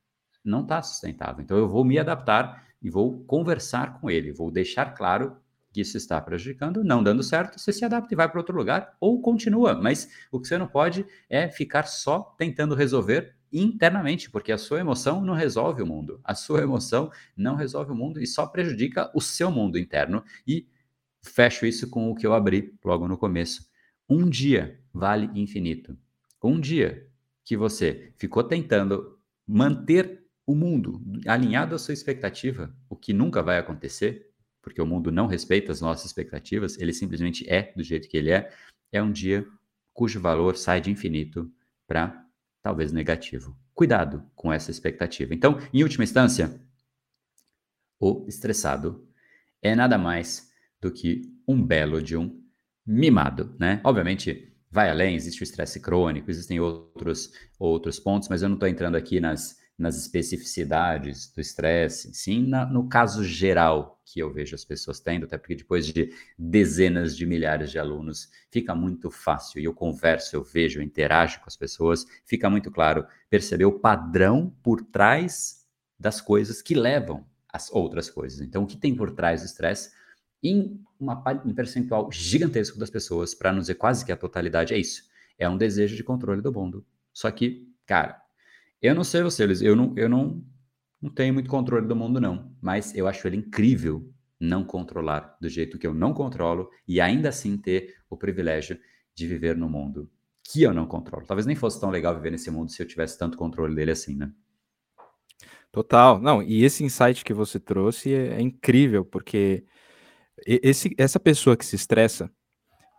não 0.43 0.61
está 0.61 0.81
sustentável. 0.81 1.43
Então 1.43 1.57
eu 1.57 1.69
vou 1.69 1.85
me 1.85 1.99
adaptar 1.99 2.65
e 2.81 2.89
vou 2.89 3.23
conversar 3.25 3.99
com 3.99 4.09
ele, 4.09 4.31
vou 4.31 4.49
deixar 4.49 4.95
claro 4.95 5.37
que 5.71 5.81
isso 5.81 5.97
está 5.97 6.19
prejudicando, 6.19 6.83
não 6.83 7.03
dando 7.03 7.21
certo, 7.21 7.59
você 7.59 7.71
se 7.71 7.85
adapta 7.85 8.13
e 8.13 8.17
vai 8.17 8.27
para 8.27 8.39
outro 8.39 8.57
lugar 8.57 8.95
ou 8.99 9.21
continua. 9.21 9.75
Mas 9.75 10.09
o 10.31 10.39
que 10.39 10.47
você 10.47 10.57
não 10.57 10.67
pode 10.67 11.05
é 11.29 11.49
ficar 11.49 11.83
só 11.83 12.35
tentando 12.37 12.73
resolver 12.73 13.35
internamente, 13.51 14.29
porque 14.29 14.51
a 14.51 14.57
sua 14.57 14.79
emoção 14.79 15.21
não 15.21 15.33
resolve 15.33 15.81
o 15.81 15.85
mundo. 15.85 16.19
A 16.23 16.35
sua 16.35 16.61
emoção 16.61 17.11
não 17.35 17.55
resolve 17.55 17.91
o 17.91 17.95
mundo 17.95 18.21
e 18.21 18.27
só 18.27 18.45
prejudica 18.45 19.11
o 19.13 19.21
seu 19.21 19.51
mundo 19.51 19.77
interno. 19.77 20.23
E 20.45 20.67
fecho 21.23 21.65
isso 21.65 21.89
com 21.89 22.09
o 22.09 22.15
que 22.15 22.25
eu 22.25 22.33
abri 22.33 22.73
logo 22.83 23.07
no 23.07 23.17
começo. 23.17 23.67
Um 24.09 24.29
dia 24.29 24.79
vale 24.93 25.29
infinito. 25.39 25.97
Um 26.43 26.59
dia 26.59 27.07
que 27.43 27.57
você 27.57 28.13
ficou 28.17 28.43
tentando 28.43 29.17
manter 29.45 30.23
o 30.45 30.55
mundo 30.55 31.01
alinhado 31.25 31.75
à 31.75 31.79
sua 31.79 31.93
expectativa, 31.93 32.73
o 32.89 32.95
que 32.95 33.13
nunca 33.13 33.43
vai 33.43 33.57
acontecer, 33.57 34.29
porque 34.61 34.81
o 34.81 34.85
mundo 34.85 35.11
não 35.11 35.27
respeita 35.27 35.71
as 35.71 35.81
nossas 35.81 36.05
expectativas, 36.05 36.77
ele 36.77 36.93
simplesmente 36.93 37.49
é 37.49 37.73
do 37.75 37.83
jeito 37.83 38.07
que 38.07 38.17
ele 38.17 38.31
é, 38.31 38.51
é 38.91 39.01
um 39.01 39.11
dia 39.11 39.45
cujo 39.93 40.19
valor 40.19 40.55
sai 40.55 40.79
de 40.79 40.91
infinito 40.91 41.51
para 41.87 42.26
talvez 42.67 42.91
negativo. 42.91 43.57
Cuidado 43.73 44.29
com 44.35 44.51
essa 44.51 44.69
expectativa. 44.69 45.33
Então, 45.33 45.57
em 45.73 45.83
última 45.83 46.03
instância, 46.03 46.59
o 47.97 48.25
estressado 48.27 49.07
é 49.61 49.73
nada 49.73 49.97
mais 49.97 50.51
do 50.81 50.91
que 50.91 51.33
um 51.47 51.65
belo 51.65 52.01
de 52.01 52.17
um 52.17 52.43
mimado, 52.85 53.55
né? 53.57 53.79
Obviamente, 53.85 54.53
vai 54.69 54.89
além, 54.89 55.15
existe 55.15 55.41
o 55.41 55.45
estresse 55.45 55.79
crônico, 55.79 56.29
existem 56.29 56.59
outros, 56.59 57.31
outros 57.57 58.01
pontos, 58.01 58.27
mas 58.27 58.41
eu 58.41 58.49
não 58.49 58.57
estou 58.57 58.67
entrando 58.67 58.95
aqui 58.95 59.21
nas 59.21 59.57
nas 59.77 59.95
especificidades 59.95 61.31
do 61.31 61.39
estresse, 61.39 62.13
sim 62.13 62.41
na, 62.47 62.65
no 62.65 62.89
caso 62.89 63.23
geral 63.23 64.01
que 64.03 64.19
eu 64.19 64.31
vejo 64.33 64.55
as 64.55 64.65
pessoas 64.65 64.99
tendo, 64.99 65.25
até 65.25 65.37
porque 65.37 65.53
depois 65.53 65.85
de 65.85 66.13
dezenas 66.37 67.15
de 67.15 67.25
milhares 67.25 67.69
de 67.69 67.77
alunos, 67.77 68.29
fica 68.49 68.73
muito 68.73 69.11
fácil, 69.11 69.59
e 69.59 69.65
eu 69.65 69.73
converso, 69.73 70.35
eu 70.35 70.43
vejo, 70.43 70.79
eu 70.79 70.83
interajo 70.83 71.39
com 71.39 71.45
as 71.47 71.57
pessoas, 71.57 72.05
fica 72.25 72.49
muito 72.49 72.71
claro 72.71 73.05
perceber 73.29 73.65
o 73.65 73.79
padrão 73.79 74.55
por 74.63 74.81
trás 74.81 75.67
das 75.99 76.21
coisas 76.21 76.61
que 76.61 76.73
levam 76.73 77.25
às 77.51 77.71
outras 77.71 78.09
coisas. 78.09 78.39
Então, 78.41 78.63
o 78.63 78.67
que 78.67 78.77
tem 78.77 78.95
por 78.95 79.11
trás 79.11 79.41
do 79.41 79.45
estresse? 79.45 79.91
Em 80.41 80.79
uma, 80.99 81.21
um 81.43 81.53
percentual 81.53 82.09
gigantesco 82.11 82.79
das 82.79 82.89
pessoas, 82.89 83.35
para 83.35 83.51
não 83.51 83.59
dizer 83.59 83.75
quase 83.75 84.05
que 84.05 84.11
a 84.11 84.17
totalidade, 84.17 84.73
é 84.73 84.77
isso. 84.77 85.03
É 85.37 85.49
um 85.49 85.57
desejo 85.57 85.95
de 85.95 86.03
controle 86.03 86.41
do 86.41 86.53
mundo. 86.53 86.85
Só 87.11 87.29
que, 87.31 87.67
cara, 87.85 88.21
eu 88.81 88.95
não 88.95 89.03
sei 89.03 89.23
vocês, 89.23 89.61
eu 89.61 89.75
não, 89.75 89.93
eu 89.97 90.07
não, 90.07 90.43
não 91.01 91.09
tenho 91.09 91.33
muito 91.33 91.49
controle 91.49 91.87
do 91.87 91.95
mundo, 91.95 92.21
não. 92.21 92.55
Mas 92.61 92.95
eu 92.95 93.07
acho 93.07 93.27
ele 93.27 93.37
incrível 93.37 94.11
não 94.39 94.63
controlar 94.63 95.35
do 95.41 95.49
jeito 95.49 95.79
que 95.79 95.87
eu 95.87 95.93
não 95.93 96.13
controlo 96.13 96.69
e 96.87 97.01
ainda 97.01 97.29
assim 97.29 97.57
ter 97.57 97.95
o 98.09 98.15
privilégio 98.15 98.79
de 99.15 99.27
viver 99.27 99.55
no 99.55 99.67
mundo 99.67 100.09
que 100.43 100.63
eu 100.63 100.73
não 100.73 100.85
controlo. 100.85 101.25
Talvez 101.25 101.45
nem 101.45 101.55
fosse 101.55 101.79
tão 101.79 101.89
legal 101.89 102.15
viver 102.15 102.31
nesse 102.31 102.51
mundo 102.51 102.71
se 102.71 102.81
eu 102.81 102.87
tivesse 102.87 103.17
tanto 103.17 103.37
controle 103.37 103.75
dele 103.75 103.91
assim, 103.91 104.15
né? 104.15 104.31
Total. 105.71 106.19
Não, 106.19 106.41
e 106.41 106.63
esse 106.63 106.83
insight 106.83 107.25
que 107.25 107.33
você 107.33 107.59
trouxe 107.59 108.13
é, 108.13 108.35
é 108.35 108.41
incrível, 108.41 109.03
porque 109.03 109.65
esse, 110.45 110.93
essa 110.97 111.19
pessoa 111.19 111.57
que 111.57 111.65
se 111.65 111.75
estressa 111.75 112.31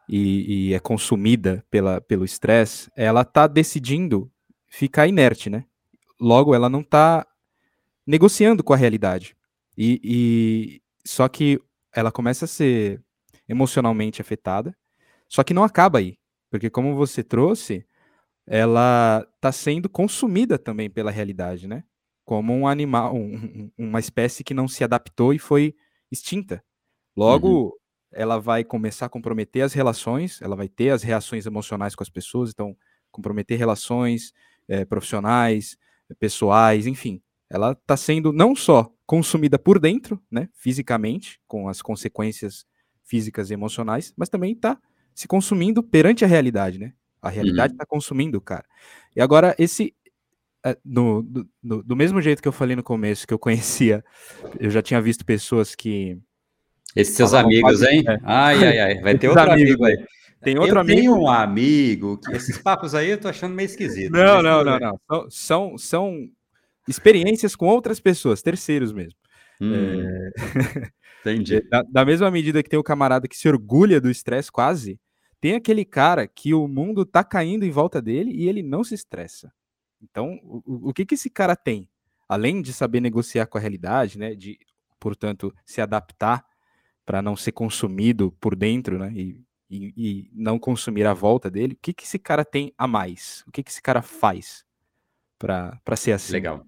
e, 0.09 0.69
e 0.69 0.75
é 0.75 0.79
consumida 0.79 1.65
pela, 1.71 2.01
pelo 2.01 2.25
estresse, 2.25 2.91
ela 2.95 3.25
tá 3.25 3.47
decidindo 3.47 4.31
ficar 4.69 5.07
inerte, 5.07 5.49
né? 5.49 5.65
Logo, 6.21 6.55
ela 6.55 6.69
não 6.69 6.83
tá 6.83 7.27
negociando 8.07 8.63
com 8.65 8.73
a 8.73 8.77
realidade. 8.77 9.37
E, 9.77 10.01
e 10.03 10.83
só 11.07 11.29
que 11.29 11.61
ela 11.95 12.11
começa 12.11 12.45
a 12.45 12.49
ser 12.49 13.03
emocionalmente 13.49 14.21
afetada, 14.21 14.77
só 15.29 15.43
que 15.43 15.55
não 15.55 15.65
acaba 15.65 15.99
aí, 15.99 16.19
porque 16.51 16.69
como 16.69 16.95
você 16.95 17.23
trouxe, 17.23 17.87
ela 18.47 19.27
está 19.37 19.53
sendo 19.53 19.89
consumida 19.89 20.59
também 20.59 20.89
pela 20.89 21.11
realidade, 21.11 21.67
né? 21.67 21.85
Como 22.25 22.53
um 22.53 22.67
animal, 22.67 23.15
um, 23.15 23.71
uma 23.77 24.01
espécie 24.01 24.43
que 24.43 24.55
não 24.55 24.67
se 24.67 24.83
adaptou 24.83 25.33
e 25.33 25.39
foi 25.39 25.75
extinta. 26.11 26.63
Logo, 27.17 27.65
uhum. 27.65 27.73
ela 28.13 28.39
vai 28.39 28.65
começar 28.65 29.07
a 29.07 29.11
comprometer 29.11 29.63
as 29.63 29.73
relações, 29.73 30.41
ela 30.41 30.57
vai 30.57 30.69
ter 30.69 30.91
as 30.91 31.03
reações 31.03 31.47
emocionais 31.47 31.95
com 31.95 32.03
as 32.03 32.11
pessoas, 32.11 32.51
então 32.51 32.77
comprometer 33.11 33.59
relações 33.59 34.33
é, 34.69 34.85
profissionais, 34.85 35.77
pessoais, 36.19 36.87
enfim. 36.87 37.21
Ela 37.51 37.73
está 37.73 37.97
sendo 37.97 38.33
não 38.33 38.55
só 38.55 38.93
consumida 39.07 39.59
por 39.59 39.79
dentro, 39.81 40.21
né, 40.31 40.49
fisicamente, 40.55 41.41
com 41.47 41.69
as 41.69 41.81
consequências 41.81 42.67
físicas 43.03 43.51
e 43.51 43.55
emocionais, 43.55 44.13
mas 44.17 44.29
também 44.29 44.53
está 44.53 44.79
se 45.15 45.27
consumindo 45.27 45.83
perante 45.83 46.25
a 46.25 46.29
realidade, 46.29 46.79
né? 46.79 46.93
A 47.21 47.29
realidade 47.29 47.73
está 47.73 47.85
uhum. 47.85 47.97
consumindo 47.97 48.39
o 48.39 48.41
cara. 48.41 48.65
E 49.17 49.21
agora, 49.21 49.55
esse. 49.59 49.95
É, 50.65 50.77
no, 50.85 51.23
do, 51.23 51.83
do, 51.83 51.97
mesmo 51.97 52.21
jeito 52.21 52.43
que 52.43 52.49
eu 52.49 52.53
falei 52.53 52.77
no 52.77 52.83
começo, 52.83 53.27
que 53.27 53.33
eu 53.33 53.39
conhecia, 53.39 54.05
eu 54.59 54.71
já 54.71 54.83
tinha 54.83 55.01
visto 55.01 55.25
pessoas 55.25 55.75
que. 55.75 56.19
Esses 56.95 57.17
seus 57.17 57.35
amigos, 57.35 57.83
hein? 57.83 58.05
É. 58.07 58.19
Ai, 58.23 58.65
ai, 58.65 58.79
ai. 58.79 59.01
Vai 59.01 59.19
ter 59.19 59.29
outro 59.29 59.51
amigo 59.51 59.85
aí. 59.85 59.97
Tem 60.43 60.59
outro 60.59 60.77
eu 60.77 60.81
amigo. 60.81 61.01
Tem 61.01 61.09
um 61.09 61.29
amigo 61.29 62.19
que 62.19 62.33
esses 62.37 62.59
papos 62.59 62.95
aí 62.95 63.11
eu 63.11 63.21
tô 63.21 63.29
achando 63.29 63.55
meio 63.55 63.67
esquisito. 63.67 64.13
Não, 64.13 64.43
não, 64.43 64.65
não, 64.65 64.79
não. 64.79 65.01
São, 65.09 65.31
são, 65.31 65.79
são, 65.79 66.31
experiências 66.87 67.57
com 67.57 67.67
outras 67.67 68.01
pessoas, 68.01 68.43
terceiros 68.43 68.93
mesmo. 68.93 69.19
Hum, 69.61 69.75
é... 69.75 70.31
Entendi. 71.21 71.61
Da, 71.69 71.83
da, 71.83 72.05
mesma 72.05 72.31
medida 72.31 72.63
que 72.63 72.71
tem 72.71 72.79
o 72.79 72.85
camarada 72.85 73.29
que 73.29 73.37
se 73.37 73.49
orgulha 73.49 74.01
do 74.01 74.11
estresse, 74.11 74.51
quase, 74.51 74.99
tem 75.41 75.55
aquele 75.55 75.85
cara 75.85 76.27
que 76.27 76.55
o 76.55 76.67
mundo 76.67 77.05
tá 77.05 77.23
caindo 77.23 77.65
em 77.65 77.71
volta 77.71 78.01
dele 78.01 78.31
e 78.33 78.49
ele 78.49 78.63
não 78.63 78.83
se 78.83 78.95
estressa. 78.95 79.53
Então, 80.01 80.39
o, 80.43 80.91
o 80.91 80.95
que 80.95 81.05
que 81.05 81.15
esse 81.15 81.29
cara 81.29 81.57
tem? 81.57 81.89
Além 82.29 82.63
de 82.63 82.73
saber 82.73 83.01
negociar 83.01 83.47
com 83.47 83.59
a 83.59 83.61
realidade, 83.61 84.19
né, 84.19 84.35
de, 84.35 84.59
portanto, 84.99 85.53
se 85.67 85.81
adaptar 85.81 86.45
para 87.05 87.21
não 87.21 87.37
ser 87.37 87.53
consumido 87.53 88.33
por 88.41 88.55
dentro, 88.55 88.99
né, 88.99 89.13
e, 89.15 89.41
e, 89.71 89.93
e, 89.97 90.31
não 90.33 90.59
consumir 90.59 91.07
a 91.07 91.15
volta 91.15 91.51
dele, 91.51 91.75
o 91.75 91.79
que 91.81 91.93
que 91.93 92.05
esse 92.05 92.19
cara 92.19 92.45
tem 92.45 92.73
a 92.77 92.87
mais? 92.87 93.45
O 93.47 93.53
que 93.53 93.63
que 93.63 93.71
esse 93.71 93.83
cara 93.83 94.03
faz 94.03 94.65
para 95.39 95.97
ser 95.97 96.13
assim? 96.13 96.33
Legal. 96.33 96.67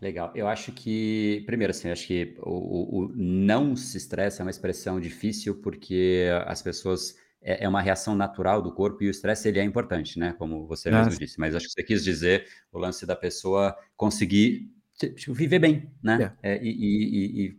Legal. 0.00 0.32
Eu 0.34 0.46
acho 0.46 0.72
que, 0.72 1.42
primeiro, 1.46 1.70
assim, 1.70 1.90
acho 1.90 2.06
que 2.06 2.36
o, 2.40 2.50
o, 2.50 3.04
o 3.04 3.12
não 3.14 3.74
se 3.74 3.96
estresse 3.96 4.40
é 4.40 4.44
uma 4.44 4.50
expressão 4.50 5.00
difícil 5.00 5.60
porque 5.60 6.28
as 6.46 6.60
pessoas 6.60 7.16
é, 7.40 7.64
é 7.64 7.68
uma 7.68 7.80
reação 7.80 8.14
natural 8.14 8.60
do 8.60 8.72
corpo 8.72 9.02
e 9.02 9.06
o 9.06 9.10
estresse 9.10 9.48
ele 9.48 9.60
é 9.60 9.64
importante, 9.64 10.18
né? 10.18 10.34
Como 10.38 10.66
você 10.66 10.90
Nossa. 10.90 11.04
mesmo 11.04 11.20
disse. 11.20 11.38
Mas 11.38 11.54
acho 11.54 11.66
que 11.66 11.72
você 11.72 11.82
quis 11.82 12.02
dizer 12.02 12.46
o 12.72 12.78
lance 12.78 13.06
da 13.06 13.14
pessoa 13.14 13.76
conseguir 13.96 14.70
tipo, 14.98 15.32
viver 15.34 15.58
bem, 15.58 15.90
né? 16.02 16.34
É. 16.42 16.54
É, 16.54 16.62
e, 16.62 16.68
e, 16.68 17.46
e, 17.46 17.58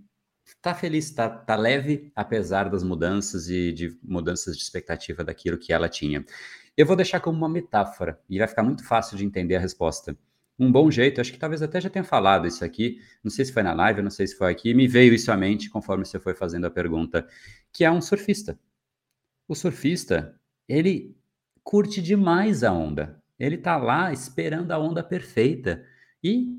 tá 0.66 0.74
feliz, 0.74 1.12
tá, 1.12 1.30
tá 1.30 1.56
leve, 1.56 2.12
apesar 2.16 2.72
das 2.72 2.84
mudanças 2.84 3.48
e 3.50 3.72
de 3.72 3.96
mudanças 4.02 4.58
de 4.58 4.64
expectativa 4.64 5.24
daquilo 5.24 5.60
que 5.60 5.72
ela 5.72 5.88
tinha. 5.88 6.26
Eu 6.76 6.88
vou 6.88 6.96
deixar 6.96 7.20
como 7.20 7.38
uma 7.38 7.48
metáfora 7.48 8.20
e 8.28 8.40
vai 8.40 8.48
ficar 8.48 8.64
muito 8.64 8.84
fácil 8.84 9.16
de 9.16 9.24
entender 9.24 9.58
a 9.58 9.60
resposta 9.60 10.18
um 10.58 10.72
bom 10.72 10.90
jeito, 10.90 11.22
acho 11.22 11.34
que 11.34 11.38
talvez 11.38 11.62
até 11.62 11.82
já 11.82 11.90
tenha 11.90 12.04
falado 12.04 12.48
isso 12.48 12.64
aqui, 12.64 13.00
não 13.24 13.30
sei 13.30 13.44
se 13.46 13.52
foi 13.52 13.62
na 13.62 13.74
live, 13.74 14.02
não 14.02 14.10
sei 14.10 14.26
se 14.26 14.38
foi 14.38 14.50
aqui, 14.50 14.74
me 14.74 14.88
veio 14.88 15.14
isso 15.14 15.32
à 15.32 15.36
mente 15.38 15.70
conforme 15.70 16.06
você 16.06 16.18
foi 16.18 16.34
fazendo 16.34 16.66
a 16.66 16.72
pergunta, 16.72 17.28
que 17.72 17.84
é 17.84 17.92
um 17.92 18.02
surfista. 18.02 18.58
O 19.48 19.54
surfista, 19.54 20.40
ele 20.68 21.16
curte 21.62 22.02
demais 22.02 22.64
a 22.64 22.72
onda. 22.72 23.22
Ele 23.38 23.58
tá 23.58 23.76
lá 23.78 24.14
esperando 24.14 24.72
a 24.72 24.80
onda 24.80 25.04
perfeita 25.04 25.86
e 26.24 26.58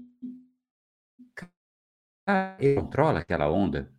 ele 2.60 2.74
controla 2.74 3.20
aquela 3.20 3.50
onda 3.50 3.95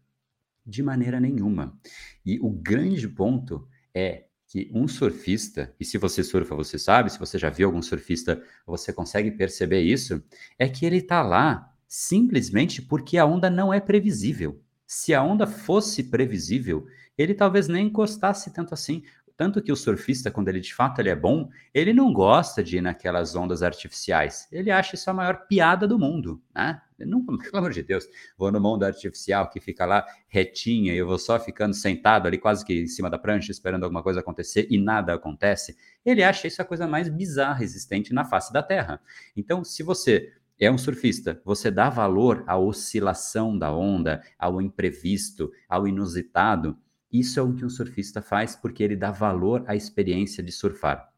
de 0.68 0.84
maneira 0.84 1.20
nenhuma. 1.20 1.80
E 2.26 2.38
o 2.40 2.50
grande 2.50 3.08
ponto 3.08 3.68
é 3.94 4.26
que 4.48 4.70
um 4.74 4.88
surfista, 4.88 5.74
e 5.80 5.86
se 5.86 5.98
você 5.98 6.24
surfa, 6.24 6.56
você 6.56 6.78
sabe, 6.78 7.12
se 7.12 7.20
você 7.20 7.38
já 7.38 7.50
viu 7.50 7.68
algum 7.68 7.82
surfista, 7.82 8.42
você 8.66 8.94
consegue 8.94 9.32
perceber 9.32 9.82
isso, 9.82 10.24
é 10.58 10.68
que 10.68 10.86
ele 10.86 10.98
está 10.98 11.22
lá 11.22 11.74
simplesmente 11.88 12.82
porque 12.82 13.18
a 13.18 13.26
onda 13.26 13.50
não 13.50 13.74
é 13.74 13.80
previsível. 13.80 14.62
Se 14.86 15.14
a 15.14 15.22
onda 15.22 15.46
fosse 15.48 16.04
previsível, 16.04 16.86
ele 17.18 17.34
talvez 17.34 17.68
nem 17.68 17.88
encostasse 17.88 18.54
tanto 18.54 18.74
assim. 18.74 19.04
Tanto 19.38 19.62
que 19.62 19.72
o 19.72 19.76
surfista, 19.76 20.32
quando 20.32 20.48
ele 20.48 20.60
de 20.60 20.74
fato 20.74 21.00
ele 21.00 21.10
é 21.10 21.16
bom, 21.16 21.48
ele 21.72 21.94
não 21.94 22.12
gosta 22.12 22.64
de 22.64 22.78
ir 22.78 22.82
naquelas 22.82 23.36
ondas 23.36 23.62
artificiais. 23.62 24.48
Ele 24.52 24.72
acha 24.72 24.96
isso 24.96 25.08
a 25.12 25.14
maior 25.14 25.46
piada 25.48 25.88
do 25.88 26.00
mundo, 26.00 26.42
né? 26.54 26.82
Não, 26.98 27.24
pelo 27.38 27.58
amor 27.58 27.72
de 27.72 27.84
Deus, 27.84 28.08
vou 28.36 28.52
no 28.52 28.60
mundo 28.60 28.84
artificial 28.84 29.48
que 29.48 29.60
fica 29.60 29.86
lá 29.86 30.04
retinha 30.28 30.92
e 30.92 30.98
eu 30.98 31.06
vou 31.06 31.20
só 31.20 31.40
ficando 31.40 31.76
sentado 31.76 32.26
ali 32.26 32.40
quase 32.40 32.66
que 32.66 32.82
em 32.82 32.88
cima 32.88 33.12
da 33.12 33.20
prancha 33.20 33.52
esperando 33.52 33.84
alguma 33.84 34.02
coisa 34.02 34.22
acontecer 34.22 34.66
e 34.72 34.80
nada 34.80 35.14
acontece. 35.14 35.78
Ele 36.04 36.24
acha 36.24 36.48
isso 36.48 36.60
a 36.60 36.66
coisa 36.66 36.88
mais 36.88 37.08
bizarra 37.08 37.64
existente 37.64 38.12
na 38.14 38.26
face 38.26 38.52
da 38.52 38.64
Terra. 38.64 39.00
Então, 39.36 39.64
se 39.64 39.84
você 39.84 40.34
é 40.60 40.72
um 40.72 40.78
surfista, 40.80 41.40
você 41.46 41.70
dá 41.70 41.90
valor 41.90 42.44
à 42.48 42.58
oscilação 42.58 43.56
da 43.56 43.72
onda, 43.72 44.24
ao 44.40 44.60
imprevisto, 44.60 45.52
ao 45.70 45.88
inusitado, 45.88 46.76
isso 47.12 47.40
é 47.40 47.44
o 47.44 47.54
que 47.54 47.66
um 47.66 47.70
surfista 47.70 48.22
faz 48.22 48.56
porque 48.56 48.84
ele 48.84 48.96
dá 48.96 49.12
valor 49.12 49.64
à 49.68 49.76
experiência 49.76 50.44
de 50.44 50.52
surfar. 50.52 51.10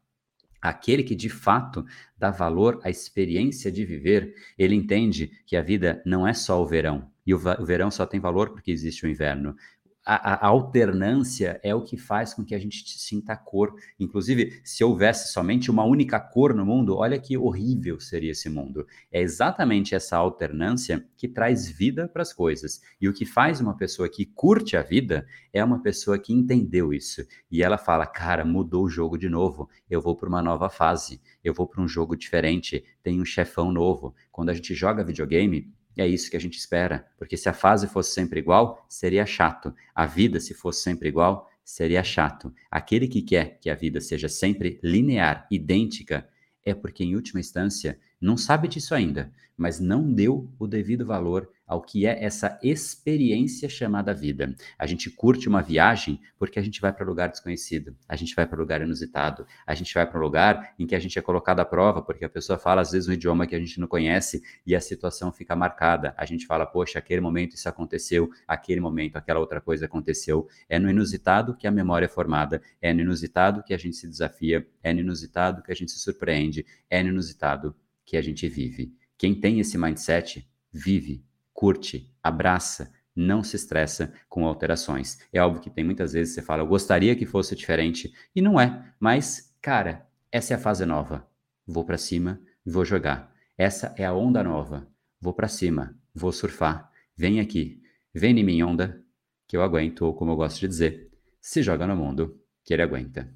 Aquele 0.60 1.02
que 1.02 1.14
de 1.14 1.30
fato 1.30 1.86
dá 2.18 2.30
valor 2.30 2.80
à 2.84 2.90
experiência 2.90 3.72
de 3.72 3.84
viver, 3.84 4.34
ele 4.58 4.74
entende 4.74 5.30
que 5.46 5.56
a 5.56 5.62
vida 5.62 6.02
não 6.04 6.26
é 6.26 6.34
só 6.34 6.62
o 6.62 6.66
verão. 6.66 7.10
E 7.26 7.32
o, 7.32 7.38
verão 7.38 7.90
só 7.90 8.04
tem 8.04 8.20
valor 8.20 8.50
porque 8.50 8.70
existe 8.70 9.06
o 9.06 9.08
inverno 9.08 9.56
a, 10.04 10.46
a, 10.46 10.48
alternância 10.48 11.60
é 11.62 11.74
o 11.74 11.82
que 11.82 11.96
faz 11.96 12.32
com 12.32 12.44
que 12.44 12.54
a 12.54 12.58
gente 12.58 12.98
sinta 12.98 13.36
cor. 13.36 13.74
Inclusive, 13.98 14.60
se 14.64 14.82
houvesse 14.82 15.32
somente 15.32 15.70
uma 15.70 15.84
única 15.84 16.18
cor 16.18 16.54
no 16.54 16.64
mundo, 16.64 16.96
olha 16.96 17.18
que 17.18 17.36
horrível 17.36 18.00
seria 18.00 18.32
esse 18.32 18.48
mundo. 18.48 18.86
É 19.12 19.20
exatamente 19.20 19.94
essa 19.94 20.16
alternância 20.16 21.06
que 21.16 21.28
traz 21.28 21.68
vida 21.68 22.08
para 22.08 22.22
as 22.22 22.32
coisas. 22.32 22.80
E 23.00 23.08
o 23.08 23.12
que 23.12 23.26
faz 23.26 23.60
uma 23.60 23.76
pessoa 23.76 24.08
que 24.08 24.24
curte 24.24 24.76
a 24.76 24.82
vida 24.82 25.26
é 25.52 25.62
uma 25.62 25.82
pessoa 25.82 26.18
que 26.18 26.32
entendeu 26.32 26.92
isso. 26.92 27.22
E 27.50 27.62
ela 27.62 27.76
fala: 27.76 28.06
cara, 28.06 28.44
mudou 28.44 28.84
o 28.84 28.90
jogo 28.90 29.18
de 29.18 29.28
novo. 29.28 29.68
Eu 29.88 30.00
vou 30.00 30.16
para 30.16 30.28
uma 30.28 30.42
nova 30.42 30.70
fase. 30.70 31.20
Eu 31.44 31.52
vou 31.52 31.66
para 31.66 31.82
um 31.82 31.88
jogo 31.88 32.16
diferente. 32.16 32.84
Tem 33.02 33.20
um 33.20 33.24
chefão 33.24 33.70
novo. 33.70 34.14
Quando 34.32 34.48
a 34.48 34.54
gente 34.54 34.74
joga 34.74 35.04
videogame, 35.04 35.70
é 35.96 36.06
isso 36.06 36.30
que 36.30 36.36
a 36.36 36.40
gente 36.40 36.58
espera, 36.58 37.06
porque 37.18 37.36
se 37.36 37.48
a 37.48 37.52
fase 37.52 37.86
fosse 37.86 38.12
sempre 38.12 38.40
igual, 38.40 38.84
seria 38.88 39.26
chato. 39.26 39.74
A 39.94 40.06
vida, 40.06 40.40
se 40.40 40.54
fosse 40.54 40.82
sempre 40.82 41.08
igual, 41.08 41.50
seria 41.64 42.02
chato. 42.02 42.52
Aquele 42.70 43.06
que 43.08 43.22
quer 43.22 43.58
que 43.60 43.70
a 43.70 43.74
vida 43.74 44.00
seja 44.00 44.28
sempre 44.28 44.78
linear, 44.82 45.46
idêntica, 45.50 46.28
é 46.64 46.74
porque, 46.74 47.04
em 47.04 47.14
última 47.14 47.40
instância, 47.40 47.98
não 48.20 48.36
sabe 48.36 48.68
disso 48.68 48.94
ainda, 48.94 49.32
mas 49.56 49.80
não 49.80 50.12
deu 50.12 50.50
o 50.58 50.66
devido 50.66 51.06
valor 51.06 51.50
ao 51.70 51.80
que 51.80 52.04
é 52.04 52.24
essa 52.24 52.58
experiência 52.64 53.68
chamada 53.68 54.12
vida. 54.12 54.56
A 54.76 54.86
gente 54.86 55.08
curte 55.08 55.48
uma 55.48 55.62
viagem 55.62 56.20
porque 56.36 56.58
a 56.58 56.62
gente 56.62 56.80
vai 56.80 56.92
para 56.92 57.06
lugar 57.06 57.28
desconhecido, 57.28 57.94
a 58.08 58.16
gente 58.16 58.34
vai 58.34 58.44
para 58.44 58.58
lugar 58.58 58.82
inusitado, 58.82 59.46
a 59.64 59.72
gente 59.72 59.94
vai 59.94 60.04
para 60.04 60.18
um 60.18 60.22
lugar 60.22 60.74
em 60.76 60.84
que 60.84 60.96
a 60.96 60.98
gente 60.98 61.16
é 61.16 61.22
colocado 61.22 61.60
à 61.60 61.64
prova 61.64 62.02
porque 62.02 62.24
a 62.24 62.28
pessoa 62.28 62.58
fala 62.58 62.80
às 62.80 62.90
vezes 62.90 63.08
um 63.08 63.12
idioma 63.12 63.46
que 63.46 63.54
a 63.54 63.58
gente 63.60 63.78
não 63.78 63.86
conhece 63.86 64.42
e 64.66 64.74
a 64.74 64.80
situação 64.80 65.30
fica 65.30 65.54
marcada. 65.54 66.12
A 66.16 66.24
gente 66.24 66.44
fala, 66.44 66.66
poxa, 66.66 66.98
aquele 66.98 67.20
momento 67.20 67.54
isso 67.54 67.68
aconteceu, 67.68 68.28
aquele 68.48 68.80
momento 68.80 69.14
aquela 69.14 69.38
outra 69.38 69.60
coisa 69.60 69.86
aconteceu. 69.86 70.48
É 70.68 70.76
no 70.76 70.90
inusitado 70.90 71.56
que 71.56 71.68
a 71.68 71.70
memória 71.70 72.06
é 72.06 72.08
formada, 72.08 72.60
é 72.82 72.92
no 72.92 73.02
inusitado 73.02 73.62
que 73.62 73.72
a 73.72 73.78
gente 73.78 73.94
se 73.94 74.08
desafia, 74.08 74.66
é 74.82 74.92
no 74.92 74.98
inusitado 74.98 75.62
que 75.62 75.70
a 75.70 75.74
gente 75.76 75.92
se 75.92 76.00
surpreende, 76.00 76.66
é 76.90 77.00
no 77.00 77.10
inusitado 77.10 77.76
que 78.04 78.16
a 78.16 78.22
gente 78.22 78.48
vive. 78.48 78.92
Quem 79.16 79.40
tem 79.40 79.60
esse 79.60 79.78
mindset 79.78 80.44
vive 80.72 81.29
curte, 81.60 82.10
abraça, 82.22 82.90
não 83.14 83.44
se 83.44 83.54
estressa 83.54 84.14
com 84.30 84.46
alterações. 84.46 85.18
É 85.30 85.42
óbvio 85.42 85.60
que 85.60 85.68
tem 85.68 85.84
muitas 85.84 86.14
vezes 86.14 86.32
você 86.32 86.40
fala, 86.40 86.62
eu 86.62 86.66
gostaria 86.66 87.14
que 87.14 87.26
fosse 87.26 87.54
diferente, 87.54 88.14
e 88.34 88.40
não 88.40 88.58
é, 88.58 88.94
mas, 88.98 89.54
cara, 89.60 90.08
essa 90.32 90.54
é 90.54 90.56
a 90.56 90.58
fase 90.58 90.86
nova. 90.86 91.28
Vou 91.66 91.84
para 91.84 91.98
cima, 91.98 92.40
vou 92.64 92.82
jogar. 92.82 93.30
Essa 93.58 93.94
é 93.98 94.06
a 94.06 94.14
onda 94.14 94.42
nova. 94.42 94.88
Vou 95.20 95.34
para 95.34 95.48
cima, 95.48 95.94
vou 96.14 96.32
surfar. 96.32 96.90
Vem 97.14 97.40
aqui, 97.40 97.82
vem 98.14 98.38
em 98.38 98.42
minha 98.42 98.66
onda, 98.66 99.04
que 99.46 99.54
eu 99.54 99.62
aguento, 99.62 100.06
ou 100.06 100.14
como 100.14 100.32
eu 100.32 100.36
gosto 100.36 100.60
de 100.60 100.66
dizer, 100.66 101.10
se 101.42 101.62
joga 101.62 101.86
no 101.86 101.94
mundo, 101.94 102.40
que 102.64 102.72
ele 102.72 102.80
aguenta. 102.80 103.30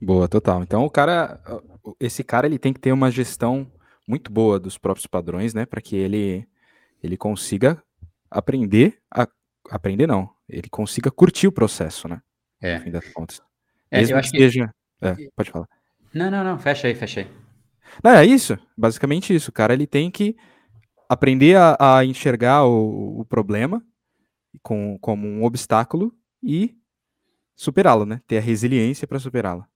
Boa, 0.00 0.26
total. 0.26 0.62
Então 0.62 0.86
o 0.86 0.90
cara, 0.90 1.38
esse 2.00 2.24
cara 2.24 2.46
ele 2.46 2.58
tem 2.58 2.72
que 2.72 2.80
ter 2.80 2.92
uma 2.92 3.10
gestão 3.10 3.70
muito 4.06 4.30
boa 4.30 4.58
dos 4.60 4.78
próprios 4.78 5.06
padrões, 5.06 5.52
né, 5.54 5.66
para 5.66 5.80
que 5.80 5.96
ele 5.96 6.46
ele 7.02 7.16
consiga 7.16 7.82
aprender 8.30 8.98
a 9.10 9.28
aprender 9.70 10.06
não, 10.06 10.30
ele 10.48 10.68
consiga 10.68 11.10
curtir 11.10 11.46
o 11.46 11.52
processo, 11.52 12.08
né? 12.08 12.22
É. 12.60 12.78
No 12.78 12.84
fim 12.84 12.90
das 12.90 13.08
contas. 13.12 13.42
É, 13.90 13.98
Mesmo 13.98 14.12
eu 14.12 14.16
que 14.16 14.20
acho 14.20 14.30
que... 14.32 14.38
seja, 14.38 14.74
é, 15.00 15.14
pode 15.34 15.50
falar. 15.50 15.68
Não, 16.14 16.30
não, 16.30 16.44
não, 16.44 16.58
fecha 16.58 16.86
aí, 16.86 16.94
fecha 16.94 17.20
aí. 17.20 17.30
Não, 18.02 18.12
é 18.12 18.24
isso, 18.24 18.58
basicamente 18.76 19.34
isso. 19.34 19.50
O 19.50 19.52
cara 19.52 19.74
ele 19.74 19.86
tem 19.86 20.10
que 20.10 20.36
aprender 21.08 21.56
a, 21.56 21.98
a 21.98 22.04
enxergar 22.04 22.64
o, 22.64 23.20
o 23.20 23.24
problema 23.24 23.82
com, 24.62 24.98
como 25.00 25.26
um 25.26 25.44
obstáculo 25.44 26.14
e 26.42 26.76
superá-lo, 27.54 28.04
né? 28.04 28.20
Ter 28.26 28.38
a 28.38 28.40
resiliência 28.40 29.06
para 29.06 29.18
superá-lo. 29.18 29.66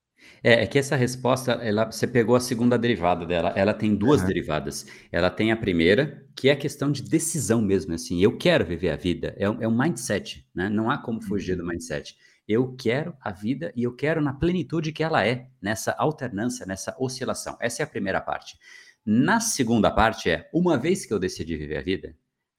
É, 0.42 0.62
é 0.62 0.66
que 0.66 0.78
essa 0.78 0.96
resposta, 0.96 1.52
ela, 1.52 1.90
você 1.90 2.06
pegou 2.06 2.34
a 2.36 2.40
segunda 2.40 2.78
derivada 2.78 3.26
dela. 3.26 3.52
Ela 3.56 3.74
tem 3.74 3.94
duas 3.94 4.20
Aham. 4.20 4.28
derivadas. 4.28 4.86
Ela 5.12 5.30
tem 5.30 5.52
a 5.52 5.56
primeira, 5.56 6.26
que 6.34 6.48
é 6.48 6.52
a 6.52 6.56
questão 6.56 6.90
de 6.90 7.02
decisão 7.02 7.60
mesmo. 7.60 7.92
Assim, 7.94 8.22
eu 8.22 8.36
quero 8.36 8.64
viver 8.64 8.90
a 8.90 8.96
vida. 8.96 9.34
É, 9.36 9.48
um- 9.48 9.62
é 9.62 9.68
um 9.68 9.76
mindset, 9.76 10.46
né? 10.54 10.68
Não 10.68 10.90
há 10.90 10.98
como 10.98 11.20
fugir 11.22 11.56
do 11.56 11.66
mindset. 11.66 12.16
Eu 12.48 12.74
quero 12.74 13.14
a 13.20 13.30
vida 13.30 13.72
e 13.76 13.82
eu 13.84 13.94
quero 13.94 14.20
na 14.20 14.32
plenitude 14.32 14.92
que 14.92 15.02
ela 15.04 15.24
é, 15.26 15.48
nessa 15.62 15.92
alternância, 15.92 16.66
nessa 16.66 16.96
oscilação. 16.98 17.56
Essa 17.60 17.82
é 17.82 17.84
a 17.84 17.86
primeira 17.88 18.20
parte. 18.20 18.58
Na 19.04 19.40
segunda 19.40 19.90
parte 19.90 20.28
é, 20.30 20.48
uma 20.52 20.76
vez 20.76 21.06
que 21.06 21.12
eu 21.14 21.18
decidi 21.18 21.56
viver 21.56 21.78
a 21.78 21.82
vida, 21.82 22.16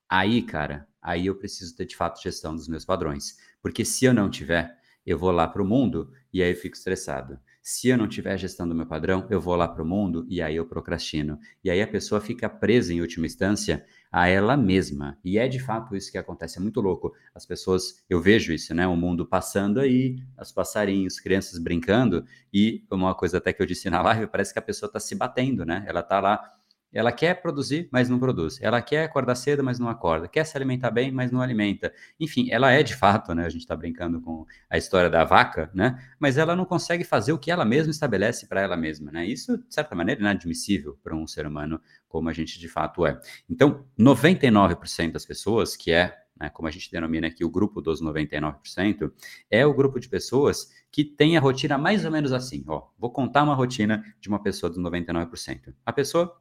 aí, 0.10 0.42
cara, 0.42 0.88
aí 1.02 1.26
eu 1.28 1.36
preciso 1.36 1.76
ter 1.76 1.86
de 1.86 1.96
fato 1.96 2.22
gestão 2.22 2.56
dos 2.56 2.68
meus 2.68 2.86
padrões. 2.86 3.38
Porque 3.62 3.84
se 3.86 4.06
eu 4.06 4.14
não 4.14 4.30
tiver, 4.30 4.78
eu 5.06 5.18
vou 5.18 5.32
lá 5.32 5.48
para 5.48 5.62
o 5.62 5.66
mundo 5.66 6.12
e 6.34 6.42
aí 6.42 6.52
eu 6.52 6.56
fico 6.56 6.76
estressado. 6.76 7.40
Se 7.64 7.90
eu 7.90 7.98
não 7.98 8.08
tiver 8.08 8.36
gestão 8.38 8.68
do 8.68 8.74
meu 8.74 8.88
padrão, 8.88 9.28
eu 9.30 9.40
vou 9.40 9.56
lá 9.56 9.68
para 9.68 9.84
o 9.84 9.86
mundo 9.86 10.26
e 10.28 10.42
aí 10.42 10.56
eu 10.56 10.66
procrastino. 10.66 11.38
E 11.64 11.70
aí 11.70 11.80
a 11.80 11.88
pessoa 11.88 12.20
fica 12.20 12.50
presa, 12.50 12.92
em 12.92 13.02
última 13.02 13.28
instância, 13.28 13.86
a 14.12 14.28
ela 14.28 14.58
mesma. 14.58 15.18
E 15.24 15.38
é 15.38 15.48
de 15.48 15.60
fato 15.60 15.96
isso 15.96 16.12
que 16.12 16.18
acontece. 16.18 16.58
É 16.58 16.62
muito 16.62 16.82
louco. 16.82 17.14
As 17.36 17.46
pessoas, 17.46 18.04
eu 18.10 18.20
vejo 18.20 18.52
isso, 18.52 18.74
né? 18.74 18.88
O 18.88 18.96
mundo 18.96 19.28
passando 19.28 19.80
aí, 19.80 20.18
os 20.40 20.52
passarinhos, 20.52 21.20
crianças 21.20 21.60
brincando, 21.60 22.26
e 22.52 22.84
uma 22.92 23.14
coisa 23.14 23.38
até 23.38 23.54
que 23.54 23.62
eu 23.62 23.66
disse 23.68 23.90
na 23.92 24.02
live, 24.02 24.26
parece 24.26 24.52
que 24.52 24.60
a 24.60 24.64
pessoa 24.64 24.88
está 24.88 25.00
se 25.00 25.14
batendo, 25.14 25.64
né? 25.64 25.86
Ela 25.88 26.00
está 26.00 26.20
lá 26.20 26.42
ela 26.94 27.12
quer 27.12 27.42
produzir, 27.42 27.88
mas 27.92 28.10
não 28.10 28.20
produz. 28.20 28.62
Ela 28.62 28.82
quer 28.82 29.06
acordar 29.06 29.36
cedo, 29.36 29.64
mas 29.64 29.80
não 29.80 29.88
acorda. 29.88 30.28
Quer 30.28 30.46
se 30.46 30.58
alimentar 30.58 30.92
bem, 30.92 31.12
mas 31.12 31.32
não 31.32 31.42
alimenta. 31.42 31.94
Enfim, 32.20 32.50
ela 32.52 32.72
é 32.72 32.84
de 32.84 32.96
fato, 32.96 33.34
né? 33.34 33.46
A 33.46 33.50
gente 33.50 33.62
está 33.62 33.76
brincando 33.76 34.20
com 34.22 34.46
a 34.70 34.78
história 34.78 35.10
da 35.10 35.24
vaca, 35.24 35.72
né? 35.74 35.98
Mas 36.20 36.38
ela 36.38 36.56
não 36.56 36.66
consegue 36.66 37.04
fazer 37.04 37.32
o 37.32 37.40
que 37.40 37.50
ela 37.50 37.64
mesma 37.64 37.92
estabelece 37.92 38.48
para 38.48 38.62
ela 38.62 38.76
mesma, 38.76 39.12
né? 39.12 39.26
Isso, 39.26 39.58
de 39.58 39.74
certa 39.74 39.96
maneira, 39.96 40.20
é 40.20 40.24
inadmissível 40.24 40.98
para 41.02 41.16
um 41.16 41.26
ser 41.26 41.48
humano 41.48 41.82
como 42.10 42.28
a 42.28 42.34
gente 42.34 42.60
de 42.60 42.68
fato 42.68 43.06
é. 43.06 43.20
Então, 43.50 43.86
99% 43.98 45.14
das 45.14 45.26
pessoas, 45.26 45.78
que 45.78 45.92
é, 45.92 46.14
né, 46.38 46.50
como 46.50 46.68
a 46.68 46.72
gente 46.72 46.92
denomina 46.92 47.28
aqui 47.28 47.46
o 47.46 47.50
grupo 47.50 47.82
dos 47.82 48.02
99%, 48.02 49.12
é 49.50 49.66
o 49.66 49.74
grupo 49.74 49.98
de 49.98 50.10
pessoas 50.10 50.70
que 50.92 51.06
tem 51.06 51.38
a 51.38 51.40
rotina 51.40 51.78
mais 51.78 52.04
ou 52.04 52.12
menos 52.12 52.34
assim. 52.34 52.66
Ó, 52.68 52.90
vou 53.00 53.12
contar 53.12 53.44
uma 53.44 53.56
rotina 53.56 54.04
de 54.20 54.28
uma 54.28 54.44
pessoa 54.44 54.70
dos 54.70 54.80
99%. 54.80 55.74
A 55.86 55.94
pessoa 55.94 56.38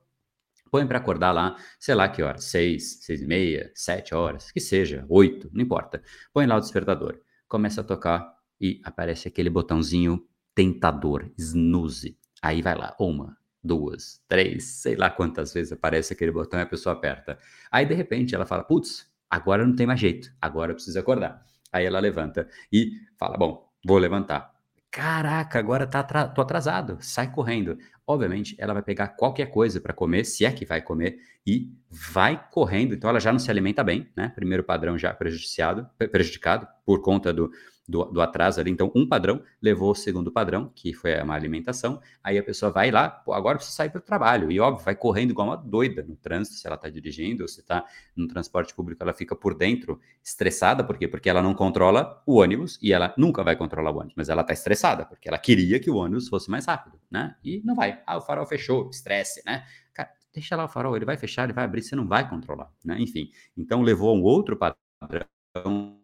põe 0.71 0.87
para 0.87 0.99
acordar 0.99 1.33
lá, 1.33 1.57
sei 1.79 1.95
lá 1.95 2.09
que 2.09 2.23
hora, 2.23 2.39
seis, 2.39 3.01
seis 3.03 3.23
e 3.23 3.27
meia, 3.27 3.71
sete 3.75 4.15
horas, 4.15 4.51
que 4.51 4.61
seja, 4.61 5.05
oito, 5.09 5.51
não 5.53 5.63
importa. 5.63 6.03
Põe 6.33 6.47
lá 6.47 6.57
o 6.57 6.61
despertador, 6.61 7.21
começa 7.49 7.81
a 7.81 7.85
tocar 7.85 8.35
e 8.61 8.81
aparece 8.85 9.29
aquele 9.29 9.51
botãozinho 9.51 10.25
tentador, 10.55 11.31
snooze. 11.37 12.17
Aí 12.43 12.63
vai 12.63 12.77
lá, 12.77 12.95
uma, 12.99 13.37
duas, 13.63 14.23
três, 14.29 14.65
sei 14.65 14.97
lá 14.97 15.11
quantas 15.11 15.53
vezes 15.53 15.73
aparece 15.73 16.13
aquele 16.13 16.31
botão 16.31 16.59
e 16.59 16.63
a 16.63 16.67
pessoa 16.67 16.95
aperta. 16.95 17.39
Aí 17.71 17.87
de 17.87 17.95
repente 17.95 18.35
ela 18.35 18.47
fala, 18.47 18.65
putz, 18.65 19.07
agora 19.29 19.67
não 19.67 19.75
tem 19.75 19.87
mais 19.87 20.01
jeito, 20.01 20.31
agora 20.41 20.73
eu 20.73 20.75
preciso 20.75 20.99
acordar. 20.99 21.45
Aí 21.73 21.85
ela 21.85 22.01
levanta 22.01 22.49
e 22.73 22.93
fala, 23.19 23.37
bom, 23.37 23.69
vou 23.85 23.99
levantar. 23.99 24.60
Caraca, 24.93 25.57
agora 25.59 25.87
tá 25.87 26.03
tô 26.29 26.41
atrasado, 26.43 26.99
sai 27.01 27.31
correndo. 27.31 27.79
Obviamente, 28.05 28.57
ela 28.59 28.75
vai 28.75 28.83
pegar 28.83 29.09
qualquer 29.09 29.47
coisa 29.47 29.81
para 29.81 29.93
comer, 29.95 30.25
se 30.25 30.45
é 30.45 30.51
que 30.51 30.65
vai 30.67 30.83
comer, 30.83 31.17
e 31.47 31.71
vai 31.89 32.45
correndo. 32.51 32.93
Então, 32.95 33.09
ela 33.09 33.21
já 33.21 33.31
não 33.31 33.39
se 33.39 33.49
alimenta 33.51 33.85
bem, 33.85 34.11
né? 34.17 34.33
Primeiro 34.35 34.65
padrão 34.65 34.99
já 34.99 35.15
prejudiciado, 35.15 35.89
pre- 35.97 36.09
prejudicado 36.09 36.67
por 36.85 37.01
conta 37.03 37.33
do, 37.33 37.53
do, 37.91 38.05
do 38.05 38.21
atraso 38.21 38.61
ali. 38.61 38.71
Então, 38.71 38.91
um 38.95 39.07
padrão 39.07 39.43
levou 39.61 39.91
o 39.91 39.95
segundo 39.95 40.31
padrão, 40.31 40.71
que 40.75 40.95
foi 40.95 41.19
a 41.19 41.25
má 41.25 41.35
alimentação. 41.35 42.01
Aí 42.23 42.39
a 42.39 42.43
pessoa 42.43 42.71
vai 42.71 42.91
lá, 42.91 43.11
pô, 43.11 43.33
agora 43.33 43.57
precisa 43.57 43.77
sair 43.77 43.91
para 43.91 43.99
o 43.99 44.03
trabalho. 44.03 44.51
E 44.51 44.61
óbvio, 44.61 44.85
vai 44.85 44.95
correndo 44.95 45.31
igual 45.31 45.49
uma 45.49 45.57
doida 45.57 46.03
no 46.03 46.15
trânsito, 46.17 46.57
se 46.57 46.67
ela 46.67 46.77
está 46.77 46.89
dirigindo, 46.89 47.43
ou 47.43 47.49
se 47.49 47.61
está 47.61 47.85
no 48.15 48.29
transporte 48.29 48.75
público, 48.75 49.03
ela 49.03 49.13
fica 49.13 49.35
por 49.35 49.55
dentro 49.55 50.01
estressada, 50.23 50.85
por 50.85 50.97
quê? 50.97 51.09
Porque 51.09 51.29
ela 51.29 51.43
não 51.43 51.53
controla 51.53 52.23
o 52.25 52.37
ônibus 52.37 52.79
e 52.81 52.93
ela 52.93 53.13
nunca 53.17 53.43
vai 53.43 53.57
controlar 53.57 53.91
o 53.91 53.97
ônibus, 53.97 54.15
mas 54.17 54.29
ela 54.29 54.45
tá 54.45 54.53
estressada, 54.53 55.05
porque 55.05 55.29
ela 55.29 55.39
queria 55.39 55.81
que 55.81 55.91
o 55.91 55.97
ônibus 55.97 56.29
fosse 56.29 56.51
mais 56.51 56.67
rápido, 56.67 56.99
né? 57.11 57.35
E 57.45 57.61
não 57.65 57.75
vai. 57.75 58.01
Ah, 58.07 58.17
o 58.17 58.21
farol 58.21 58.47
fechou, 58.47 58.89
estresse, 58.91 59.43
né? 59.45 59.65
Cara, 59.93 60.11
deixa 60.33 60.55
lá 60.55 60.65
o 60.65 60.69
farol, 60.69 60.95
ele 60.95 61.05
vai 61.05 61.17
fechar, 61.17 61.45
ele 61.45 61.53
vai 61.53 61.65
abrir, 61.65 61.83
você 61.83 61.97
não 61.97 62.07
vai 62.07 62.29
controlar, 62.29 62.71
né? 62.85 62.97
Enfim, 63.01 63.31
então 63.57 63.83
levou 63.83 64.17
um 64.17 64.23
outro 64.23 64.57
padrão 64.57 65.99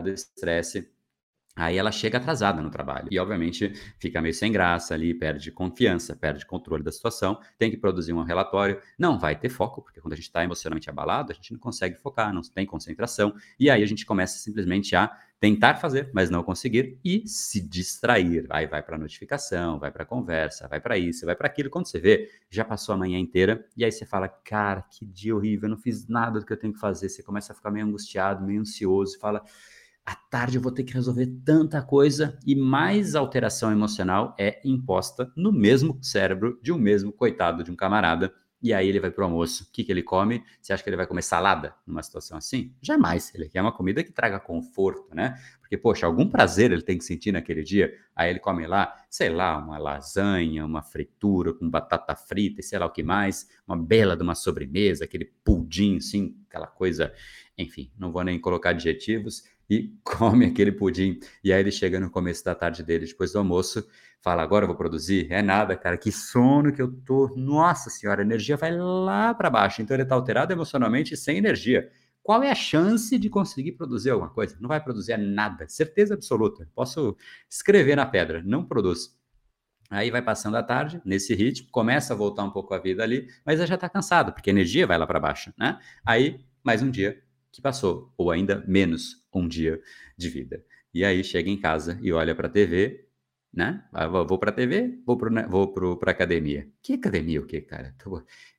do 0.00 0.10
estresse 0.10 0.90
Aí 1.54 1.76
ela 1.76 1.92
chega 1.92 2.16
atrasada 2.16 2.62
no 2.62 2.70
trabalho 2.70 3.08
e, 3.10 3.18
obviamente, 3.18 3.74
fica 3.98 4.22
meio 4.22 4.32
sem 4.32 4.50
graça 4.50 4.94
ali, 4.94 5.12
perde 5.12 5.52
confiança, 5.52 6.16
perde 6.16 6.46
controle 6.46 6.82
da 6.82 6.90
situação, 6.90 7.38
tem 7.58 7.70
que 7.70 7.76
produzir 7.76 8.14
um 8.14 8.22
relatório, 8.22 8.80
não 8.98 9.18
vai 9.18 9.38
ter 9.38 9.50
foco, 9.50 9.82
porque 9.82 10.00
quando 10.00 10.14
a 10.14 10.16
gente 10.16 10.24
está 10.28 10.42
emocionalmente 10.42 10.88
abalado, 10.88 11.30
a 11.30 11.34
gente 11.34 11.52
não 11.52 11.60
consegue 11.60 11.96
focar, 11.96 12.32
não 12.32 12.40
tem 12.40 12.64
concentração, 12.64 13.34
e 13.60 13.68
aí 13.68 13.82
a 13.82 13.86
gente 13.86 14.06
começa 14.06 14.38
simplesmente 14.38 14.96
a 14.96 15.14
tentar 15.38 15.74
fazer, 15.74 16.08
mas 16.14 16.30
não 16.30 16.42
conseguir 16.42 16.98
e 17.04 17.26
se 17.26 17.60
distrair. 17.60 18.46
Aí 18.48 18.66
vai 18.66 18.82
para 18.82 18.96
notificação, 18.96 19.78
vai 19.78 19.90
para 19.90 20.06
conversa, 20.06 20.68
vai 20.68 20.80
para 20.80 20.96
isso, 20.96 21.26
vai 21.26 21.34
para 21.34 21.48
aquilo. 21.48 21.68
Quando 21.68 21.86
você 21.86 21.98
vê, 21.98 22.30
já 22.48 22.64
passou 22.64 22.94
a 22.94 22.98
manhã 22.98 23.18
inteira 23.18 23.66
e 23.76 23.84
aí 23.84 23.90
você 23.92 24.06
fala: 24.06 24.28
"Cara, 24.28 24.82
que 24.82 25.04
dia 25.04 25.34
horrível, 25.34 25.66
eu 25.66 25.70
não 25.70 25.76
fiz 25.82 26.06
nada 26.08 26.38
do 26.40 26.46
que 26.46 26.52
eu 26.52 26.56
tenho 26.56 26.72
que 26.72 26.78
fazer". 26.78 27.08
Você 27.08 27.22
começa 27.24 27.52
a 27.52 27.56
ficar 27.56 27.72
meio 27.72 27.84
angustiado, 27.84 28.46
meio 28.46 28.60
ansioso, 28.60 29.18
fala: 29.18 29.42
à 30.04 30.14
tarde 30.14 30.56
eu 30.56 30.62
vou 30.62 30.72
ter 30.72 30.82
que 30.84 30.94
resolver 30.94 31.26
tanta 31.44 31.80
coisa 31.80 32.38
e 32.46 32.54
mais 32.54 33.14
alteração 33.14 33.70
emocional 33.70 34.34
é 34.38 34.60
imposta 34.64 35.32
no 35.36 35.52
mesmo 35.52 35.98
cérebro 36.02 36.58
de 36.62 36.72
um 36.72 36.78
mesmo 36.78 37.12
coitado 37.12 37.62
de 37.62 37.70
um 37.70 37.76
camarada. 37.76 38.32
E 38.62 38.72
aí 38.72 38.88
ele 38.88 39.00
vai 39.00 39.10
pro 39.10 39.24
almoço. 39.24 39.64
O 39.64 39.72
que, 39.72 39.82
que 39.82 39.90
ele 39.90 40.04
come? 40.04 40.44
Você 40.60 40.72
acha 40.72 40.84
que 40.84 40.88
ele 40.88 40.96
vai 40.96 41.06
comer 41.06 41.22
salada 41.22 41.74
numa 41.84 42.00
situação 42.00 42.38
assim? 42.38 42.72
Jamais. 42.80 43.34
Ele 43.34 43.48
quer 43.48 43.60
uma 43.60 43.72
comida 43.72 44.04
que 44.04 44.12
traga 44.12 44.38
conforto, 44.38 45.12
né? 45.12 45.36
Porque, 45.58 45.76
poxa, 45.76 46.06
algum 46.06 46.28
prazer 46.28 46.70
ele 46.70 46.82
tem 46.82 46.96
que 46.96 47.04
sentir 47.04 47.32
naquele 47.32 47.64
dia. 47.64 47.92
Aí 48.14 48.30
ele 48.30 48.38
come 48.38 48.64
lá, 48.64 48.94
sei 49.10 49.30
lá, 49.30 49.58
uma 49.58 49.78
lasanha, 49.78 50.64
uma 50.64 50.80
fritura 50.80 51.52
com 51.52 51.68
batata 51.68 52.14
frita 52.14 52.60
e 52.60 52.62
sei 52.62 52.78
lá 52.78 52.86
o 52.86 52.90
que 52.90 53.02
mais, 53.02 53.48
uma 53.66 53.76
bela 53.76 54.16
de 54.16 54.22
uma 54.22 54.36
sobremesa, 54.36 55.06
aquele 55.06 55.24
pudim, 55.42 55.96
assim, 55.96 56.36
aquela 56.48 56.68
coisa. 56.68 57.12
Enfim, 57.62 57.90
não 57.98 58.12
vou 58.12 58.22
nem 58.24 58.40
colocar 58.40 58.70
adjetivos. 58.70 59.44
e 59.70 59.94
come 60.04 60.46
aquele 60.46 60.72
pudim. 60.72 61.18
E 61.42 61.52
aí 61.52 61.60
ele 61.60 61.70
chega 61.70 61.98
no 62.00 62.10
começo 62.10 62.44
da 62.44 62.54
tarde 62.54 62.82
dele, 62.82 63.06
depois 63.06 63.32
do 63.32 63.38
almoço, 63.38 63.86
fala: 64.20 64.42
Agora 64.42 64.64
eu 64.64 64.68
vou 64.68 64.76
produzir? 64.76 65.26
É 65.30 65.42
nada, 65.42 65.76
cara, 65.76 65.96
que 65.96 66.12
sono 66.12 66.72
que 66.72 66.82
eu 66.82 66.92
tô. 66.92 67.32
Nossa 67.36 67.90
senhora, 67.90 68.22
a 68.22 68.24
energia 68.24 68.56
vai 68.56 68.72
lá 68.76 69.34
para 69.34 69.50
baixo. 69.50 69.82
Então 69.82 69.96
ele 69.96 70.04
tá 70.04 70.14
alterado 70.14 70.52
emocionalmente 70.52 71.16
sem 71.16 71.38
energia. 71.38 71.90
Qual 72.22 72.42
é 72.42 72.50
a 72.50 72.54
chance 72.54 73.18
de 73.18 73.28
conseguir 73.28 73.72
produzir 73.72 74.10
alguma 74.10 74.30
coisa? 74.30 74.56
Não 74.60 74.68
vai 74.68 74.80
produzir 74.80 75.16
nada, 75.16 75.68
certeza 75.68 76.14
absoluta. 76.14 76.68
Posso 76.74 77.16
escrever 77.50 77.96
na 77.96 78.06
pedra, 78.06 78.42
não 78.44 78.64
produz. 78.64 79.18
Aí 79.90 80.10
vai 80.10 80.22
passando 80.22 80.56
a 80.56 80.62
tarde, 80.62 81.02
nesse 81.04 81.34
ritmo, 81.34 81.68
começa 81.70 82.14
a 82.14 82.16
voltar 82.16 82.44
um 82.44 82.50
pouco 82.50 82.72
a 82.72 82.78
vida 82.78 83.02
ali, 83.02 83.28
mas 83.44 83.58
já 83.68 83.74
está 83.74 83.88
cansado, 83.88 84.32
porque 84.32 84.48
a 84.48 84.52
energia 84.52 84.86
vai 84.86 84.96
lá 84.96 85.06
para 85.06 85.20
baixo, 85.20 85.52
né? 85.58 85.78
Aí, 86.06 86.40
mais 86.64 86.80
um 86.80 86.90
dia 86.90 87.20
que 87.52 87.62
passou, 87.62 88.12
ou 88.16 88.30
ainda 88.30 88.64
menos 88.66 89.24
um 89.32 89.46
dia 89.46 89.80
de 90.16 90.28
vida. 90.28 90.64
E 90.92 91.04
aí 91.04 91.22
chega 91.22 91.50
em 91.50 91.56
casa 91.56 91.98
e 92.02 92.12
olha 92.12 92.34
para 92.34 92.48
a 92.48 92.50
TV, 92.50 93.06
né? 93.52 93.84
Ah, 93.92 94.08
vou 94.08 94.38
para 94.38 94.50
a 94.50 94.54
TV, 94.54 94.98
vou 95.06 95.16
para 95.16 95.46
vou 95.46 96.00
a 96.04 96.10
academia. 96.10 96.68
Que 96.82 96.94
academia 96.94 97.40
o 97.40 97.46
que, 97.46 97.60
cara? 97.60 97.94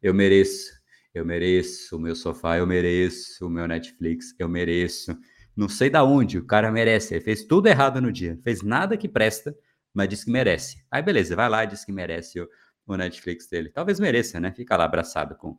Eu 0.01 0.13
mereço, 0.13 0.71
eu 1.13 1.25
mereço 1.25 1.97
o 1.97 1.99
meu 1.99 2.15
sofá, 2.15 2.57
eu 2.57 2.67
mereço 2.67 3.45
o 3.45 3.49
meu 3.49 3.67
Netflix, 3.67 4.35
eu 4.39 4.47
mereço. 4.47 5.17
Não 5.55 5.67
sei 5.67 5.89
da 5.89 6.03
onde 6.03 6.37
o 6.37 6.45
cara 6.45 6.71
merece. 6.71 7.15
Ele 7.15 7.23
fez 7.23 7.43
tudo 7.43 7.67
errado 7.67 7.99
no 7.99 8.11
dia, 8.11 8.39
fez 8.43 8.61
nada 8.61 8.95
que 8.95 9.09
presta 9.09 9.55
mas 9.93 10.09
diz 10.09 10.23
que 10.23 10.31
merece. 10.31 10.83
Aí 10.89 11.01
beleza, 11.01 11.35
vai 11.35 11.47
lá 11.47 11.63
e 11.63 11.67
diz 11.67 11.85
que 11.85 11.91
merece 11.91 12.41
o, 12.41 12.49
o 12.87 12.97
Netflix 12.97 13.47
dele. 13.47 13.69
Talvez 13.69 13.99
mereça, 13.99 14.39
né? 14.39 14.51
Fica 14.51 14.75
lá 14.75 14.85
abraçado 14.85 15.35
com, 15.35 15.57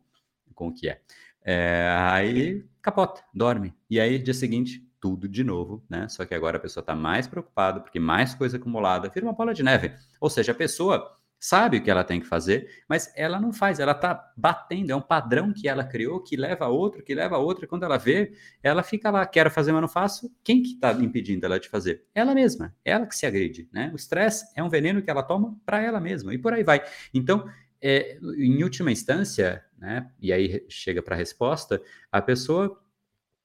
com 0.53 0.67
o 0.67 0.73
que 0.73 0.89
é. 0.89 1.01
É. 1.45 1.95
Aí 2.09 2.65
capota, 2.81 3.23
dorme. 3.33 3.73
E 3.89 3.99
aí, 3.99 4.19
dia 4.19 4.33
seguinte, 4.33 4.85
tudo 4.99 5.27
de 5.27 5.43
novo, 5.43 5.83
né? 5.89 6.07
Só 6.07 6.25
que 6.25 6.35
agora 6.35 6.57
a 6.57 6.59
pessoa 6.59 6.81
está 6.81 6.95
mais 6.95 7.27
preocupada, 7.27 7.79
porque 7.79 7.99
mais 7.99 8.35
coisa 8.35 8.57
acumulada, 8.57 9.09
vira 9.09 9.25
uma 9.25 9.33
bola 9.33 9.53
de 9.53 9.63
neve. 9.63 9.93
Ou 10.19 10.29
seja, 10.29 10.51
a 10.51 10.55
pessoa 10.55 11.15
sabe 11.39 11.77
o 11.77 11.83
que 11.83 11.91
ela 11.91 12.03
tem 12.03 12.19
que 12.19 12.25
fazer, 12.25 12.83
mas 12.87 13.11
ela 13.15 13.39
não 13.39 13.53
faz, 13.53 13.79
ela 13.79 13.91
está 13.91 14.31
batendo, 14.35 14.91
é 14.91 14.95
um 14.95 15.01
padrão 15.01 15.53
que 15.53 15.67
ela 15.67 15.83
criou, 15.83 16.19
que 16.23 16.35
leva 16.35 16.65
a 16.65 16.69
outro, 16.69 17.03
que 17.03 17.13
leva 17.13 17.35
a 17.35 17.39
outro, 17.39 17.65
e 17.65 17.67
quando 17.67 17.83
ela 17.83 17.97
vê, 17.97 18.33
ela 18.63 18.81
fica 18.81 19.11
lá, 19.11 19.25
quero 19.27 19.51
fazer, 19.51 19.71
mas 19.71 19.81
não 19.81 19.87
faço, 19.87 20.31
quem 20.43 20.63
que 20.63 20.73
está 20.73 20.91
impedindo 20.93 21.45
ela 21.45 21.59
de 21.59 21.69
fazer? 21.69 22.03
Ela 22.15 22.33
mesma, 22.33 22.73
ela 22.83 23.05
que 23.05 23.15
se 23.15 23.27
agride, 23.27 23.69
né? 23.71 23.91
O 23.93 23.95
estresse 23.95 24.45
é 24.55 24.63
um 24.63 24.69
veneno 24.69 25.03
que 25.03 25.09
ela 25.09 25.21
toma 25.21 25.55
para 25.65 25.81
ela 25.81 25.99
mesma, 25.99 26.33
e 26.33 26.37
por 26.37 26.53
aí 26.53 26.63
vai. 26.63 26.83
Então, 27.13 27.47
é, 27.81 28.17
em 28.37 28.63
última 28.63 28.91
instância, 28.91 29.63
né, 29.77 30.11
e 30.19 30.31
aí 30.31 30.65
chega 30.69 31.01
para 31.01 31.15
a 31.15 31.17
resposta, 31.17 31.81
a 32.11 32.21
pessoa, 32.21 32.81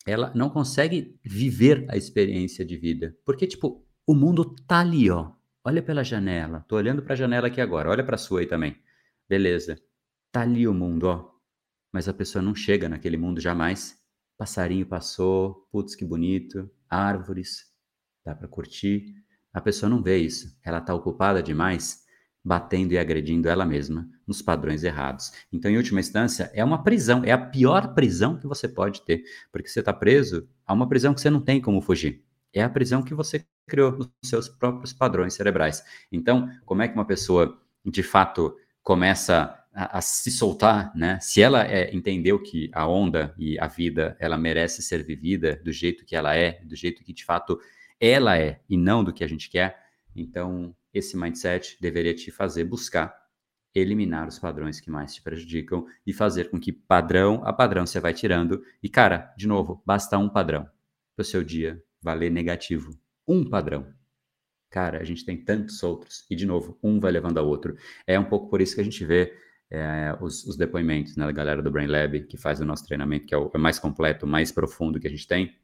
ela 0.06 0.32
não 0.34 0.48
consegue 0.48 1.18
viver 1.22 1.86
a 1.88 1.96
experiência 1.96 2.64
de 2.64 2.76
vida, 2.76 3.16
porque, 3.24 3.46
tipo, 3.46 3.84
o 4.06 4.14
mundo 4.14 4.56
tá 4.66 4.80
ali, 4.80 5.10
ó, 5.10 5.32
Olha 5.62 5.82
pela 5.82 6.02
janela. 6.02 6.64
Tô 6.66 6.76
olhando 6.76 7.02
para 7.02 7.12
a 7.12 7.16
janela 7.16 7.48
aqui 7.48 7.60
agora. 7.60 7.90
Olha 7.90 8.04
para 8.04 8.14
a 8.14 8.18
sua 8.18 8.40
aí 8.40 8.46
também. 8.46 8.76
Beleza. 9.28 9.78
Tá 10.32 10.40
ali 10.42 10.66
o 10.66 10.72
mundo, 10.72 11.04
ó. 11.04 11.30
Mas 11.92 12.08
a 12.08 12.14
pessoa 12.14 12.40
não 12.40 12.54
chega 12.54 12.88
naquele 12.88 13.16
mundo 13.16 13.40
jamais. 13.40 13.98
Passarinho 14.38 14.86
passou, 14.86 15.68
putz 15.70 15.94
que 15.94 16.04
bonito, 16.04 16.70
árvores, 16.88 17.70
dá 18.24 18.34
para 18.34 18.48
curtir. 18.48 19.14
A 19.52 19.60
pessoa 19.60 19.90
não 19.90 20.02
vê 20.02 20.16
isso. 20.16 20.58
Ela 20.64 20.80
tá 20.80 20.94
ocupada 20.94 21.42
demais 21.42 21.99
batendo 22.45 22.93
e 22.93 22.99
agredindo 22.99 23.49
ela 23.49 23.66
mesma 23.66 24.09
nos 24.26 24.41
padrões 24.41 24.82
errados. 24.82 25.32
Então, 25.53 25.70
em 25.70 25.76
última 25.76 26.01
instância, 26.01 26.51
é 26.55 26.64
uma 26.64 26.82
prisão, 26.82 27.22
é 27.24 27.32
a 27.32 27.38
pior 27.38 27.95
prisão 27.95 28.38
que 28.38 28.47
você 28.47 28.68
pode 28.68 29.03
ter, 29.03 29.22
porque 29.53 29.68
você 29.68 29.80
está 29.80 29.93
preso 29.93 30.49
a 30.66 30.72
uma 30.72 30.88
prisão 30.88 31.12
que 31.12 31.20
você 31.20 31.30
não 31.30 31.41
tem 31.41 31.61
como 31.61 31.80
fugir. 31.80 32.22
É 32.53 32.62
a 32.62 32.68
prisão 32.68 33.03
que 33.03 33.14
você 33.14 33.45
criou 33.68 33.93
nos 33.93 34.11
seus 34.24 34.49
próprios 34.49 34.93
padrões 34.93 35.34
cerebrais. 35.34 35.84
Então, 36.11 36.49
como 36.64 36.82
é 36.82 36.88
que 36.88 36.95
uma 36.95 37.05
pessoa, 37.05 37.61
de 37.84 38.03
fato, 38.03 38.57
começa 38.82 39.57
a, 39.72 39.99
a 39.99 40.01
se 40.01 40.30
soltar, 40.30 40.93
né? 40.97 41.18
Se 41.20 41.41
ela 41.41 41.64
é, 41.64 41.95
entendeu 41.95 42.43
que 42.43 42.70
a 42.72 42.88
onda 42.88 43.34
e 43.38 43.59
a 43.59 43.68
vida, 43.68 44.16
ela 44.18 44.36
merece 44.36 44.82
ser 44.82 45.05
vivida 45.05 45.61
do 45.62 45.72
jeito 45.72 46.05
que 46.05 46.16
ela 46.16 46.34
é, 46.34 46.61
do 46.64 46.74
jeito 46.74 47.05
que, 47.05 47.12
de 47.12 47.24
fato, 47.24 47.61
ela 48.01 48.36
é, 48.36 48.61
e 48.68 48.76
não 48.76 49.05
do 49.05 49.12
que 49.12 49.22
a 49.22 49.28
gente 49.28 49.49
quer, 49.49 49.78
então, 50.14 50.74
esse 50.93 51.16
mindset 51.16 51.76
deveria 51.80 52.14
te 52.14 52.30
fazer 52.30 52.64
buscar 52.64 53.18
eliminar 53.74 54.26
os 54.26 54.38
padrões 54.38 54.80
que 54.80 54.91
mais 54.91 55.14
te 55.14 55.22
prejudicam 55.22 55.86
e 56.07 56.12
fazer 56.12 56.51
com 56.51 56.59
que 56.59 56.72
padrão 56.72 57.41
a 57.45 57.53
padrão 57.53 57.86
você 57.86 58.01
vai 58.01 58.12
tirando. 58.12 58.62
E, 58.82 58.88
cara, 58.88 59.32
de 59.36 59.47
novo, 59.47 59.82
basta 59.86 60.18
um 60.18 60.28
padrão 60.28 60.68
para 61.14 61.22
o 61.22 61.24
seu 61.24 61.45
dia 61.45 61.82
valer 62.03 62.30
negativo 62.30 62.99
um 63.26 63.49
padrão. 63.49 63.93
Cara, 64.70 65.01
a 65.01 65.05
gente 65.05 65.24
tem 65.24 65.36
tantos 65.36 65.82
outros, 65.82 66.24
e 66.30 66.36
de 66.36 66.47
novo, 66.47 66.78
um 66.82 67.01
vai 67.01 67.11
levando 67.11 67.38
ao 67.38 67.47
outro. 67.47 67.76
É 68.07 68.18
um 68.18 68.24
pouco 68.24 68.49
por 68.49 68.61
isso 68.61 68.74
que 68.74 68.80
a 68.80 68.84
gente 68.84 69.05
vê 69.05 69.32
é, 69.70 70.16
os, 70.20 70.45
os, 70.45 70.57
depoimentos 70.57 71.16
né, 71.16 71.24
da 71.24 71.32
galera 71.32 71.62
do 71.62 71.70
Brain 71.70 71.86
Lab, 71.86 72.26
que 72.26 72.36
faz 72.36 72.61
o 72.61 72.64
nosso 72.64 72.84
treinamento, 72.86 73.26
que 73.26 73.34
é 73.34 73.38
o 73.38 73.51
é 73.53 73.59
mais 73.59 73.78
completo, 73.78 74.26
mais 74.26 74.53
profundo 74.53 75.01
que 75.01 75.07
a 75.07 75.11
gente 75.11 75.26
tem. 75.26 75.57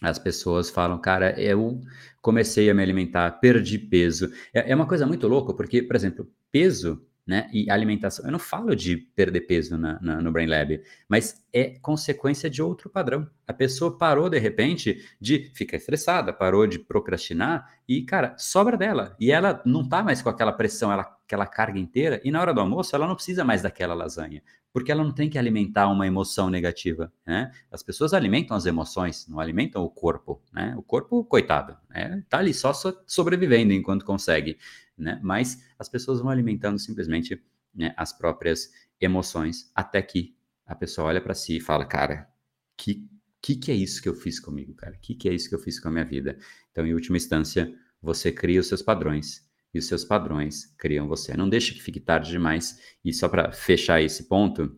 As 0.00 0.18
pessoas 0.18 0.70
falam, 0.70 0.98
cara, 1.00 1.38
eu 1.40 1.80
comecei 2.22 2.70
a 2.70 2.74
me 2.74 2.82
alimentar, 2.82 3.30
perdi 3.32 3.78
peso. 3.78 4.30
É, 4.52 4.72
é 4.72 4.74
uma 4.74 4.86
coisa 4.86 5.06
muito 5.06 5.28
louca, 5.28 5.52
porque, 5.52 5.82
por 5.82 5.96
exemplo, 5.96 6.28
peso 6.50 7.00
né? 7.30 7.48
E 7.52 7.70
alimentação. 7.70 8.24
Eu 8.24 8.32
não 8.32 8.40
falo 8.40 8.74
de 8.74 8.96
perder 8.96 9.42
peso 9.42 9.78
na, 9.78 10.00
na, 10.00 10.20
no 10.20 10.32
Brain 10.32 10.46
Lab, 10.46 10.82
mas 11.08 11.40
é 11.52 11.78
consequência 11.80 12.50
de 12.50 12.60
outro 12.60 12.90
padrão. 12.90 13.30
A 13.46 13.52
pessoa 13.52 13.96
parou 13.96 14.28
de 14.28 14.36
repente 14.36 15.06
de 15.20 15.48
ficar 15.54 15.76
estressada, 15.76 16.32
parou 16.32 16.66
de 16.66 16.80
procrastinar 16.80 17.72
e, 17.88 18.02
cara, 18.02 18.34
sobra 18.36 18.76
dela. 18.76 19.16
E 19.20 19.30
ela 19.30 19.62
não 19.64 19.88
tá 19.88 20.02
mais 20.02 20.20
com 20.20 20.28
aquela 20.28 20.52
pressão, 20.52 20.90
ela, 20.90 21.16
aquela 21.30 21.46
carga 21.46 21.78
inteira. 21.78 22.20
E 22.24 22.30
na 22.30 22.40
hora 22.40 22.52
do 22.52 22.60
almoço, 22.60 22.94
ela 22.94 23.06
não 23.06 23.14
precisa 23.14 23.44
mais 23.44 23.62
daquela 23.62 23.94
lasanha, 23.94 24.42
porque 24.72 24.90
ela 24.90 25.04
não 25.04 25.12
tem 25.12 25.30
que 25.30 25.38
alimentar 25.38 25.88
uma 25.88 26.06
emoção 26.06 26.50
negativa. 26.50 27.12
Né? 27.26 27.50
As 27.70 27.82
pessoas 27.82 28.12
alimentam 28.12 28.56
as 28.56 28.66
emoções, 28.66 29.26
não 29.28 29.40
alimentam 29.40 29.82
o 29.82 29.88
corpo. 29.88 30.42
Né? 30.52 30.74
O 30.76 30.82
corpo, 30.82 31.24
coitado, 31.24 31.76
né? 31.88 32.22
tá 32.28 32.38
ali 32.38 32.52
só 32.52 32.72
sobrevivendo 33.06 33.72
enquanto 33.72 34.04
consegue 34.04 34.58
né? 35.00 35.18
Mas 35.22 35.64
as 35.78 35.88
pessoas 35.88 36.20
vão 36.20 36.28
alimentando 36.28 36.78
simplesmente 36.78 37.42
né, 37.74 37.94
as 37.96 38.12
próprias 38.12 38.70
emoções 39.00 39.70
até 39.74 40.02
que 40.02 40.36
a 40.66 40.74
pessoa 40.74 41.08
olha 41.08 41.20
para 41.20 41.34
si 41.34 41.56
e 41.56 41.60
fala, 41.60 41.84
cara, 41.84 42.28
que 42.76 43.08
que 43.42 43.56
que 43.56 43.72
é 43.72 43.74
isso 43.74 44.02
que 44.02 44.08
eu 44.08 44.14
fiz 44.14 44.38
comigo, 44.38 44.74
cara? 44.74 44.98
Que 45.00 45.14
que 45.14 45.26
é 45.26 45.32
isso 45.32 45.48
que 45.48 45.54
eu 45.54 45.58
fiz 45.58 45.80
com 45.80 45.88
a 45.88 45.90
minha 45.90 46.04
vida? 46.04 46.36
Então, 46.70 46.86
em 46.86 46.92
última 46.92 47.16
instância, 47.16 47.74
você 48.02 48.30
cria 48.30 48.60
os 48.60 48.68
seus 48.68 48.82
padrões 48.82 49.48
e 49.72 49.78
os 49.78 49.86
seus 49.86 50.04
padrões 50.04 50.74
criam 50.78 51.06
você. 51.06 51.36
Não 51.36 51.48
deixe 51.48 51.74
que 51.74 51.82
fique 51.82 52.00
tarde 52.00 52.30
demais. 52.30 52.80
E 53.04 53.12
só 53.12 53.28
para 53.28 53.52
fechar 53.52 54.02
esse 54.02 54.24
ponto, 54.24 54.76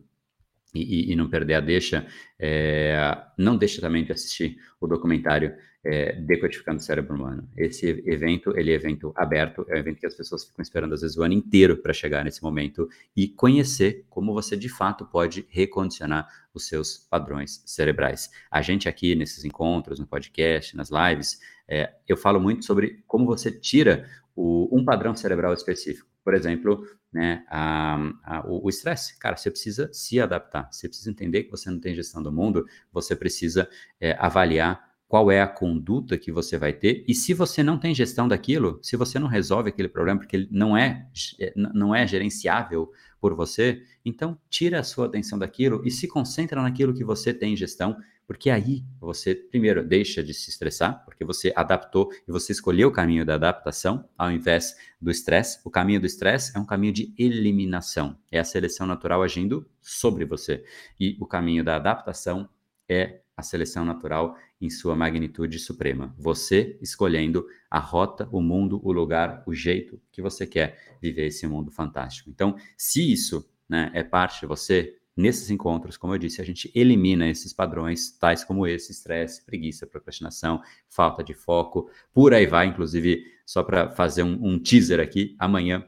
e, 0.73 1.11
e, 1.11 1.15
não 1.15 1.29
perder 1.29 1.55
a 1.55 1.59
deixa, 1.59 2.07
é, 2.39 2.95
não 3.37 3.55
deixe 3.55 3.79
também 3.79 4.03
de 4.03 4.11
assistir 4.11 4.57
o 4.81 4.87
documentário 4.87 5.53
é, 5.85 6.13
Decodificando 6.13 6.79
o 6.79 6.83
Cérebro 6.83 7.15
Humano. 7.15 7.47
Esse 7.57 7.87
evento, 8.05 8.57
ele 8.57 8.71
é 8.71 8.73
evento 8.73 9.11
aberto, 9.15 9.65
é 9.67 9.75
um 9.75 9.77
evento 9.77 9.99
que 9.99 10.07
as 10.07 10.15
pessoas 10.15 10.45
ficam 10.45 10.63
esperando 10.63 10.93
às 10.93 11.01
vezes 11.01 11.17
o 11.17 11.23
ano 11.23 11.33
inteiro 11.33 11.77
para 11.77 11.93
chegar 11.93 12.23
nesse 12.23 12.41
momento 12.41 12.87
e 13.15 13.27
conhecer 13.27 14.05
como 14.09 14.33
você 14.33 14.55
de 14.55 14.69
fato 14.69 15.05
pode 15.05 15.45
recondicionar 15.49 16.27
os 16.53 16.67
seus 16.67 16.97
padrões 16.97 17.61
cerebrais. 17.65 18.31
A 18.49 18.61
gente 18.61 18.87
aqui 18.87 19.13
nesses 19.13 19.43
encontros, 19.43 19.99
no 19.99 20.07
podcast, 20.07 20.75
nas 20.77 20.89
lives, 20.89 21.39
é, 21.67 21.93
eu 22.07 22.15
falo 22.15 22.39
muito 22.39 22.65
sobre 22.65 23.03
como 23.05 23.25
você 23.25 23.51
tira 23.51 24.09
o, 24.35 24.69
um 24.71 24.83
padrão 24.83 25.15
cerebral 25.15 25.53
específico. 25.53 26.09
Por 26.23 26.33
exemplo, 26.33 26.85
né, 27.11 27.43
a, 27.49 27.97
a, 28.23 28.43
o 28.47 28.67
estresse. 28.69 29.17
Cara, 29.19 29.35
você 29.35 29.51
precisa 29.51 29.89
se 29.91 30.19
adaptar, 30.19 30.69
você 30.71 30.87
precisa 30.87 31.09
entender 31.09 31.43
que 31.43 31.51
você 31.51 31.69
não 31.69 31.79
tem 31.79 31.93
gestão 31.93 32.23
do 32.23 32.31
mundo, 32.31 32.65
você 32.91 33.15
precisa 33.15 33.69
é, 33.99 34.15
avaliar 34.19 34.93
qual 35.13 35.29
é 35.29 35.41
a 35.41 35.47
conduta 35.47 36.17
que 36.17 36.31
você 36.31 36.57
vai 36.57 36.73
ter 36.73 37.05
e 37.07 37.13
se 37.13 37.35
você 37.35 37.61
não 37.61 37.77
tem 37.77 37.93
gestão 37.93 38.27
daquilo, 38.27 38.79
se 38.81 38.97
você 38.97 39.19
não 39.19 39.27
resolve 39.27 39.69
aquele 39.69 39.87
problema 39.87 40.19
porque 40.19 40.35
ele 40.35 40.47
não 40.49 40.75
é, 40.75 41.07
é 41.39 41.53
não 41.55 41.93
é 41.93 42.07
gerenciável 42.07 42.91
por 43.21 43.35
você, 43.35 43.83
então 44.03 44.35
tira 44.49 44.79
a 44.79 44.83
sua 44.83 45.05
atenção 45.05 45.37
daquilo 45.37 45.83
e 45.85 45.91
se 45.91 46.07
concentra 46.07 46.59
naquilo 46.63 46.95
que 46.95 47.03
você 47.03 47.31
tem 47.31 47.55
gestão 47.55 47.95
porque 48.25 48.49
aí 48.49 48.83
você, 48.99 49.35
primeiro, 49.35 49.85
deixa 49.85 50.23
de 50.23 50.33
se 50.33 50.49
estressar, 50.49 51.03
porque 51.05 51.25
você 51.25 51.51
adaptou 51.55 52.11
e 52.27 52.31
você 52.31 52.51
escolheu 52.51 52.89
o 52.89 52.91
caminho 52.91 53.25
da 53.25 53.35
adaptação 53.35 54.07
ao 54.17 54.31
invés 54.31 54.75
do 55.01 55.11
estresse. 55.11 55.59
O 55.63 55.69
caminho 55.69 55.99
do 55.99 56.05
estresse 56.05 56.55
é 56.55 56.59
um 56.59 56.65
caminho 56.65 56.93
de 56.93 57.13
eliminação, 57.17 58.17
é 58.31 58.39
a 58.39 58.43
seleção 58.43 58.87
natural 58.87 59.21
agindo 59.21 59.67
sobre 59.81 60.25
você. 60.25 60.63
E 60.99 61.17
o 61.19 61.25
caminho 61.25 61.63
da 61.63 61.75
adaptação 61.75 62.49
é 62.87 63.21
a 63.35 63.41
seleção 63.41 63.83
natural 63.83 64.37
em 64.61 64.69
sua 64.69 64.95
magnitude 64.95 65.59
suprema. 65.59 66.13
Você 66.17 66.77
escolhendo 66.81 67.45
a 67.69 67.79
rota, 67.79 68.29
o 68.31 68.41
mundo, 68.41 68.79
o 68.83 68.91
lugar, 68.91 69.43
o 69.45 69.53
jeito 69.53 69.99
que 70.11 70.21
você 70.21 70.45
quer 70.45 70.95
viver 71.01 71.27
esse 71.27 71.45
mundo 71.47 71.71
fantástico. 71.71 72.29
Então, 72.29 72.55
se 72.77 73.11
isso 73.11 73.49
né, 73.67 73.91
é 73.93 74.03
parte 74.03 74.41
de 74.41 74.45
você, 74.45 74.97
nesses 75.15 75.49
encontros, 75.49 75.97
como 75.97 76.13
eu 76.13 76.17
disse, 76.17 76.41
a 76.41 76.45
gente 76.45 76.71
elimina 76.73 77.27
esses 77.29 77.53
padrões, 77.53 78.11
tais 78.17 78.43
como 78.43 78.65
esse, 78.65 78.91
estresse, 78.91 79.45
preguiça, 79.45 79.85
procrastinação, 79.85 80.61
falta 80.89 81.23
de 81.23 81.33
foco, 81.33 81.89
por 82.13 82.33
aí 82.33 82.45
vai, 82.45 82.67
inclusive, 82.67 83.23
só 83.45 83.63
para 83.63 83.89
fazer 83.91 84.23
um, 84.23 84.39
um 84.41 84.59
teaser 84.59 84.99
aqui, 84.99 85.35
amanhã 85.37 85.85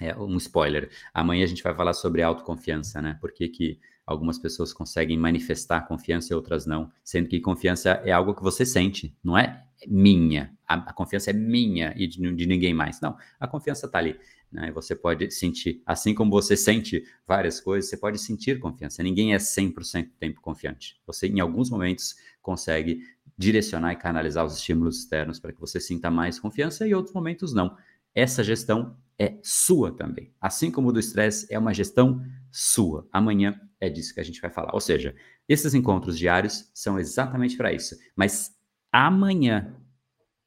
é, 0.00 0.16
um 0.16 0.36
spoiler. 0.38 0.90
Amanhã 1.12 1.44
a 1.44 1.48
gente 1.48 1.62
vai 1.62 1.74
falar 1.74 1.92
sobre 1.92 2.22
autoconfiança, 2.22 3.02
né? 3.02 3.18
Por 3.20 3.32
que, 3.32 3.48
que 3.48 3.80
algumas 4.06 4.38
pessoas 4.38 4.72
conseguem 4.72 5.16
manifestar 5.16 5.86
confiança 5.86 6.32
e 6.32 6.36
outras 6.36 6.66
não, 6.66 6.90
sendo 7.04 7.28
que 7.28 7.38
confiança 7.38 7.90
é 8.04 8.10
algo 8.10 8.34
que 8.34 8.42
você 8.42 8.66
sente, 8.66 9.16
não 9.22 9.38
é 9.38 9.64
minha. 9.86 10.52
A, 10.66 10.74
a 10.74 10.92
confiança 10.92 11.30
é 11.30 11.32
minha 11.32 11.94
e 11.96 12.06
de, 12.06 12.34
de, 12.34 12.46
ninguém 12.46 12.74
mais. 12.74 13.00
Não, 13.00 13.16
a 13.38 13.46
confiança 13.46 13.86
está 13.86 13.98
ali. 13.98 14.18
Né? 14.50 14.70
Você 14.72 14.94
pode 14.96 15.30
sentir, 15.30 15.82
assim 15.86 16.14
como 16.14 16.30
você 16.30 16.56
sente 16.56 17.04
várias 17.26 17.60
coisas, 17.60 17.88
você 17.88 17.96
pode 17.96 18.18
sentir 18.18 18.58
confiança. 18.58 19.02
Ninguém 19.02 19.34
é 19.34 19.38
100% 19.38 20.06
do 20.06 20.14
tempo 20.18 20.40
confiante. 20.40 21.00
Você, 21.06 21.28
em 21.28 21.40
alguns 21.40 21.70
momentos, 21.70 22.16
consegue 22.42 23.02
direcionar 23.36 23.92
e 23.92 23.96
canalizar 23.96 24.44
os 24.44 24.54
estímulos 24.54 24.98
externos 24.98 25.38
para 25.38 25.52
que 25.52 25.60
você 25.60 25.80
sinta 25.80 26.10
mais 26.10 26.38
confiança 26.38 26.86
e 26.86 26.90
em 26.90 26.94
outros 26.94 27.14
momentos 27.14 27.54
não. 27.54 27.76
Essa 28.14 28.44
gestão 28.44 28.96
é 29.18 29.38
sua 29.42 29.94
também. 29.94 30.32
Assim 30.40 30.70
como 30.70 30.88
o 30.88 30.92
do 30.92 30.98
estresse 30.98 31.46
é 31.50 31.58
uma 31.58 31.72
gestão 31.72 32.22
sua. 32.50 33.06
Amanhã 33.12 33.60
é 33.78 33.88
disso 33.88 34.14
que 34.14 34.20
a 34.20 34.24
gente 34.24 34.40
vai 34.40 34.50
falar. 34.50 34.74
Ou 34.74 34.80
seja, 34.80 35.14
esses 35.48 35.74
encontros 35.74 36.18
diários 36.18 36.70
são 36.74 36.98
exatamente 36.98 37.56
para 37.56 37.72
isso. 37.72 37.96
Mas 38.16 38.50
amanhã, 38.92 39.76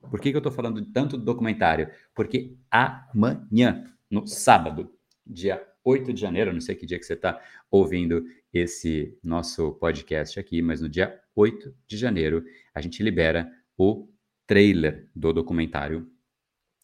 por 0.10 0.20
que, 0.20 0.32
que 0.32 0.36
eu 0.36 0.40
estou 0.40 0.52
falando 0.52 0.84
tanto 0.92 1.18
do 1.18 1.24
documentário? 1.24 1.90
Porque 2.14 2.58
amanhã, 2.70 3.93
no 4.14 4.28
sábado, 4.28 4.94
dia 5.26 5.60
8 5.84 6.14
de 6.14 6.22
janeiro, 6.22 6.54
não 6.54 6.62
sei 6.62 6.76
que 6.76 6.86
dia 6.86 7.00
que 7.00 7.06
você 7.06 7.14
está 7.14 7.42
ouvindo 7.72 8.24
esse 8.54 9.18
nosso 9.24 9.74
podcast 9.74 10.40
aqui, 10.40 10.62
mas 10.62 10.80
no 10.80 10.88
dia 10.88 11.20
8 11.36 11.76
de 11.88 11.98
janeiro, 11.98 12.46
a 12.76 12.80
gente 12.80 13.02
libera 13.02 13.52
o 13.76 14.08
trailer 14.46 15.10
do 15.16 15.34
documentário. 15.34 16.08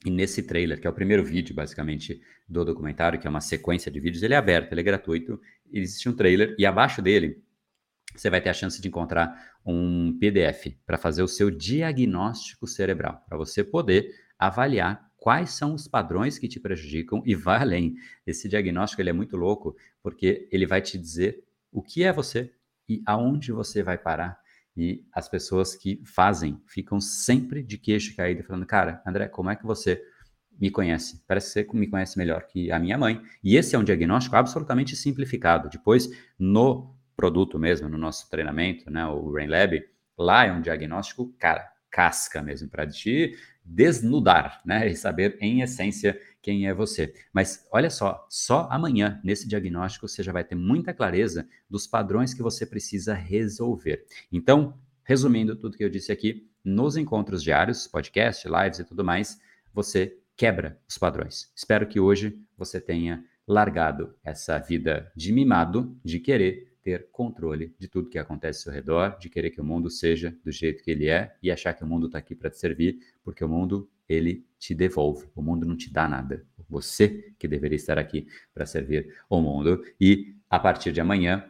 E 0.04 0.10
nesse 0.10 0.42
trailer, 0.42 0.82
que 0.82 0.88
é 0.88 0.90
o 0.90 0.94
primeiro 0.94 1.24
vídeo, 1.24 1.54
basicamente, 1.54 2.20
do 2.48 2.66
documentário, 2.66 3.20
que 3.20 3.28
é 3.28 3.30
uma 3.30 3.42
sequência 3.42 3.92
de 3.92 4.00
vídeos, 4.00 4.24
ele 4.24 4.34
é 4.34 4.38
aberto, 4.38 4.74
ele 4.74 4.82
é 4.82 4.84
gratuito, 4.84 5.40
existe 5.72 6.10
um 6.10 6.16
trailer 6.16 6.56
e 6.58 6.66
abaixo 6.66 7.00
dele 7.00 7.44
você 8.16 8.28
vai 8.28 8.42
ter 8.42 8.50
a 8.50 8.54
chance 8.54 8.82
de 8.82 8.88
encontrar 8.88 9.54
um 9.64 10.18
PDF 10.18 10.76
para 10.84 10.98
fazer 10.98 11.22
o 11.22 11.28
seu 11.28 11.52
diagnóstico 11.52 12.66
cerebral, 12.66 13.24
para 13.30 13.38
você 13.38 13.64
poder 13.64 14.16
avaliar 14.40 15.09
quais 15.20 15.52
são 15.52 15.74
os 15.74 15.88
padrões 15.88 16.40
que 16.40 16.48
te 16.48 16.60
prejudicam 16.60 17.22
e 17.26 17.36
vai 17.36 17.62
além. 17.62 17.96
Esse 18.26 18.48
diagnóstico 18.48 19.02
ele 19.02 19.10
é 19.10 19.14
muito 19.14 19.36
louco 19.36 19.76
porque 20.02 20.48
ele 20.52 20.66
vai 20.66 20.82
te 20.82 20.98
dizer 20.98 21.44
o 21.72 21.82
que 21.82 22.04
é 22.04 22.12
você 22.12 22.54
e 22.88 23.02
aonde 23.06 23.52
você 23.52 23.84
vai 23.84 23.98
parar. 23.98 24.40
E 24.76 25.06
as 25.12 25.28
pessoas 25.28 25.76
que 25.76 26.02
fazem 26.06 26.62
ficam 26.66 27.02
sempre 27.02 27.62
de 27.62 27.78
queixo 27.78 28.16
caído, 28.16 28.44
falando: 28.44 28.66
Cara, 28.66 29.02
André, 29.06 29.28
como 29.28 29.50
é 29.50 29.56
que 29.56 29.66
você 29.66 30.02
me 30.60 30.70
conhece. 30.70 31.24
Parece 31.26 31.64
que 31.64 31.72
você 31.72 31.78
me 31.78 31.88
conhece 31.88 32.18
melhor 32.18 32.46
que 32.46 32.72
a 32.72 32.78
minha 32.78 32.98
mãe. 32.98 33.22
E 33.42 33.56
esse 33.56 33.76
é 33.76 33.80
um 33.80 33.84
diagnóstico 33.84 34.36
absolutamente 34.36 34.96
simplificado. 34.96 35.70
Depois, 35.70 36.10
no 36.38 36.94
produto 37.16 37.58
mesmo, 37.58 37.88
no 37.88 37.98
nosso 37.98 38.30
treinamento, 38.30 38.92
né, 38.92 39.06
o 39.06 39.32
Brain 39.32 39.48
Lab, 39.48 39.82
lá 40.18 40.46
é 40.46 40.52
um 40.52 40.62
diagnóstico, 40.62 41.34
cara, 41.40 41.72
casca 41.90 42.42
mesmo, 42.42 42.70
para 42.70 42.86
te 42.86 43.38
desnudar, 43.70 44.62
né, 44.66 44.90
e 44.90 44.96
saber 44.96 45.38
em 45.40 45.62
essência 45.62 46.20
quem 46.42 46.68
é 46.68 46.74
você. 46.74 47.14
Mas 47.32 47.68
olha 47.72 47.90
só, 47.90 48.26
só 48.28 48.68
amanhã, 48.72 49.22
nesse 49.24 49.48
diagnóstico, 49.48 50.08
você 50.08 50.24
já 50.24 50.32
vai 50.32 50.44
ter 50.44 50.56
muita 50.56 50.94
clareza 50.94 51.48
dos 51.70 51.86
padrões 51.86 52.34
que 52.34 52.42
você 52.42 52.66
precisa 52.66 53.14
resolver. 53.14 54.06
Então, 54.32 54.78
resumindo 55.04 55.56
tudo 55.56 55.78
que 55.78 55.84
eu 55.84 55.90
disse 55.90 56.12
aqui, 56.12 56.50
nos 56.66 56.98
encontros 56.98 57.44
diários, 57.44 57.86
podcast, 57.86 58.48
lives 58.48 58.80
e 58.80 58.84
tudo 58.84 59.04
mais, 59.04 59.40
você 59.72 60.18
quebra 60.36 60.80
os 60.88 60.98
padrões. 60.98 61.52
Espero 61.56 61.88
que 61.88 62.00
hoje 62.00 62.42
você 62.58 62.82
tenha 62.82 63.24
largado 63.48 64.16
essa 64.24 64.58
vida 64.58 65.12
de 65.16 65.32
mimado, 65.32 65.96
de 66.04 66.20
querer 66.20 66.69
ter 66.90 67.08
controle 67.12 67.76
de 67.78 67.88
tudo 67.88 68.10
que 68.10 68.18
acontece 68.18 68.60
ao 68.60 68.64
seu 68.64 68.74
redor, 68.74 69.20
de 69.20 69.30
querer 69.30 69.52
que 69.52 69.62
o 69.62 69.64
mundo 69.64 69.92
seja 69.92 70.36
do 70.44 70.52
jeito 70.52 70.84
que 70.84 70.90
ele 70.90 71.08
é 71.08 71.36
e 71.42 71.52
achar 71.52 71.74
que 71.74 71.84
o 71.84 71.88
mundo 71.88 72.08
está 72.08 72.18
aqui 72.18 72.34
para 72.34 72.50
te 72.50 72.58
servir, 72.58 72.98
porque 73.24 73.44
o 73.44 73.48
mundo 73.48 73.88
ele 74.08 74.44
te 74.58 74.74
devolve. 74.74 75.28
O 75.36 75.42
mundo 75.42 75.68
não 75.68 75.78
te 75.78 75.94
dá 75.94 76.08
nada. 76.08 76.44
Você 76.68 77.32
que 77.38 77.48
deveria 77.48 77.76
estar 77.76 78.00
aqui 78.00 78.28
para 78.56 78.66
servir 78.66 79.16
o 79.30 79.40
mundo. 79.40 79.84
E 80.02 80.36
a 80.50 80.58
partir 80.58 80.92
de 80.92 81.00
amanhã 81.00 81.46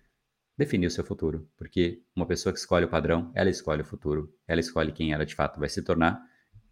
definir 0.60 0.88
o 0.88 0.92
seu 0.92 1.06
futuro. 1.06 1.50
Porque 1.58 2.04
uma 2.14 2.26
pessoa 2.26 2.52
que 2.52 2.60
escolhe 2.60 2.86
o 2.86 2.90
padrão, 2.90 3.32
ela 3.34 3.50
escolhe 3.50 3.82
o 3.82 3.86
futuro. 3.86 4.32
Ela 4.46 4.60
escolhe 4.60 4.92
quem 4.92 5.14
ela 5.14 5.26
de 5.26 5.34
fato 5.34 5.60
vai 5.60 5.70
se 5.70 5.82
tornar 5.82 6.22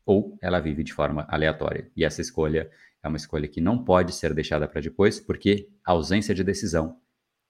ou 0.05 0.37
ela 0.41 0.59
vive 0.59 0.83
de 0.83 0.93
forma 0.93 1.25
aleatória. 1.29 1.89
E 1.95 2.05
essa 2.05 2.21
escolha 2.21 2.69
é 3.01 3.07
uma 3.07 3.17
escolha 3.17 3.47
que 3.47 3.61
não 3.61 3.83
pode 3.83 4.13
ser 4.13 4.33
deixada 4.33 4.67
para 4.67 4.81
depois, 4.81 5.19
porque 5.19 5.69
a 5.85 5.93
ausência 5.93 6.35
de 6.35 6.43
decisão 6.43 6.99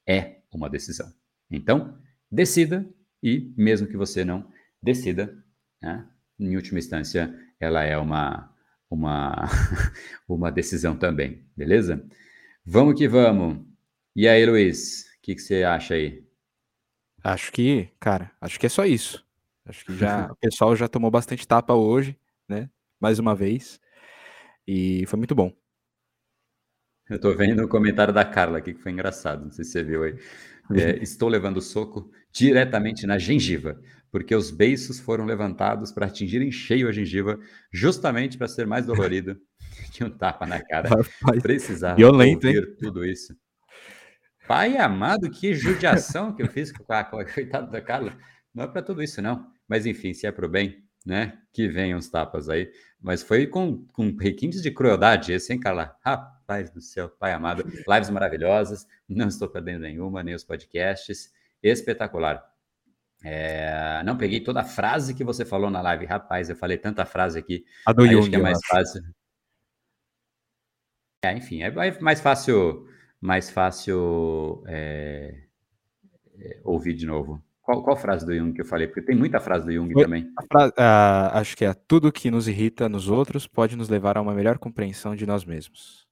é 0.07 0.41
uma 0.51 0.69
decisão. 0.69 1.11
Então, 1.51 1.99
decida 2.31 2.88
e, 3.21 3.53
mesmo 3.57 3.88
que 3.88 3.97
você 3.97 4.23
não 4.23 4.47
decida, 4.81 5.35
né, 5.81 6.07
em 6.39 6.55
última 6.55 6.79
instância, 6.79 7.33
ela 7.59 7.83
é 7.83 7.97
uma, 7.97 8.51
uma, 8.89 9.47
uma 10.27 10.51
decisão 10.51 10.95
também, 10.95 11.45
beleza? 11.55 12.03
Vamos 12.65 12.95
que 12.95 13.07
vamos. 13.07 13.65
E 14.15 14.27
aí, 14.27 14.45
Luiz, 14.45 15.01
o 15.01 15.21
que, 15.21 15.35
que 15.35 15.41
você 15.41 15.63
acha 15.63 15.93
aí? 15.93 16.26
Acho 17.28 17.51
que, 17.51 17.89
cara, 17.99 18.32
acho 18.39 18.57
que 18.57 18.67
é 18.67 18.69
só 18.69 18.86
isso. 18.86 19.21
Acho 19.65 19.84
que 19.84 19.97
já 19.97 20.28
o 20.32 20.36
pessoal 20.38 20.73
já 20.78 20.88
tomou 20.88 21.11
bastante 21.11 21.45
tapa 21.45 21.73
hoje, 21.73 22.17
né? 22.47 22.69
Mais 23.01 23.19
uma 23.19 23.36
vez. 23.36 23.82
E 24.65 25.05
foi 25.07 25.17
muito 25.17 25.36
bom. 25.36 25.51
Eu 27.09 27.19
tô 27.19 27.36
vendo 27.36 27.65
o 27.65 27.67
comentário 27.67 28.13
da 28.13 28.23
Carla 28.23 28.59
aqui 28.59 28.73
que 28.73 28.82
foi 28.82 28.93
engraçado, 28.93 29.43
não 29.43 29.51
sei 29.51 29.65
se 29.65 29.71
você 29.71 29.84
viu 29.84 30.03
aí. 30.03 30.15
É, 30.73 30.95
estou 31.03 31.28
levando 31.28 31.59
soco 31.61 32.09
diretamente 32.32 33.05
na 33.05 33.17
gengiva, 33.17 33.78
porque 34.09 34.34
os 34.34 34.49
beiços 34.49 34.97
foram 34.97 35.25
levantados 35.25 35.91
para 35.91 36.05
atingir 36.05 36.41
em 36.41 36.51
cheio 36.51 36.88
a 36.88 36.93
gengiva, 36.93 37.38
justamente 37.73 38.38
para 38.38 38.47
ser 38.47 38.65
mais 38.65 38.86
dolorido 38.86 39.38
que 39.91 40.01
um 40.01 40.09
tapa 40.09 40.45
na 40.45 40.63
cara. 40.63 40.88
Rapaz, 40.88 41.43
Precisava 41.43 41.97
violento, 41.97 42.47
ouvir 42.47 42.63
hein? 42.63 42.75
tudo 42.80 43.03
isso. 43.03 43.36
Pai 44.47 44.77
amado, 44.77 45.29
que 45.29 45.53
judiação 45.53 46.33
que 46.33 46.41
eu 46.41 46.47
fiz 46.47 46.71
com 46.71 46.85
a, 46.93 47.03
com 47.03 47.19
a 47.19 47.25
coitada 47.29 47.67
da 47.67 47.81
Carla. 47.81 48.17
Não 48.53 48.63
é 48.63 48.67
para 48.67 48.81
tudo 48.81 49.03
isso, 49.03 49.21
não. 49.21 49.51
Mas 49.67 49.85
enfim, 49.85 50.13
se 50.13 50.25
é 50.25 50.31
para 50.31 50.45
o 50.45 50.49
bem, 50.49 50.83
né? 51.05 51.37
Que 51.51 51.67
venham 51.67 51.99
os 51.99 52.09
tapas 52.09 52.47
aí. 52.47 52.71
Mas 53.01 53.21
foi 53.21 53.45
com, 53.45 53.85
com 53.87 54.15
requintes 54.15 54.61
de 54.61 54.71
crueldade 54.71 55.33
esse, 55.33 55.51
hein, 55.51 55.59
Carla? 55.59 55.97
Rapaz 56.01 56.69
do 56.69 56.79
céu, 56.79 57.09
pai 57.09 57.33
amado. 57.33 57.63
Lives 57.87 58.09
maravilhosas, 58.09 58.87
não 59.07 59.27
estou 59.27 59.49
perdendo 59.49 59.81
nenhuma, 59.81 60.23
nem 60.23 60.33
os 60.33 60.45
podcasts. 60.45 61.31
Espetacular. 61.61 62.43
É, 63.23 64.01
não 64.05 64.17
peguei 64.17 64.39
toda 64.39 64.61
a 64.61 64.65
frase 64.65 65.13
que 65.13 65.23
você 65.23 65.43
falou 65.43 65.69
na 65.69 65.81
live. 65.81 66.05
Rapaz, 66.05 66.49
eu 66.49 66.55
falei 66.55 66.77
tanta 66.77 67.05
frase 67.05 67.37
aqui. 67.37 67.65
A 67.85 67.91
do 67.91 68.05
Jung, 68.05 68.19
acho 68.19 68.29
que 68.29 68.35
é 68.35 68.39
mais 68.39 68.59
fácil. 68.65 69.01
É, 71.23 71.33
enfim, 71.33 71.63
é 71.63 71.99
mais 71.99 72.21
fácil, 72.21 72.87
mais 73.22 73.49
fácil 73.49 74.63
é, 74.68 75.43
é, 76.39 76.61
ouvir 76.63 76.93
de 76.93 77.05
novo. 77.05 77.41
Qual, 77.61 77.84
qual, 77.84 77.97
frase 77.97 78.26
do 78.26 78.34
Jung 78.34 78.53
que 78.53 78.61
eu 78.61 78.65
falei? 78.65 78.88
Porque 78.88 79.01
tem 79.01 79.15
muita 79.15 79.41
frase 79.41 79.65
do 79.65 79.74
Jung 79.74 79.91
Foi, 79.91 80.03
também. 80.03 80.24
Uh, 80.24 81.34
acho 81.34 81.57
que 81.57 81.65
é 81.65 81.74
tudo 81.74 82.11
que 82.11 82.32
nos 82.32 82.47
irrita 82.47 82.88
nos 82.88 83.09
outros 83.09 83.45
pode 83.45 83.76
nos 83.76 83.89
levar 83.89 84.18
a 84.18 84.22
uma 84.22 84.34
melhor 84.34 84.57
compreensão 84.57 85.15
de 85.15 85.26
nós 85.26 85.43
mesmos. 85.43 86.07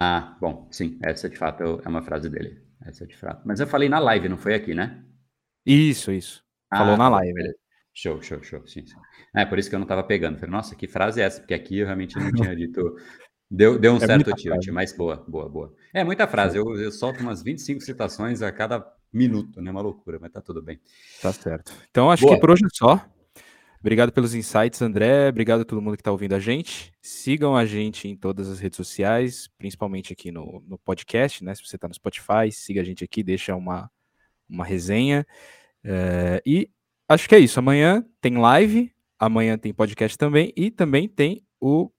Ah, 0.00 0.36
bom, 0.40 0.68
sim, 0.70 0.98
essa 1.02 1.28
de 1.28 1.36
fato 1.36 1.82
é 1.84 1.88
uma 1.88 2.02
frase 2.02 2.30
dele. 2.30 2.62
Essa 2.80 3.06
de 3.06 3.16
fato. 3.16 3.42
Mas 3.44 3.60
eu 3.60 3.66
falei 3.66 3.88
na 3.88 3.98
live, 3.98 4.28
não 4.28 4.38
foi 4.38 4.54
aqui, 4.54 4.74
né? 4.74 5.04
Isso, 5.66 6.12
isso. 6.12 6.42
Falou 6.70 6.94
ah, 6.94 6.96
na 6.96 7.04
tá 7.04 7.16
live. 7.16 7.34
Beleza. 7.34 7.58
Show, 7.92 8.22
show, 8.22 8.42
show. 8.42 8.66
Sim, 8.66 8.86
sim. 8.86 8.94
É 9.34 9.44
por 9.44 9.58
isso 9.58 9.68
que 9.68 9.74
eu 9.74 9.78
não 9.78 9.84
estava 9.84 10.04
pegando. 10.04 10.38
Falei, 10.38 10.52
nossa, 10.52 10.76
que 10.76 10.86
frase 10.86 11.20
é 11.20 11.24
essa? 11.24 11.40
Porque 11.40 11.52
aqui 11.52 11.78
eu 11.78 11.86
realmente 11.86 12.16
não 12.16 12.30
tinha 12.32 12.54
dito. 12.54 12.96
Deu, 13.50 13.78
deu 13.78 13.94
um 13.94 13.96
é 13.96 14.06
certo 14.06 14.30
tilt, 14.34 14.68
mas 14.68 14.92
boa, 14.92 15.24
boa, 15.26 15.48
boa. 15.48 15.74
É 15.94 16.04
muita 16.04 16.26
frase. 16.26 16.58
Eu, 16.58 16.78
eu 16.78 16.92
solto 16.92 17.20
umas 17.20 17.42
25 17.42 17.80
citações 17.80 18.42
a 18.42 18.52
cada 18.52 18.84
minuto, 19.12 19.60
né? 19.62 19.70
Uma 19.70 19.80
loucura, 19.80 20.18
mas 20.20 20.30
tá 20.30 20.40
tudo 20.40 20.62
bem. 20.62 20.78
Tá 21.22 21.32
certo. 21.32 21.72
Então 21.90 22.10
acho 22.10 22.24
Boa. 22.24 22.34
que 22.34 22.40
por 22.40 22.50
hoje 22.50 22.64
é 22.64 22.68
só. 22.72 23.04
Obrigado 23.80 24.12
pelos 24.12 24.34
insights, 24.34 24.82
André. 24.82 25.28
Obrigado 25.28 25.60
a 25.60 25.64
todo 25.64 25.80
mundo 25.80 25.96
que 25.96 26.00
está 26.00 26.10
ouvindo 26.10 26.34
a 26.34 26.40
gente. 26.40 26.92
Sigam 27.00 27.56
a 27.56 27.64
gente 27.64 28.08
em 28.08 28.16
todas 28.16 28.48
as 28.48 28.58
redes 28.58 28.76
sociais, 28.76 29.48
principalmente 29.56 30.12
aqui 30.12 30.32
no, 30.32 30.62
no 30.66 30.76
podcast, 30.78 31.44
né? 31.44 31.54
Se 31.54 31.64
você 31.64 31.76
está 31.76 31.86
no 31.86 31.94
Spotify, 31.94 32.50
siga 32.50 32.80
a 32.80 32.84
gente 32.84 33.04
aqui, 33.04 33.22
deixa 33.22 33.54
uma, 33.54 33.88
uma 34.48 34.64
resenha. 34.64 35.24
É, 35.84 36.42
e 36.44 36.68
acho 37.08 37.28
que 37.28 37.34
é 37.36 37.38
isso. 37.38 37.58
Amanhã 37.60 38.04
tem 38.20 38.36
live, 38.36 38.92
amanhã 39.18 39.56
tem 39.56 39.72
podcast 39.72 40.18
também, 40.18 40.52
e 40.56 40.70
também 40.70 41.08
tem 41.08 41.42
o 41.60 41.90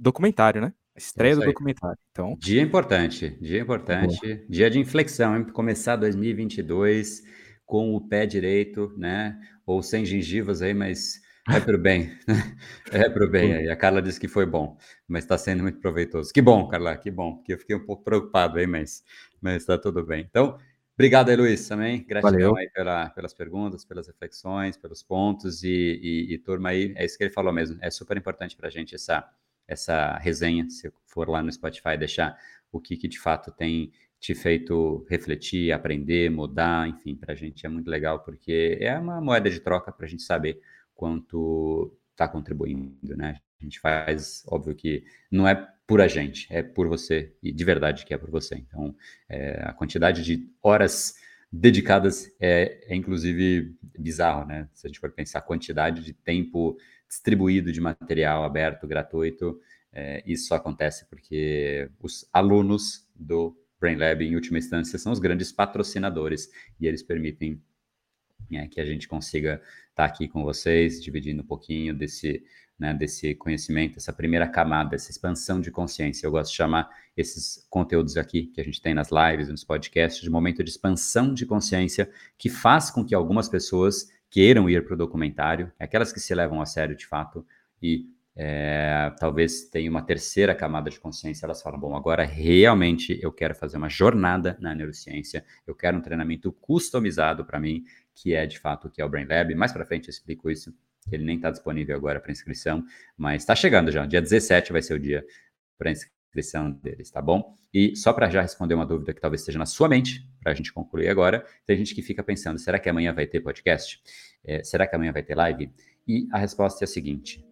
documentário, 0.00 0.60
né? 0.60 0.72
Estreia 0.96 1.36
do 1.36 1.44
documentário. 1.44 1.98
Então, 2.10 2.36
dia 2.38 2.60
importante, 2.60 3.36
dia 3.40 3.60
importante, 3.60 4.18
boa. 4.20 4.46
dia 4.48 4.70
de 4.70 4.78
inflexão, 4.78 5.36
hein? 5.36 5.44
Começar 5.44 5.96
2022 5.96 7.22
com 7.64 7.94
o 7.94 8.00
pé 8.00 8.26
direito, 8.26 8.92
né? 8.96 9.38
Ou 9.64 9.82
sem 9.82 10.04
gengivas 10.04 10.62
aí, 10.62 10.74
mas 10.74 11.20
é 11.48 11.60
pro 11.60 11.78
bem, 11.78 12.18
né? 12.26 12.56
é 12.92 13.08
pro 13.08 13.30
bem 13.30 13.54
aí. 13.54 13.68
A 13.68 13.76
Carla 13.76 14.02
disse 14.02 14.18
que 14.18 14.28
foi 14.28 14.46
bom, 14.46 14.76
mas 15.06 15.24
está 15.24 15.38
sendo 15.38 15.62
muito 15.62 15.80
proveitoso. 15.80 16.32
Que 16.32 16.42
bom, 16.42 16.66
Carla, 16.68 16.96
que 16.96 17.10
bom, 17.10 17.36
porque 17.36 17.54
eu 17.54 17.58
fiquei 17.58 17.76
um 17.76 17.84
pouco 17.84 18.02
preocupado 18.02 18.58
aí, 18.58 18.66
mas 18.66 19.04
mas 19.40 19.56
está 19.56 19.78
tudo 19.78 20.04
bem. 20.04 20.26
Então, 20.28 20.58
obrigado 20.94 21.30
aí, 21.30 21.36
Luiz, 21.36 21.66
também. 21.66 22.04
Gratidão 22.04 22.32
Valeu. 22.32 22.56
aí 22.56 22.68
pela, 22.70 23.08
pelas 23.10 23.32
perguntas, 23.32 23.84
pelas 23.84 24.06
reflexões, 24.06 24.76
pelos 24.76 25.02
pontos 25.02 25.62
e, 25.62 25.68
e, 26.02 26.34
e 26.34 26.38
turma 26.38 26.70
aí, 26.70 26.92
é 26.96 27.04
isso 27.04 27.16
que 27.16 27.24
ele 27.24 27.32
falou 27.32 27.52
mesmo. 27.52 27.78
É 27.80 27.90
super 27.90 28.16
importante 28.16 28.56
para 28.56 28.68
a 28.68 28.70
gente 28.70 28.94
essa 28.94 29.26
essa 29.70 30.18
resenha, 30.18 30.68
se 30.68 30.92
for 31.06 31.28
lá 31.28 31.42
no 31.42 31.52
Spotify, 31.52 31.96
deixar 31.98 32.36
o 32.72 32.80
que, 32.80 32.96
que 32.96 33.08
de 33.08 33.18
fato 33.18 33.50
tem 33.50 33.92
te 34.18 34.34
feito 34.34 35.06
refletir, 35.08 35.72
aprender, 35.72 36.30
mudar, 36.30 36.86
enfim, 36.86 37.16
para 37.16 37.32
a 37.32 37.36
gente 37.36 37.64
é 37.64 37.68
muito 37.68 37.88
legal, 37.88 38.20
porque 38.20 38.76
é 38.78 38.96
uma 38.98 39.18
moeda 39.20 39.48
de 39.48 39.60
troca 39.60 39.90
para 39.90 40.04
a 40.04 40.08
gente 40.08 40.22
saber 40.22 40.60
quanto 40.94 41.96
está 42.10 42.28
contribuindo, 42.28 43.16
né? 43.16 43.40
A 43.58 43.64
gente 43.64 43.80
faz, 43.80 44.44
óbvio 44.46 44.74
que 44.74 45.04
não 45.30 45.48
é 45.48 45.54
por 45.86 46.02
a 46.02 46.08
gente, 46.08 46.46
é 46.50 46.62
por 46.62 46.86
você, 46.86 47.34
e 47.42 47.50
de 47.50 47.64
verdade 47.64 48.04
que 48.04 48.12
é 48.12 48.18
por 48.18 48.30
você. 48.30 48.56
Então, 48.56 48.94
é, 49.28 49.62
a 49.64 49.72
quantidade 49.72 50.22
de 50.22 50.46
horas 50.62 51.14
dedicadas 51.50 52.30
é, 52.38 52.84
é, 52.88 52.94
inclusive 52.94 53.74
bizarro, 53.98 54.46
né? 54.46 54.68
Se 54.74 54.86
a 54.86 54.88
gente 54.88 55.00
for 55.00 55.10
pensar 55.10 55.40
a 55.40 55.42
quantidade 55.42 56.04
de 56.04 56.12
tempo 56.12 56.76
distribuído 57.10 57.72
de 57.72 57.80
material 57.80 58.44
aberto, 58.44 58.86
gratuito. 58.86 59.60
É, 59.92 60.22
isso 60.24 60.54
acontece 60.54 61.04
porque 61.10 61.90
os 62.00 62.26
alunos 62.32 63.06
do 63.14 63.56
Brain 63.80 63.96
Lab, 63.96 64.24
em 64.24 64.36
última 64.36 64.58
instância, 64.58 64.98
são 64.98 65.10
os 65.10 65.18
grandes 65.18 65.50
patrocinadores 65.50 66.48
e 66.80 66.86
eles 66.86 67.02
permitem 67.02 67.60
é, 68.52 68.68
que 68.68 68.80
a 68.80 68.84
gente 68.84 69.08
consiga 69.08 69.54
estar 69.54 69.94
tá 69.94 70.04
aqui 70.04 70.28
com 70.28 70.44
vocês, 70.44 71.02
dividindo 71.02 71.42
um 71.42 71.46
pouquinho 71.46 71.92
desse, 71.92 72.44
né, 72.78 72.94
desse 72.94 73.34
conhecimento, 73.34 73.98
essa 73.98 74.12
primeira 74.12 74.46
camada, 74.46 74.94
essa 74.94 75.10
expansão 75.10 75.60
de 75.60 75.70
consciência. 75.72 76.26
Eu 76.26 76.30
gosto 76.30 76.52
de 76.52 76.56
chamar 76.56 76.88
esses 77.16 77.66
conteúdos 77.68 78.16
aqui 78.16 78.46
que 78.46 78.60
a 78.60 78.64
gente 78.64 78.80
tem 78.80 78.94
nas 78.94 79.08
lives, 79.10 79.48
nos 79.48 79.64
podcasts, 79.64 80.22
de 80.22 80.30
momento 80.30 80.62
de 80.62 80.70
expansão 80.70 81.34
de 81.34 81.44
consciência 81.44 82.08
que 82.38 82.48
faz 82.48 82.88
com 82.90 83.04
que 83.04 83.14
algumas 83.14 83.48
pessoas 83.48 84.08
queiram 84.30 84.70
ir 84.70 84.84
para 84.84 84.94
o 84.94 84.96
documentário, 84.96 85.72
aquelas 85.78 86.12
que 86.12 86.20
se 86.20 86.34
levam 86.34 86.60
a 86.60 86.66
sério 86.66 86.96
de 86.96 87.06
fato 87.06 87.44
e 87.82 88.06
é, 88.36 89.12
talvez 89.18 89.68
tenha 89.68 89.90
uma 89.90 90.02
terceira 90.02 90.54
camada 90.54 90.88
de 90.88 91.00
consciência, 91.00 91.44
elas 91.44 91.60
falam, 91.60 91.78
bom, 91.78 91.96
agora 91.96 92.24
realmente 92.24 93.18
eu 93.20 93.32
quero 93.32 93.54
fazer 93.54 93.76
uma 93.76 93.88
jornada 93.88 94.56
na 94.60 94.74
neurociência, 94.74 95.44
eu 95.66 95.74
quero 95.74 95.98
um 95.98 96.00
treinamento 96.00 96.52
customizado 96.52 97.44
para 97.44 97.58
mim, 97.58 97.84
que 98.14 98.32
é 98.32 98.46
de 98.46 98.58
fato 98.58 98.86
o 98.86 98.90
que 98.90 99.02
é 99.02 99.04
o 99.04 99.08
Brain 99.08 99.26
Lab. 99.26 99.54
Mais 99.54 99.72
para 99.72 99.84
frente 99.84 100.08
eu 100.08 100.10
explico 100.10 100.48
isso, 100.48 100.72
ele 101.10 101.24
nem 101.24 101.36
está 101.36 101.50
disponível 101.50 101.96
agora 101.96 102.20
para 102.20 102.30
inscrição, 102.30 102.84
mas 103.16 103.42
está 103.42 103.54
chegando 103.56 103.90
já, 103.90 104.06
dia 104.06 104.22
17 104.22 104.72
vai 104.72 104.80
ser 104.80 104.94
o 104.94 104.98
dia 104.98 105.26
para 105.76 105.90
inscrição 105.90 106.19
deles, 106.82 107.10
tá 107.10 107.20
bom? 107.20 107.56
E 107.72 107.94
só 107.94 108.12
para 108.12 108.28
já 108.28 108.42
responder 108.42 108.74
uma 108.74 108.86
dúvida 108.86 109.14
que 109.14 109.20
talvez 109.20 109.42
esteja 109.42 109.58
na 109.58 109.66
sua 109.66 109.88
mente, 109.88 110.28
para 110.42 110.52
a 110.52 110.54
gente 110.54 110.72
concluir 110.72 111.08
agora, 111.08 111.44
tem 111.66 111.76
gente 111.76 111.94
que 111.94 112.02
fica 112.02 112.22
pensando: 112.22 112.58
será 112.58 112.78
que 112.78 112.88
amanhã 112.88 113.12
vai 113.12 113.26
ter 113.26 113.40
podcast? 113.40 114.00
É, 114.44 114.62
será 114.64 114.86
que 114.86 114.96
amanhã 114.96 115.12
vai 115.12 115.22
ter 115.22 115.34
live? 115.34 115.72
E 116.06 116.26
a 116.32 116.38
resposta 116.38 116.84
é 116.84 116.86
a 116.86 116.88
seguinte: 116.88 117.44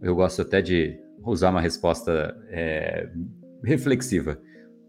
eu 0.00 0.14
gosto 0.14 0.42
até 0.42 0.62
de 0.62 0.98
usar 1.24 1.50
uma 1.50 1.60
resposta 1.60 2.36
é, 2.48 3.10
reflexiva. 3.64 4.40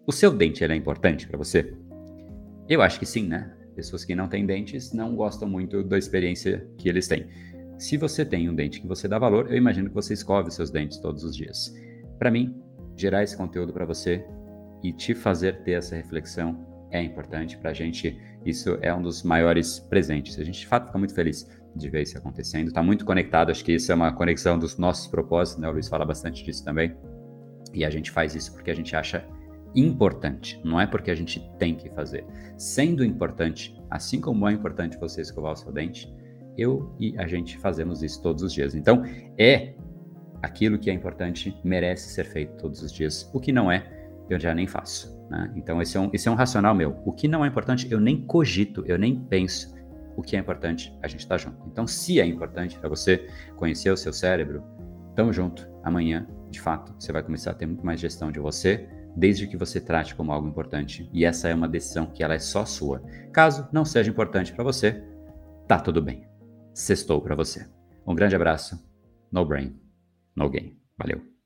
O 0.06 0.12
seu 0.12 0.32
dente 0.32 0.64
é 0.64 0.76
importante 0.76 1.28
para 1.28 1.38
você? 1.38 1.74
Eu 2.70 2.82
acho 2.82 3.00
que 3.00 3.06
sim, 3.06 3.28
né? 3.28 3.54
Pessoas 3.76 4.06
que 4.06 4.16
não 4.16 4.28
têm 4.28 4.46
dentes 4.46 4.94
não 4.94 5.16
gostam 5.16 5.48
muito 5.48 5.84
da 5.84 5.98
experiência 5.98 6.68
que 6.78 6.90
eles 6.90 7.08
têm. 7.08 7.28
Se 7.78 7.96
você 7.96 8.26
tem 8.26 8.50
um 8.50 8.56
dente 8.56 8.82
que 8.82 8.88
você 8.88 9.08
dá 9.08 9.20
valor, 9.20 9.52
eu 9.52 9.58
imagino 9.58 9.90
que 9.90 9.96
você 9.96 10.14
escove 10.14 10.50
seus 10.50 10.72
dentes 10.72 10.98
todos 10.98 11.24
os 11.24 11.36
dias. 11.36 11.74
Para 12.18 12.32
mim, 12.32 12.60
gerar 12.98 13.24
esse 13.24 13.38
conteúdo 13.38 13.72
para 13.72 13.86
você 13.86 14.26
e 14.84 14.92
te 14.92 15.14
fazer 15.14 15.64
ter 15.64 15.74
essa 15.74 15.96
reflexão 15.96 16.66
é 16.92 17.02
importante 17.02 17.58
para 17.58 17.70
a 17.70 17.74
gente. 17.74 18.20
Isso 18.46 18.78
é 18.82 18.94
um 18.94 19.02
dos 19.02 19.24
maiores 19.24 19.80
presentes. 19.80 20.40
A 20.40 20.44
gente 20.44 20.60
de 20.60 20.68
fato 20.68 20.88
fica 20.88 20.98
muito 20.98 21.14
feliz 21.14 21.50
de 21.76 21.90
ver 21.90 22.04
isso 22.04 22.18
acontecendo. 22.18 22.68
Está 22.68 22.82
muito 22.82 23.06
conectado. 23.06 23.52
Acho 23.52 23.64
que 23.64 23.74
isso 23.74 23.92
é 23.92 23.96
uma 23.96 24.12
conexão 24.12 24.58
dos 24.58 24.78
nossos 24.78 25.08
propósitos. 25.08 25.62
Né? 25.62 25.70
O 25.70 25.74
Luiz 25.74 25.88
fala 25.88 26.06
bastante 26.06 26.44
disso 26.44 26.64
também. 26.64 26.96
E 27.74 27.86
a 27.86 27.90
gente 27.90 28.10
faz 28.10 28.36
isso 28.36 28.54
porque 28.54 28.72
a 28.72 28.76
gente 28.76 28.96
acha 28.96 29.26
importante, 29.76 30.60
não 30.64 30.80
é 30.80 30.88
porque 30.88 31.12
a 31.12 31.16
gente 31.16 31.40
tem 31.60 31.76
que 31.76 31.90
fazer. 31.90 32.26
Sendo 32.58 33.04
importante, 33.04 33.78
assim 33.92 34.20
como 34.20 34.48
é 34.48 34.54
importante 34.54 34.98
você 34.98 35.22
escovar 35.22 35.54
o 35.54 35.56
seu 35.56 35.72
dente, 35.72 36.12
eu 36.58 36.92
e 37.00 37.14
a 37.20 37.28
gente 37.28 37.58
fazemos 37.60 38.02
isso 38.02 38.22
todos 38.22 38.42
os 38.42 38.52
dias. 38.52 38.74
Então, 38.74 39.04
é 39.38 39.74
aquilo 40.42 40.78
que 40.78 40.90
é 40.90 40.94
importante 40.94 41.58
merece 41.64 42.10
ser 42.10 42.26
feito 42.26 42.58
todos 42.58 42.82
os 42.82 42.92
dias. 42.92 43.30
O 43.34 43.40
que 43.40 43.52
não 43.52 43.72
é, 43.72 43.86
eu 44.30 44.40
já 44.40 44.54
nem 44.54 44.68
faço. 44.68 45.18
Né? 45.30 45.52
Então, 45.56 45.82
esse 45.82 45.98
é, 45.98 46.00
um, 46.00 46.10
esse 46.14 46.28
é 46.28 46.32
um 46.32 46.36
racional 46.36 46.76
meu. 46.76 47.00
O 47.06 47.12
que 47.12 47.28
não 47.28 47.44
é 47.44 47.48
importante, 47.48 47.88
eu 47.92 48.00
nem 48.00 48.22
cogito, 48.26 48.84
eu 48.86 48.98
nem 48.98 49.20
penso. 49.20 49.76
O 50.16 50.22
que 50.22 50.36
é 50.36 50.40
importante, 50.40 50.98
a 51.02 51.08
gente 51.08 51.22
está 51.22 51.38
junto. 51.38 51.58
Então, 51.68 51.86
se 51.86 52.20
é 52.20 52.26
importante 52.26 52.78
para 52.80 52.90
você 52.90 53.28
conhecer 53.56 53.92
o 53.92 53.98
seu 53.98 54.12
cérebro, 54.12 54.64
tamo 55.16 55.32
junto. 55.32 55.70
Amanhã, 55.84 56.28
de 56.50 56.60
fato, 56.60 56.94
você 57.00 57.12
vai 57.12 57.22
começar 57.22 57.52
a 57.52 57.54
ter 57.54 57.66
muito 57.66 57.86
mais 57.86 58.00
gestão 58.00 58.32
de 58.32 58.40
você, 58.40 58.90
desde 59.16 59.48
que 59.48 59.58
você 59.58 59.80
trate 59.80 60.16
como 60.16 60.32
algo 60.32 60.48
importante. 60.48 61.10
E 61.14 61.26
essa 61.26 61.48
é 61.50 61.56
uma 61.56 61.68
decisão 61.68 62.08
que 62.08 62.24
ela 62.24 62.34
é 62.34 62.40
só 62.40 62.66
sua. 62.66 63.02
Caso 63.32 63.68
não 63.72 63.86
seja 63.86 64.10
importante 64.10 64.54
para 64.54 64.64
você, 64.64 65.04
tá 65.68 65.80
tudo 65.80 66.02
bem. 66.02 66.28
Sextou 66.74 67.22
para 67.22 67.36
você. 67.36 67.68
Um 68.06 68.16
grande 68.16 68.36
abraço. 68.36 68.88
No 69.32 69.44
brain, 69.46 69.76
game. 70.50 70.78
Valeu. 70.98 71.37